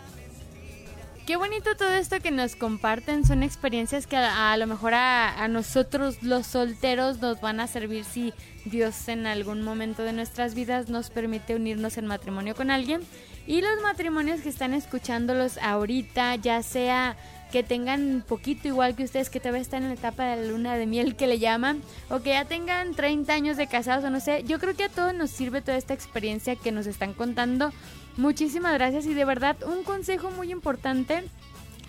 [1.25, 3.25] Qué bonito todo esto que nos comparten.
[3.25, 7.67] Son experiencias que a, a lo mejor a, a nosotros los solteros nos van a
[7.67, 8.33] servir si
[8.65, 13.01] Dios en algún momento de nuestras vidas nos permite unirnos en matrimonio con alguien.
[13.45, 17.15] Y los matrimonios que están escuchándolos ahorita, ya sea
[17.51, 20.75] que tengan poquito igual que ustedes, que todavía están en la etapa de la luna
[20.77, 24.19] de miel que le llaman, o que ya tengan 30 años de casados o no
[24.19, 27.71] sé, yo creo que a todos nos sirve toda esta experiencia que nos están contando.
[28.17, 31.23] Muchísimas gracias y de verdad un consejo muy importante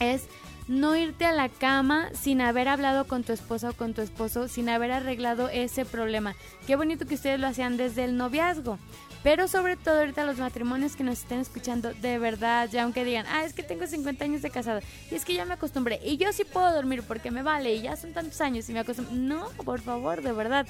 [0.00, 0.26] es
[0.68, 4.48] no irte a la cama sin haber hablado con tu esposa o con tu esposo,
[4.48, 6.34] sin haber arreglado ese problema.
[6.66, 8.78] Qué bonito que ustedes lo hacían desde el noviazgo.
[9.22, 13.26] Pero sobre todo ahorita los matrimonios que nos estén escuchando, de verdad, ya aunque digan,
[13.28, 14.80] ah, es que tengo 50 años de casado,
[15.10, 17.82] y es que ya me acostumbré, y yo sí puedo dormir porque me vale, y
[17.82, 19.14] ya son tantos años y me acostumbré.
[19.14, 20.66] No, por favor, de verdad,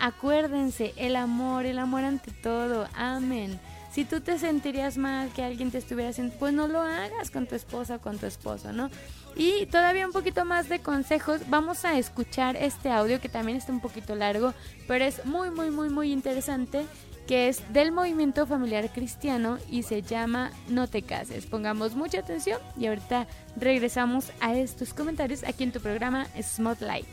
[0.00, 3.60] acuérdense, el amor, el amor ante todo, amén.
[3.92, 7.46] Si tú te sentirías mal que alguien te estuviera haciendo, pues no lo hagas con
[7.46, 8.90] tu esposa o con tu esposo, ¿no?
[9.36, 13.70] Y todavía un poquito más de consejos, vamos a escuchar este audio que también está
[13.70, 14.54] un poquito largo,
[14.88, 16.86] pero es muy, muy, muy, muy interesante
[17.26, 21.46] que es del movimiento familiar cristiano y se llama No te cases.
[21.46, 26.26] Pongamos mucha atención y ahorita regresamos a estos comentarios aquí en tu programa
[26.80, 27.06] Light.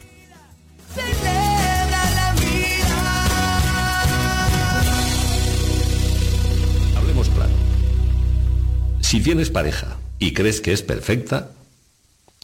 [9.10, 11.50] Si tienes pareja y crees que es perfecta,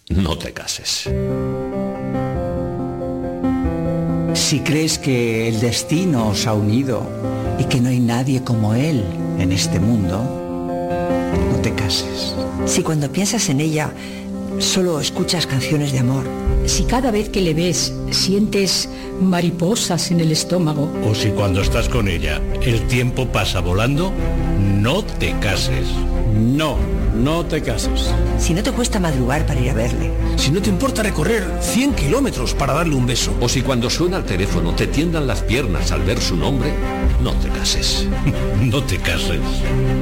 [0.10, 1.08] no te cases.
[4.34, 7.08] Si crees que el destino os ha unido
[7.60, 9.04] y que no hay nadie como él
[9.38, 10.24] en este mundo,
[11.52, 12.34] no te cases.
[12.66, 13.94] Si cuando piensas en ella
[14.58, 16.24] solo escuchas canciones de amor.
[16.66, 18.90] Si cada vez que le ves sientes
[19.22, 20.90] mariposas en el estómago.
[21.06, 24.12] O si cuando estás con ella el tiempo pasa volando,
[24.60, 25.88] no te cases.
[26.36, 26.78] No,
[27.16, 28.10] no te cases.
[28.38, 30.12] Si no te cuesta madrugar para ir a verle.
[30.36, 33.34] Si no te importa recorrer 100 kilómetros para darle un beso.
[33.40, 36.74] O si cuando suena el teléfono te tiendan las piernas al ver su nombre,
[37.22, 38.08] no te cases.
[38.62, 39.40] no te cases.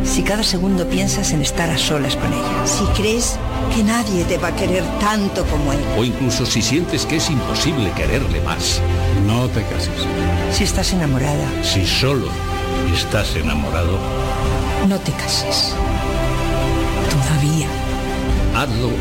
[0.04, 2.66] Si cada segundo piensas en estar a solas con ella.
[2.66, 3.38] Si crees
[3.76, 5.80] que nadie te va a querer tanto como él.
[5.98, 8.80] O incluso si sientes que es imposible quererle más.
[9.26, 9.90] No te cases.
[10.52, 11.48] Si estás enamorada.
[11.64, 12.28] Si solo
[12.94, 13.98] estás enamorado.
[14.88, 15.74] No te cases.
[18.56, 18.92] Hazlo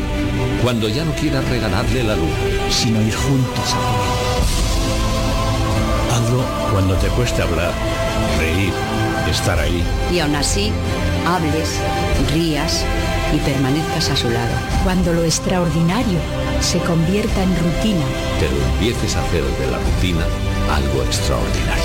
[0.63, 2.33] cuando ya no quieras regalarle la luz,
[2.71, 3.77] sino ir juntos a
[6.09, 7.71] por Hazlo cuando te cueste hablar,
[8.39, 8.73] reír,
[9.29, 9.83] estar ahí.
[10.11, 10.71] Y aún así,
[11.27, 11.79] hables,
[12.33, 12.83] rías
[13.33, 14.53] y permanezcas a su lado.
[14.83, 16.19] Cuando lo extraordinario
[16.61, 18.05] se convierta en rutina.
[18.39, 20.25] Pero empieces a hacer de la rutina
[20.71, 21.83] algo extraordinario.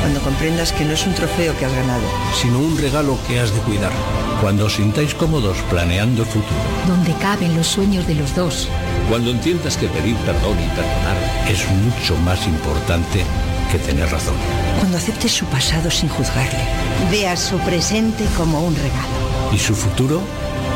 [0.00, 2.02] Cuando comprendas que no es un trofeo que has ganado,
[2.40, 3.92] sino un regalo que has de cuidar.
[4.40, 6.60] Cuando os sintáis cómodos planeando el futuro.
[6.86, 8.68] Donde caben los sueños de los dos.
[9.08, 11.16] Cuando entiendas que pedir perdón y perdonar
[11.48, 13.24] es mucho más importante
[13.70, 14.34] que tener razón.
[14.78, 16.64] Cuando aceptes su pasado sin juzgarle.
[17.10, 19.52] Veas su presente como un regalo.
[19.52, 20.22] Y su futuro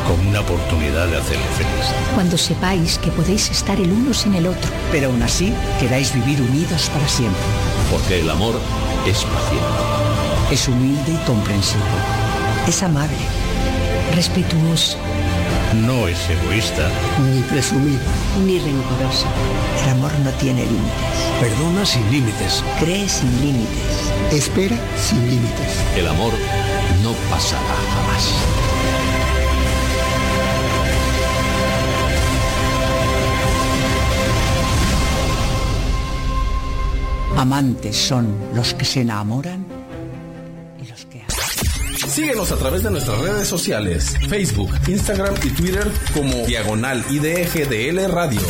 [0.07, 1.93] como una oportunidad de hacerle feliz.
[2.13, 4.71] Cuando sepáis que podéis estar el uno sin el otro.
[4.91, 7.41] Pero aún así queráis vivir unidos para siempre.
[7.91, 8.55] Porque el amor
[9.05, 9.65] es paciente.
[10.51, 11.83] Es humilde y comprensivo.
[12.67, 13.17] Es amable.
[14.15, 14.97] Respetuoso.
[15.73, 16.89] No es egoísta.
[17.19, 17.99] Ni presumido.
[18.45, 19.25] Ni rencoroso.
[19.83, 21.15] El amor no tiene límites.
[21.39, 22.63] Perdona sin límites.
[22.79, 24.11] Cree sin límites.
[24.31, 25.83] Espera sin límites.
[25.97, 26.31] El amor
[27.03, 29.04] no pasará jamás.
[37.37, 39.65] Amantes son los que se enamoran
[40.81, 42.09] y los que aman.
[42.09, 48.41] Síguenos a través de nuestras redes sociales, Facebook, Instagram y Twitter como Diagonal IDGDL Radio.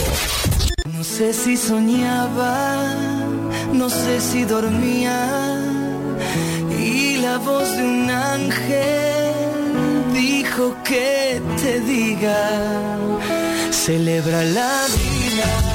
[0.93, 2.83] No sé si soñaba,
[3.73, 5.59] no sé si dormía
[6.79, 9.33] y la voz de un ángel
[10.13, 12.97] dijo que te diga,
[13.71, 15.74] celebra la vida.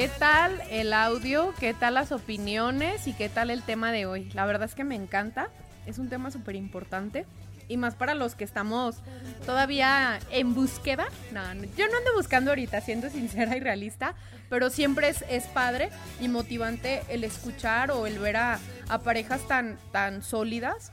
[0.00, 1.52] ¿Qué tal el audio?
[1.60, 3.06] ¿Qué tal las opiniones?
[3.06, 4.30] ¿Y qué tal el tema de hoy?
[4.32, 5.50] La verdad es que me encanta.
[5.84, 7.26] Es un tema súper importante.
[7.68, 8.96] Y más para los que estamos
[9.44, 11.06] todavía en búsqueda.
[11.32, 11.42] No,
[11.76, 14.14] yo no ando buscando ahorita, siendo sincera y realista.
[14.48, 18.58] Pero siempre es, es padre y motivante el escuchar o el ver a,
[19.04, 20.92] parejas tan, tan sólidas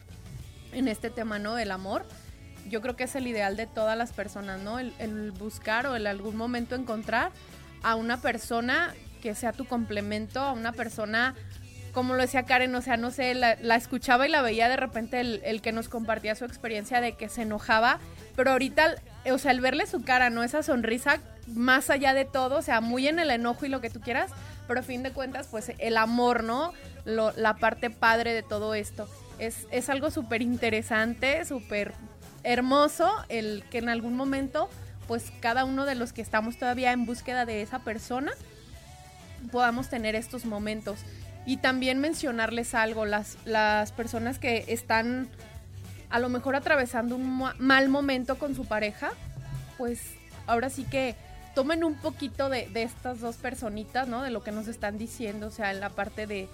[0.73, 1.55] en este tema, ¿no?
[1.55, 2.05] Del amor.
[2.69, 4.79] Yo creo que es el ideal de todas las personas, ¿no?
[4.79, 7.31] El, el buscar o el algún momento encontrar
[7.83, 11.35] a una persona que sea tu complemento, a una persona,
[11.91, 15.19] como lo decía Karen, o sea, no sé, la, escuchaba y la veía de repente
[15.19, 17.99] el, el que nos compartía su experiencia de que se enojaba,
[18.35, 18.95] pero ahorita,
[19.31, 20.43] o sea, el verle su cara, ¿no?
[20.43, 23.89] Esa sonrisa, más allá de todo, o sea, muy en el enojo y lo que
[23.89, 24.31] tú quieras,
[24.67, 26.73] pero a fin de cuentas, pues el amor, ¿no?
[27.05, 29.09] La parte padre de todo esto.
[29.39, 31.93] Es, es algo súper interesante, súper
[32.43, 34.69] hermoso, el que en algún momento,
[35.07, 38.31] pues cada uno de los que estamos todavía en búsqueda de esa persona,
[39.51, 40.99] podamos tener estos momentos.
[41.45, 45.29] Y también mencionarles algo, las, las personas que están
[46.09, 49.11] a lo mejor atravesando un ma- mal momento con su pareja,
[49.77, 50.01] pues
[50.45, 51.15] ahora sí que
[51.55, 54.21] tomen un poquito de, estas dos personitas, ¿no?
[54.23, 56.47] De lo que nos están diciendo, o sea, en la parte de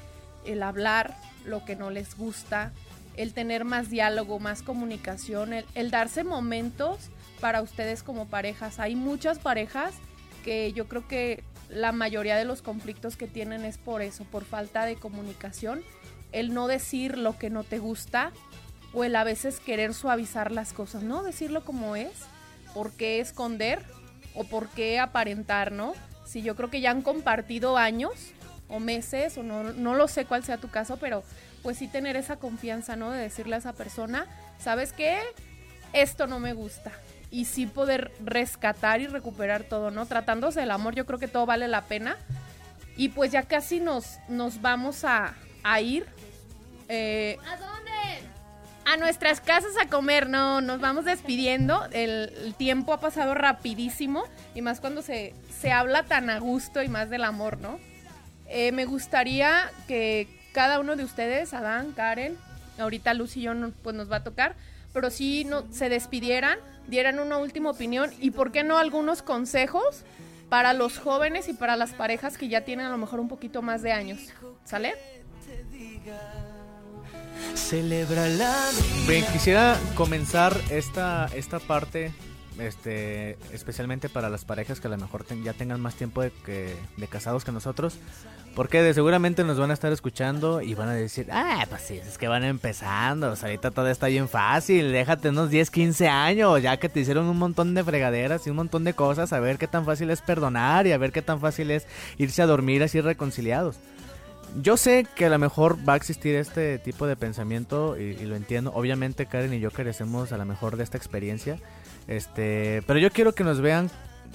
[0.46, 1.16] el hablar,
[1.46, 2.72] lo que no les gusta,
[3.18, 6.98] el tener más diálogo, más comunicación, el darse momentos
[7.44, 8.80] para ustedes como parejas.
[8.80, 9.94] Hay muchas parejas
[10.46, 14.46] que yo creo que la mayoría de los conflictos que tienen es por eso, por
[14.46, 15.84] falta de comunicación,
[16.32, 18.32] el no decir lo que no te gusta
[18.94, 21.22] o el a veces querer suavizar las cosas, ¿no?
[21.22, 22.14] Decirlo como es,
[22.74, 23.84] ¿por qué esconder
[24.36, 25.96] o por qué aparentar, ¿no?
[26.26, 28.14] Si yo creo que ya han compartido años
[28.70, 31.26] o meses o no, no lo sé cuál sea tu caso, pero
[31.62, 33.12] pues sí tener esa confianza, ¿no?
[33.12, 34.28] De decirle a esa persona,
[34.60, 35.20] ¿sabes qué?
[35.92, 36.94] Esto no me gusta.
[37.34, 40.06] Y sí poder rescatar y recuperar todo, ¿no?
[40.06, 42.16] Tratándose del amor, yo creo que todo vale la pena.
[42.96, 45.34] Y pues ya casi nos, nos vamos a,
[45.64, 46.06] a ir.
[46.90, 47.92] eh, ¿A dónde?
[48.86, 51.86] a nuestras casas a comer, no, nos vamos despidiendo.
[51.92, 56.84] El, el tiempo ha pasado rapidísimo y más cuando se, se habla tan a gusto
[56.84, 57.80] y más del amor, ¿no?
[58.48, 62.38] Eh, me gustaría que cada uno de ustedes, Adán, Karen,
[62.78, 64.56] ahorita Luz y yo pues nos va a tocar,
[64.92, 70.04] pero sí no, se despidieran, dieran una última opinión y por qué no algunos consejos
[70.50, 73.62] para los jóvenes y para las parejas que ya tienen a lo mejor un poquito
[73.62, 74.20] más de años.
[74.66, 74.94] ¿Sale?
[77.56, 78.56] Celebra la
[79.08, 82.14] Bien, quisiera comenzar esta, esta parte,
[82.60, 86.32] este, especialmente para las parejas que a lo mejor ten- ya tengan más tiempo de,
[86.46, 87.98] que, de casados que nosotros,
[88.56, 92.18] porque seguramente nos van a estar escuchando y van a decir, ah, pues sí, es
[92.18, 96.78] que van empezando, o ahorita todo está bien fácil, déjate unos 10, 15 años, ya
[96.78, 99.68] que te hicieron un montón de fregaderas y un montón de cosas, a ver qué
[99.68, 103.02] tan fácil es perdonar y a ver qué tan fácil es irse a dormir así
[103.02, 103.78] reconciliados.
[104.62, 108.26] Yo sé que a lo mejor va a existir este tipo de pensamiento y, y
[108.26, 108.72] lo entiendo.
[108.76, 111.58] Obviamente Karen y yo carecemos a lo mejor de esta experiencia.
[112.08, 113.90] Este, pero yo quiero que nos vean.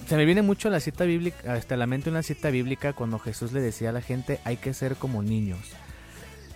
[0.07, 3.53] Se me viene mucho la cita bíblica, hasta la mente una cita bíblica cuando Jesús
[3.53, 5.61] le decía a la gente hay que ser como niños.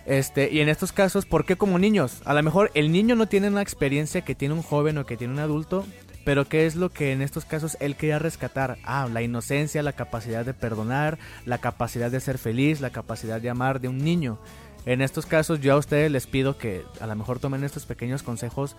[0.05, 2.21] Este, y en estos casos, ¿por qué como niños?
[2.25, 5.17] A lo mejor el niño no tiene una experiencia que tiene un joven o que
[5.17, 5.85] tiene un adulto,
[6.25, 8.77] pero ¿qué es lo que en estos casos él quería rescatar?
[8.83, 13.49] Ah, la inocencia, la capacidad de perdonar, la capacidad de ser feliz, la capacidad de
[13.49, 14.39] amar de un niño.
[14.85, 18.23] En estos casos yo a ustedes les pido que a lo mejor tomen estos pequeños
[18.23, 18.75] consejos,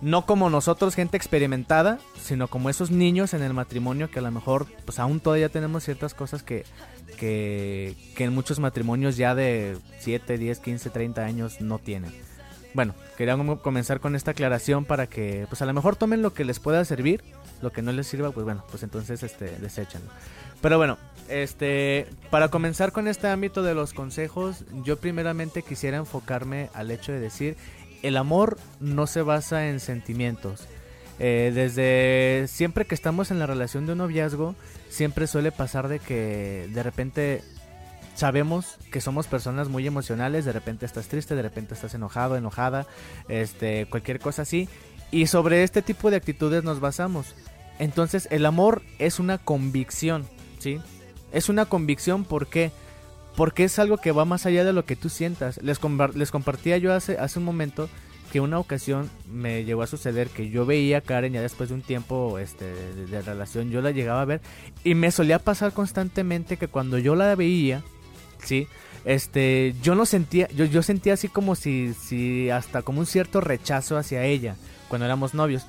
[0.00, 4.30] no como nosotros, gente experimentada, sino como esos niños en el matrimonio que a lo
[4.30, 6.64] mejor, pues aún todavía tenemos ciertas cosas que,
[7.18, 12.12] que, que en muchos matrimonios ya de 7, 10, 15, 30 años no tienen.
[12.74, 16.44] Bueno, quería comenzar con esta aclaración para que, pues a lo mejor tomen lo que
[16.44, 17.24] les pueda servir,
[17.62, 20.10] lo que no les sirva, pues bueno, pues entonces este, deséchenlo.
[20.60, 20.98] Pero bueno,
[21.30, 27.12] este, para comenzar con este ámbito de los consejos, yo primeramente quisiera enfocarme al hecho
[27.12, 27.56] de decir,
[28.06, 30.66] el amor no se basa en sentimientos.
[31.18, 34.54] Eh, desde siempre que estamos en la relación de un noviazgo,
[34.88, 37.42] siempre suele pasar de que de repente
[38.14, 42.86] sabemos que somos personas muy emocionales, de repente estás triste, de repente estás enojado, enojada,
[43.28, 44.68] este, cualquier cosa así,
[45.10, 47.34] y sobre este tipo de actitudes nos basamos.
[47.78, 50.26] Entonces, el amor es una convicción,
[50.58, 50.80] ¿sí?
[51.32, 52.72] Es una convicción porque
[53.36, 55.62] porque es algo que va más allá de lo que tú sientas.
[55.62, 55.78] Les,
[56.14, 57.88] les compartía yo hace, hace un momento
[58.32, 61.76] que una ocasión me llegó a suceder que yo veía a Karen ya después de
[61.76, 64.40] un tiempo este, de, relación, yo la llegaba a ver
[64.82, 67.82] y me solía pasar constantemente que cuando yo la veía,
[68.42, 68.66] sí,
[69.04, 73.40] este, yo no sentía, yo, yo sentía así como si, si hasta como un cierto
[73.40, 74.56] rechazo hacia ella
[74.88, 75.66] cuando éramos novios,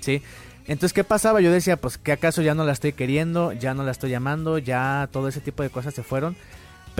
[0.00, 0.22] sí.
[0.66, 1.40] Entonces, ¿qué pasaba?
[1.40, 4.58] Yo decía, pues, que acaso ya no la estoy queriendo, ya no la estoy llamando,
[4.58, 6.36] ya todo ese tipo de cosas se fueron.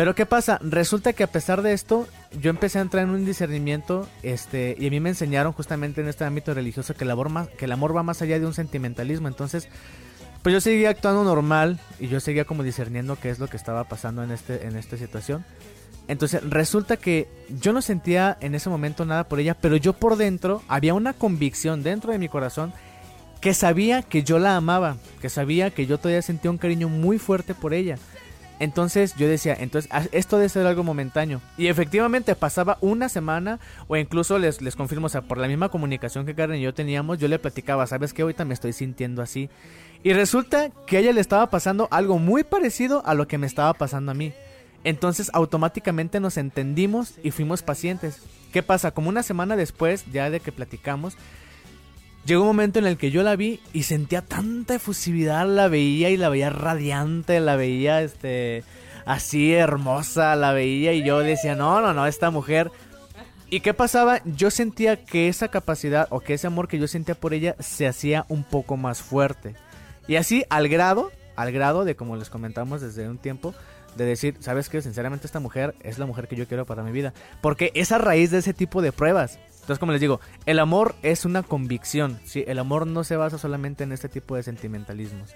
[0.01, 0.59] Pero ¿qué pasa?
[0.63, 2.09] Resulta que a pesar de esto,
[2.41, 6.09] yo empecé a entrar en un discernimiento, este, y a mí me enseñaron justamente en
[6.09, 7.29] este ámbito religioso que el amor,
[7.95, 9.29] va más allá de un sentimentalismo.
[9.29, 9.69] Entonces,
[10.43, 13.85] pues yo seguía actuando normal y yo seguía como discerniendo qué es lo que estaba
[13.85, 15.45] pasando en este, en esta situación.
[16.09, 17.29] Entonces resulta que
[17.61, 21.13] yo no sentía en ese momento nada por ella, pero yo por dentro había una
[21.13, 22.73] convicción dentro de mi corazón
[23.43, 27.19] que sabía que yo la amaba, que sabía que yo todavía sentía un cariño muy
[27.19, 27.99] fuerte por ella.
[28.61, 31.41] Entonces yo decía, entonces ah, esto debe ser algo momentáneo.
[31.57, 33.59] Y efectivamente pasaba una semana
[33.89, 36.75] o incluso les, les confirmo, o sea, por la misma comunicación que Karen y yo
[36.75, 38.21] teníamos, yo le platicaba, ¿sabes qué?
[38.21, 39.49] Ahorita me estoy sintiendo así.
[40.03, 43.47] Y resulta que a ella le estaba pasando algo muy parecido a lo que me
[43.47, 44.35] estaba pasando a mí.
[44.85, 48.21] Entonces automáticamente nos entendimos y fuimos pacientes.
[48.53, 48.91] ¿Qué pasa?
[48.91, 51.17] Como una semana después, ya de que platicamos,
[52.25, 56.11] llegó un momento en el que yo la vi y sentía tanta efusividad, la veía
[56.11, 58.65] y la veía radiante, la veía este
[59.07, 62.71] así hermosa, la veía y yo decía, "No, no, no, esta mujer
[63.53, 64.21] ¿Y qué pasaba?
[64.25, 67.89] Yo sentía que esa capacidad o que ese amor que yo sentía por ella se
[67.89, 69.57] hacía un poco más fuerte.
[70.07, 73.53] Y así al grado, al grado de como les comentamos desde un tiempo,
[73.97, 74.83] de decir, ¿sabes qué?
[74.83, 77.13] Sinceramente esta mujer es la mujer que yo quiero para mi vida.
[77.41, 79.39] Porque es a raíz de ese tipo de pruebas.
[79.53, 82.45] Entonces, como les digo, el amor es una convicción, ¿sí?
[82.47, 85.31] El amor no se basa solamente en este tipo de sentimentalismos.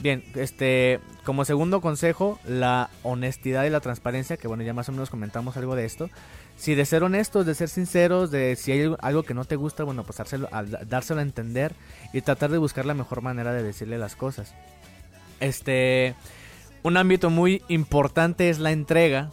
[0.00, 4.92] Bien, este, como segundo consejo, la honestidad y la transparencia, que bueno, ya más o
[4.92, 6.08] menos comentamos algo de esto.
[6.56, 9.84] Si de ser honestos, de ser sinceros, de si hay algo que no te gusta,
[9.84, 10.48] bueno, pues dárselo,
[10.86, 11.72] dárselo a entender
[12.12, 14.54] y tratar de buscar la mejor manera de decirle las cosas.
[15.40, 16.14] Este,
[16.82, 19.30] un ámbito muy importante es la entrega,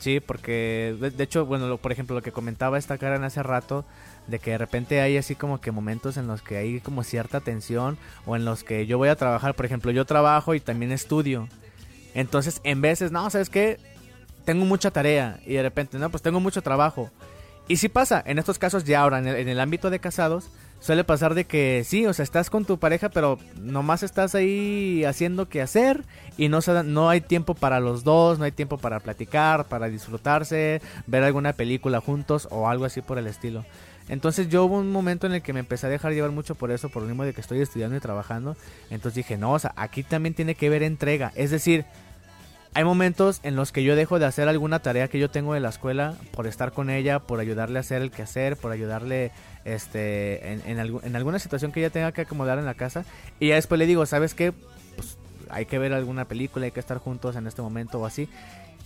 [0.00, 3.84] Sí, porque de, hecho, bueno, por ejemplo, lo que comentaba esta Karen hace rato,
[4.28, 7.40] de que de repente hay así como que momentos en los que hay como cierta
[7.40, 10.90] tensión o en los que yo voy a trabajar, por ejemplo, yo trabajo y también
[10.90, 11.48] estudio.
[12.14, 13.78] Entonces, en veces, no, ¿sabes qué?
[14.46, 17.10] Tengo mucha tarea y de repente, no, pues tengo mucho trabajo.
[17.70, 21.34] Y si pasa, en estos casos ya ahora, en el ámbito de casados, suele pasar
[21.34, 25.62] de que sí, o sea, estás con tu pareja, pero nomás estás ahí haciendo que
[25.62, 26.02] hacer
[26.36, 30.82] y no, no hay tiempo para los dos, no hay tiempo para platicar, para disfrutarse,
[31.06, 33.64] ver alguna película juntos o algo así por el estilo.
[34.08, 36.72] Entonces yo hubo un momento en el que me empecé a dejar llevar mucho por
[36.72, 38.56] eso, por lo mismo de que estoy estudiando y trabajando.
[38.90, 41.30] Entonces dije, no, o sea, aquí también tiene que ver entrega.
[41.36, 41.84] Es decir,
[42.72, 45.60] hay momentos en los que yo dejo de hacer alguna tarea que yo tengo de
[45.60, 49.32] la escuela por estar con ella, por ayudarle a hacer el quehacer, por ayudarle
[49.64, 53.04] este en, en, alguna situación que ella tenga que acomodar en la casa.
[53.40, 54.52] Y ya después le digo, ¿sabes qué?
[54.94, 55.18] Pues
[55.50, 58.28] hay que ver alguna película, hay que estar juntos en este momento o así.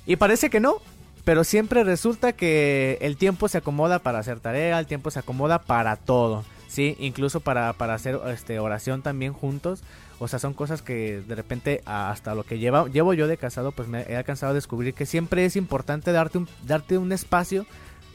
[0.06, 0.78] Y parece que no,
[1.24, 5.60] pero siempre resulta que el tiempo se acomoda para hacer tarea, el tiempo se acomoda
[5.60, 6.44] para todo.
[6.68, 9.82] Sí, incluso para, para hacer este, oración también juntos.
[10.18, 13.72] O sea, son cosas que de repente hasta lo que lleva, llevo yo de casado,
[13.72, 17.66] pues me he alcanzado a descubrir que siempre es importante darte un, darte un espacio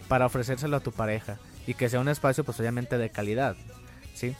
[0.07, 1.37] para ofrecérselo a tu pareja.
[1.67, 3.55] Y que sea un espacio pues obviamente de calidad.
[4.15, 4.35] ¿Sí?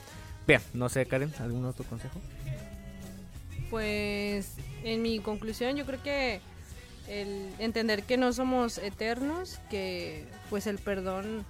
[0.47, 2.19] Bien, no sé, Karen, ¿algún otro consejo?
[3.69, 6.41] Pues en mi conclusión yo creo que
[7.07, 11.45] el entender que no somos eternos, que pues el perdón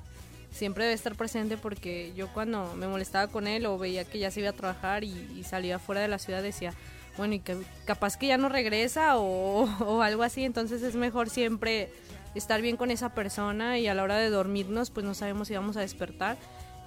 [0.60, 4.30] siempre debe estar presente porque yo cuando me molestaba con él o veía que ya
[4.30, 6.74] se iba a trabajar y, salía fuera de la ciudad decía,
[7.18, 11.90] bueno, y que capaz que ya no regresa o, algo así, entonces es mejor siempre
[12.36, 15.56] estar bien con esa persona y a la hora de dormirnos pues no sabemos si
[15.56, 16.38] vamos a despertar,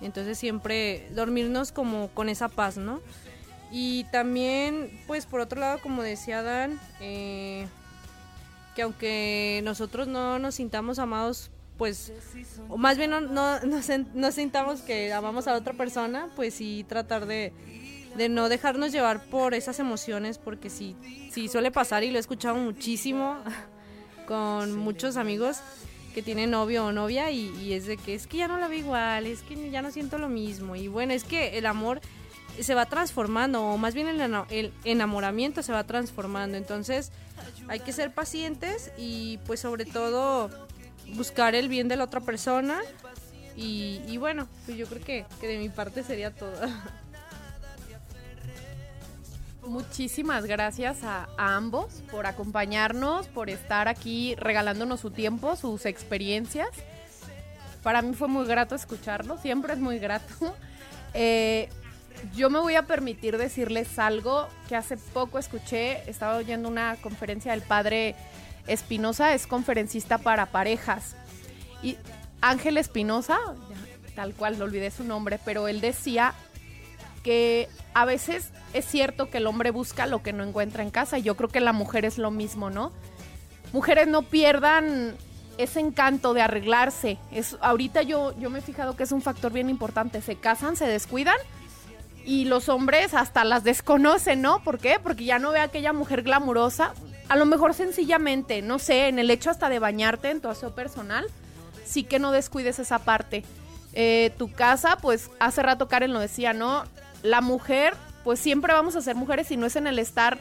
[0.02, 3.00] entonces siempre dormirnos como con esa paz, ¿no?
[3.72, 7.66] Y también pues por otro lado como decía Dan, eh,
[8.76, 12.12] que aunque nosotros no nos sintamos amados pues,
[12.68, 17.52] o más bien no, no, sintamos que amamos a otra persona, pues sí tratar de,
[18.30, 20.96] no dejarnos llevar por esas emociones, porque sí,
[21.30, 23.36] sí suele pasar y lo he escuchado muchísimo
[24.26, 25.60] con muchos amigos
[26.14, 28.78] que tienen novio o novia y, es de que es que ya no la veo
[28.78, 30.76] igual, es que ya no siento lo mismo.
[30.76, 32.00] Y bueno, es que el amor
[32.60, 36.58] se va transformando, o más bien el enamoramiento se va transformando.
[36.58, 37.12] Entonces
[37.68, 40.50] hay que ser pacientes y pues sobre todo
[41.14, 42.80] buscar el bien de la otra persona.
[43.54, 46.52] Y, bueno, pues yo creo que, de mi parte sería todo.
[49.66, 56.70] Muchísimas gracias a, ambos por acompañarnos, por estar aquí regalándonos su tiempo, sus experiencias.
[57.82, 60.56] Para mí fue muy grato escucharlo, siempre es muy grato.
[61.14, 61.68] Eh,
[62.34, 67.52] yo me voy a permitir decirles algo que hace poco escuché, estaba oyendo una conferencia
[67.52, 68.16] del padre
[68.66, 71.16] Espinosa es conferencista para parejas.
[71.82, 71.96] Y
[72.40, 73.38] Ángel Espinosa,
[74.14, 76.34] tal cual, no olvidé su nombre, pero él decía
[77.22, 81.18] que a veces es cierto que el hombre busca lo que no encuentra en casa.
[81.18, 82.92] Y yo creo que la mujer es lo mismo, ¿no?
[83.72, 85.16] Mujeres no pierdan
[85.58, 87.18] ese encanto de arreglarse.
[87.30, 90.20] Es, ahorita yo, yo me he fijado que es un factor bien importante.
[90.20, 91.36] Se casan, se descuidan
[92.24, 94.62] y los hombres hasta las desconocen, ¿no?
[94.62, 94.98] ¿Por qué?
[95.02, 96.94] Porque ya no ve a aquella mujer glamurosa
[97.28, 100.74] a lo mejor sencillamente, no sé, en el hecho hasta de bañarte en tu aseo
[100.74, 101.26] personal,
[101.84, 103.44] sí que no descuides esa parte.
[103.94, 106.84] Eh, tu casa, pues hace rato Karen lo decía, ¿no?
[107.22, 107.94] La mujer,
[108.24, 110.38] pues siempre vamos a ser mujeres y no es en el estar,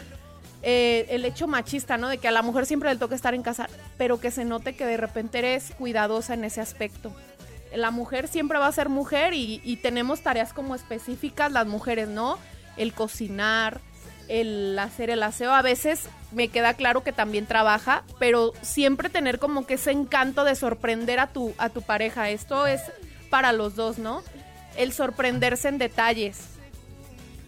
[0.63, 2.07] eh, el hecho machista, ¿no?
[2.07, 3.67] De que a la mujer siempre le toca estar en casa,
[3.97, 7.13] pero que se note que de repente eres cuidadosa en ese aspecto.
[7.75, 12.07] La mujer siempre va a ser mujer y, y tenemos tareas como específicas las mujeres,
[12.07, 12.37] ¿no?
[12.77, 13.81] El cocinar,
[14.31, 15.53] el hacer el aseo.
[15.53, 20.45] A veces me queda claro que también trabaja, pero siempre tener como que ese encanto
[20.45, 22.29] de sorprender a tu, a tu pareja.
[22.29, 22.81] Esto es
[23.29, 24.23] para los dos, ¿no?
[24.77, 26.39] El sorprenderse en detalles.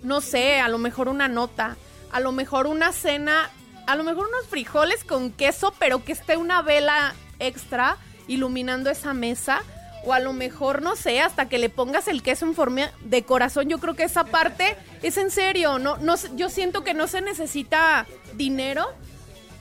[0.04, 1.78] No sé, a lo mejor una nota,
[2.12, 3.50] a lo mejor una cena,
[3.88, 7.96] a lo mejor unos frijoles con queso, pero que esté una vela extra
[8.28, 9.64] iluminando esa mesa.
[10.06, 13.24] O a lo mejor, no sé, hasta que le pongas el queso en forma de
[13.24, 13.70] corazón.
[13.70, 15.80] Yo creo que esa parte es en serio.
[15.80, 18.86] No, no, yo siento que no se necesita dinero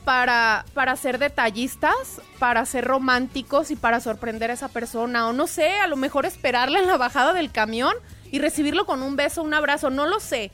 [0.05, 5.28] para, para ser detallistas, para ser románticos y para sorprender a esa persona.
[5.28, 7.94] O no sé, a lo mejor esperarle en la bajada del camión
[8.31, 10.51] y recibirlo con un beso, un abrazo, no lo sé.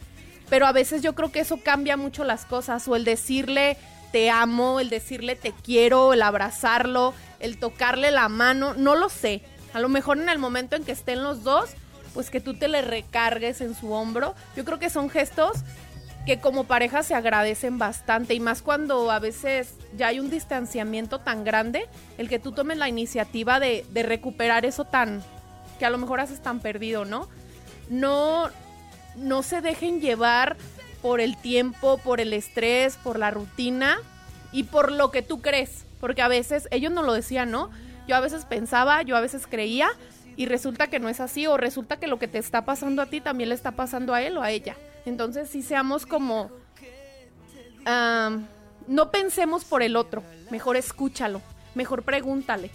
[0.51, 2.87] Pero a veces yo creo que eso cambia mucho las cosas.
[2.89, 3.77] O el decirle
[4.13, 9.43] te amo, el decirle te quiero, el abrazarlo, el tocarle la mano, no lo sé.
[9.73, 11.71] A lo mejor en el momento en que estén los dos,
[12.15, 14.35] pues que tú te le recargues en su hombro.
[14.57, 15.59] Yo creo que son gestos
[16.27, 21.21] que como pareja se agradecen bastante y más cuando a veces ya hay un distanciamiento
[21.21, 21.89] tan grande,
[22.19, 25.23] el que tú tomes la iniciativa de, de recuperar eso tan
[25.79, 27.29] que a lo mejor haces tan perdido, ¿no?
[27.89, 28.51] No,
[29.17, 30.57] no se dejen llevar
[31.01, 33.99] por el tiempo, por el estrés, por la rutina
[34.53, 37.71] y por lo que tú crees, porque a veces ellos no lo decían, ¿no?
[38.09, 39.91] Yo a veces pensaba, yo a veces creía
[40.35, 43.07] y resulta que no es así o resulta que lo que te está pasando a
[43.07, 44.77] ti también le está pasando a él o a ella.
[45.05, 46.51] Entonces sí seamos como...
[48.87, 51.43] no pensemos por el otro, mejor escúchalo,
[51.75, 52.71] mejor pregúntale.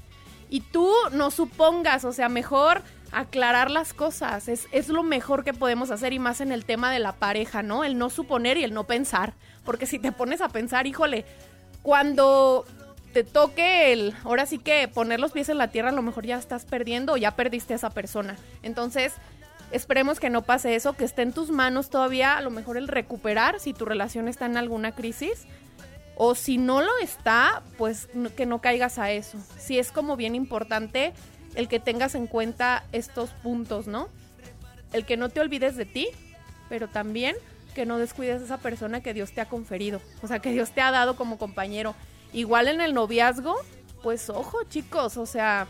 [0.50, 5.54] Y tú no supongas, o sea, mejor aclarar las cosas, es, es lo mejor que
[5.54, 7.84] podemos hacer y más en el tema de la pareja, ¿no?
[7.84, 9.34] El no suponer y el no pensar,
[9.66, 11.26] porque si te pones a pensar, híjole,
[11.82, 12.66] cuando
[13.14, 16.26] te toque el, ahora sí que poner los pies en la tierra, a lo mejor
[16.26, 18.36] ya estás perdiendo ya perdiste a esa persona.
[18.64, 19.14] Entonces,
[19.72, 22.88] esperemos que no pase eso, que esté en tus manos todavía a lo mejor el
[22.88, 25.46] recuperar si tu relación está en alguna crisis.
[26.16, 29.40] O si no lo está, pues que no caigas a eso.
[29.58, 31.12] Sí es como bien importante
[31.56, 34.10] el que tengas en cuenta estos puntos, ¿no?
[34.92, 36.10] El que no te olvides de ti,
[36.70, 37.36] pero también
[37.74, 40.70] que no descuides a esa persona que Dios te ha conferido, o sea, que Dios
[40.72, 41.96] te ha dado como compañero.
[42.34, 43.56] Igual en el noviazgo,
[44.02, 45.68] pues ojo chicos, o sea,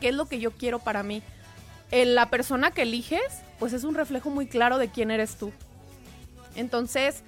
[0.00, 1.22] ¿qué es lo que yo quiero para mí?
[1.92, 5.52] la persona que eliges, pues es un reflejo muy claro de quién eres tú.
[6.54, 7.24] Entonces,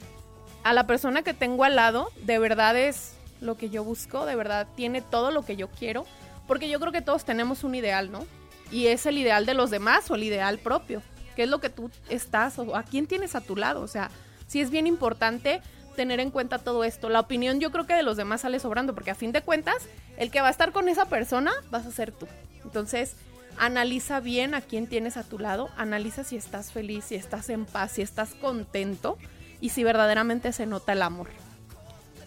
[0.62, 4.36] a la persona que tengo al lado, de verdad es lo que yo busco, de
[4.36, 6.06] verdad tiene todo lo que yo quiero,
[6.46, 8.24] porque yo creo que todos tenemos un ideal, ¿no?
[8.70, 11.02] Y es el ideal de los demás o el ideal propio,
[11.34, 14.10] ¿Qué es lo que tú estás o a quién tienes a tu lado, o sea,
[14.46, 15.62] sí es bien importante
[15.96, 17.08] tener en cuenta todo esto.
[17.08, 19.86] La opinión yo creo que de los demás sale sobrando, porque a fin de cuentas,
[20.16, 22.26] el que va a estar con esa persona vas a ser tú.
[22.64, 23.16] Entonces,
[23.58, 27.64] analiza bien a quién tienes a tu lado, analiza si estás feliz, si estás en
[27.64, 29.18] paz, si estás contento
[29.60, 31.28] y si verdaderamente se nota el amor.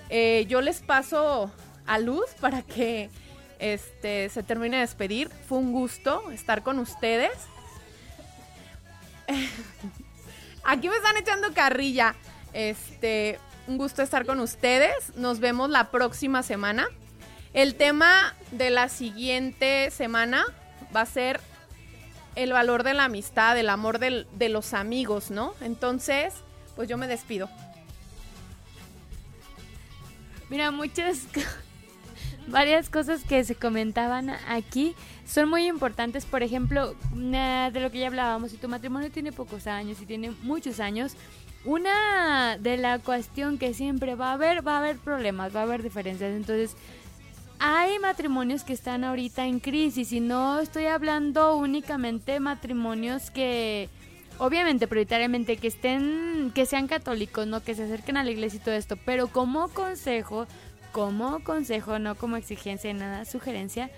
[0.09, 1.51] Eh, yo les paso
[1.85, 3.09] a Luz para que
[3.59, 5.29] este, se termine de despedir.
[5.47, 7.31] Fue un gusto estar con ustedes.
[10.63, 12.15] Aquí me están echando carrilla.
[12.53, 15.15] Este, un gusto estar con ustedes.
[15.15, 16.87] Nos vemos la próxima semana.
[17.53, 20.45] El tema de la siguiente semana
[20.95, 21.39] va a ser
[22.35, 25.53] el valor de la amistad, el amor de los amigos, ¿no?
[25.61, 26.33] Entonces,
[26.75, 27.49] pues yo me despido.
[30.49, 31.21] Mira, muchas,
[32.47, 36.25] varias cosas que se comentaban aquí son muy importantes.
[36.25, 40.31] Por ejemplo, de lo que ya hablábamos, si tu matrimonio tiene pocos años, si tiene
[40.43, 41.13] muchos años,
[41.65, 45.63] una de la cuestión que siempre va a haber, va a haber problemas, va a
[45.63, 46.31] haber diferencias.
[46.31, 46.75] Entonces,
[47.59, 53.89] hay matrimonios que están ahorita en crisis y no estoy hablando únicamente de matrimonios que
[54.37, 58.63] obviamente prioritariamente que estén que sean católicos, no que se acerquen a la iglesia y
[58.63, 60.47] todo esto, pero como consejo,
[60.91, 63.89] como consejo, no como exigencia, nada, sugerencia,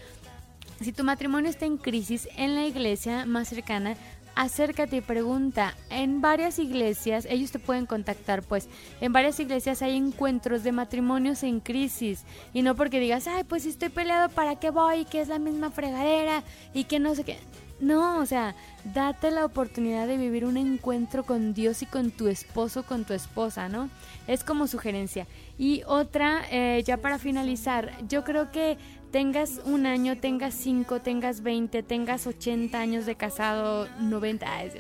[0.80, 3.96] si tu matrimonio está en crisis en la iglesia más cercana,
[4.38, 5.76] acércate y pregunta.
[5.90, 8.70] En varias iglesias, ellos te pueden contactar, pues
[9.02, 12.24] en varias iglesias hay encuentros de matrimonios en crisis.
[12.54, 15.06] Y no porque digas, ay, pues si estoy peleado, ¿para qué voy?
[15.06, 16.44] Que es la misma fregadera
[16.74, 17.38] y que no sé qué.
[17.80, 22.28] No, o sea, date la oportunidad de vivir un encuentro con Dios y con tu
[22.28, 23.90] esposo, con tu esposa, ¿no?
[24.28, 25.28] Es como sugerencia.
[25.60, 28.78] Y otra, eh, ya para finalizar, yo creo que
[29.18, 34.74] tengas un año, tengas cinco, tengas 20, tengas 80 años de casado, 90, ah, es.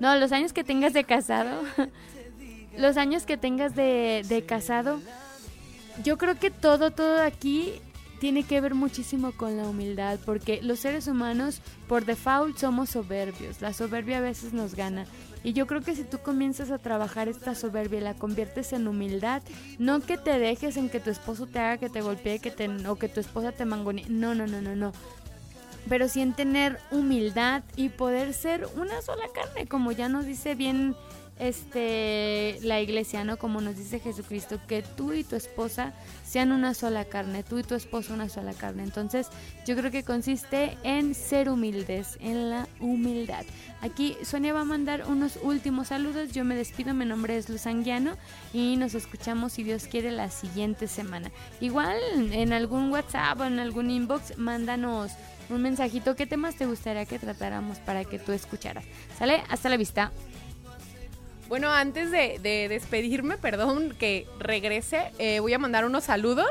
[0.00, 1.62] No, los años que tengas de casado,
[2.78, 4.98] los años que tengas de, de casado,
[6.02, 7.74] yo creo que todo, todo aquí
[8.18, 13.60] tiene que ver muchísimo con la humildad, porque los seres humanos por default somos soberbios,
[13.60, 15.04] la soberbia a veces nos gana.
[15.44, 18.86] Y yo creo que si tú comienzas a trabajar esta soberbia y la conviertes en
[18.86, 19.42] humildad,
[19.78, 22.68] no que te dejes en que tu esposo te haga que te golpee que te,
[22.86, 24.92] o que tu esposa te mangonee, no, no, no, no, no.
[25.88, 30.54] Pero sí en tener humildad y poder ser una sola carne, como ya nos dice
[30.54, 30.94] bien
[31.42, 33.36] este la iglesia, ¿no?
[33.36, 35.92] Como nos dice Jesucristo, que tú y tu esposa
[36.24, 38.84] sean una sola carne, tú y tu esposo una sola carne.
[38.84, 39.26] Entonces,
[39.66, 43.44] yo creo que consiste en ser humildes, en la humildad.
[43.80, 46.32] Aquí Sonia va a mandar unos últimos saludos.
[46.32, 48.16] Yo me despido, mi nombre es Luz Anguiano
[48.52, 51.32] y nos escuchamos si Dios quiere la siguiente semana.
[51.60, 51.98] Igual
[52.32, 55.10] en algún WhatsApp o en algún inbox, mándanos
[55.50, 56.14] un mensajito.
[56.14, 58.84] ¿Qué temas te gustaría que tratáramos para que tú escucharas?
[59.18, 59.42] ¿Sale?
[59.48, 60.12] Hasta la vista.
[61.52, 66.48] Bueno, antes de, de despedirme, perdón que regrese, eh, voy a mandar unos saludos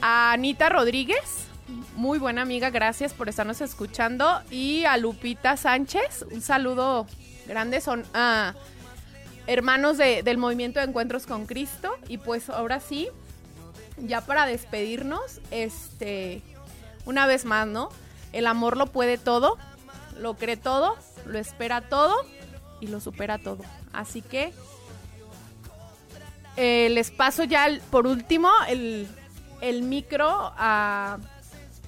[0.00, 1.48] a Anita Rodríguez,
[1.96, 7.08] muy buena amiga, gracias por estarnos escuchando, y a Lupita Sánchez, un saludo
[7.48, 8.54] grande, son ah,
[9.48, 13.08] hermanos de- del movimiento de Encuentros con Cristo, y pues ahora sí,
[13.98, 16.42] ya para despedirnos, este,
[17.06, 17.88] una vez más, ¿no?
[18.32, 19.58] El amor lo puede todo,
[20.16, 20.94] lo cree todo,
[21.26, 22.14] lo espera todo
[22.80, 23.64] y lo supera todo.
[23.92, 24.52] Así que
[26.56, 29.08] eh, les paso ya por último el,
[29.60, 31.18] el micro a...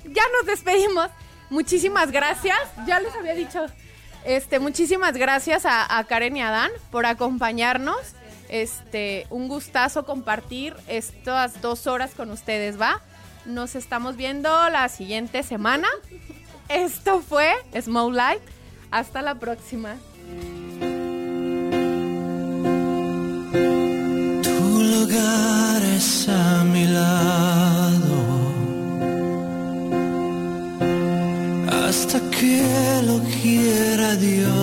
[0.04, 1.08] Ya nos despedimos.
[1.50, 2.58] Muchísimas gracias.
[2.86, 3.66] Ya les había dicho.
[4.24, 7.98] Este, muchísimas gracias a, a Karen y a Dan por acompañarnos.
[8.48, 13.00] Este, un gustazo compartir estas dos horas con ustedes, ¿va?
[13.46, 15.88] Nos estamos viendo la siguiente semana.
[16.68, 18.42] Esto fue Small Light.
[18.90, 19.96] Hasta la próxima.
[24.92, 28.16] Tu lugar es a mi lado
[31.86, 32.62] hasta que
[33.06, 34.56] lo quiera Dios.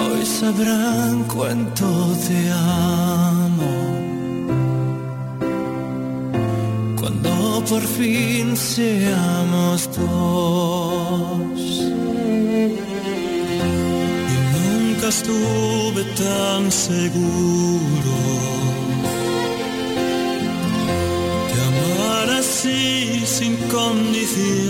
[0.00, 1.86] Hoy sabrán cuánto
[2.26, 3.74] te amo
[7.00, 8.99] cuando por fin seamos
[15.10, 18.16] estuve tan seguro
[21.48, 24.69] de amar así sin condición.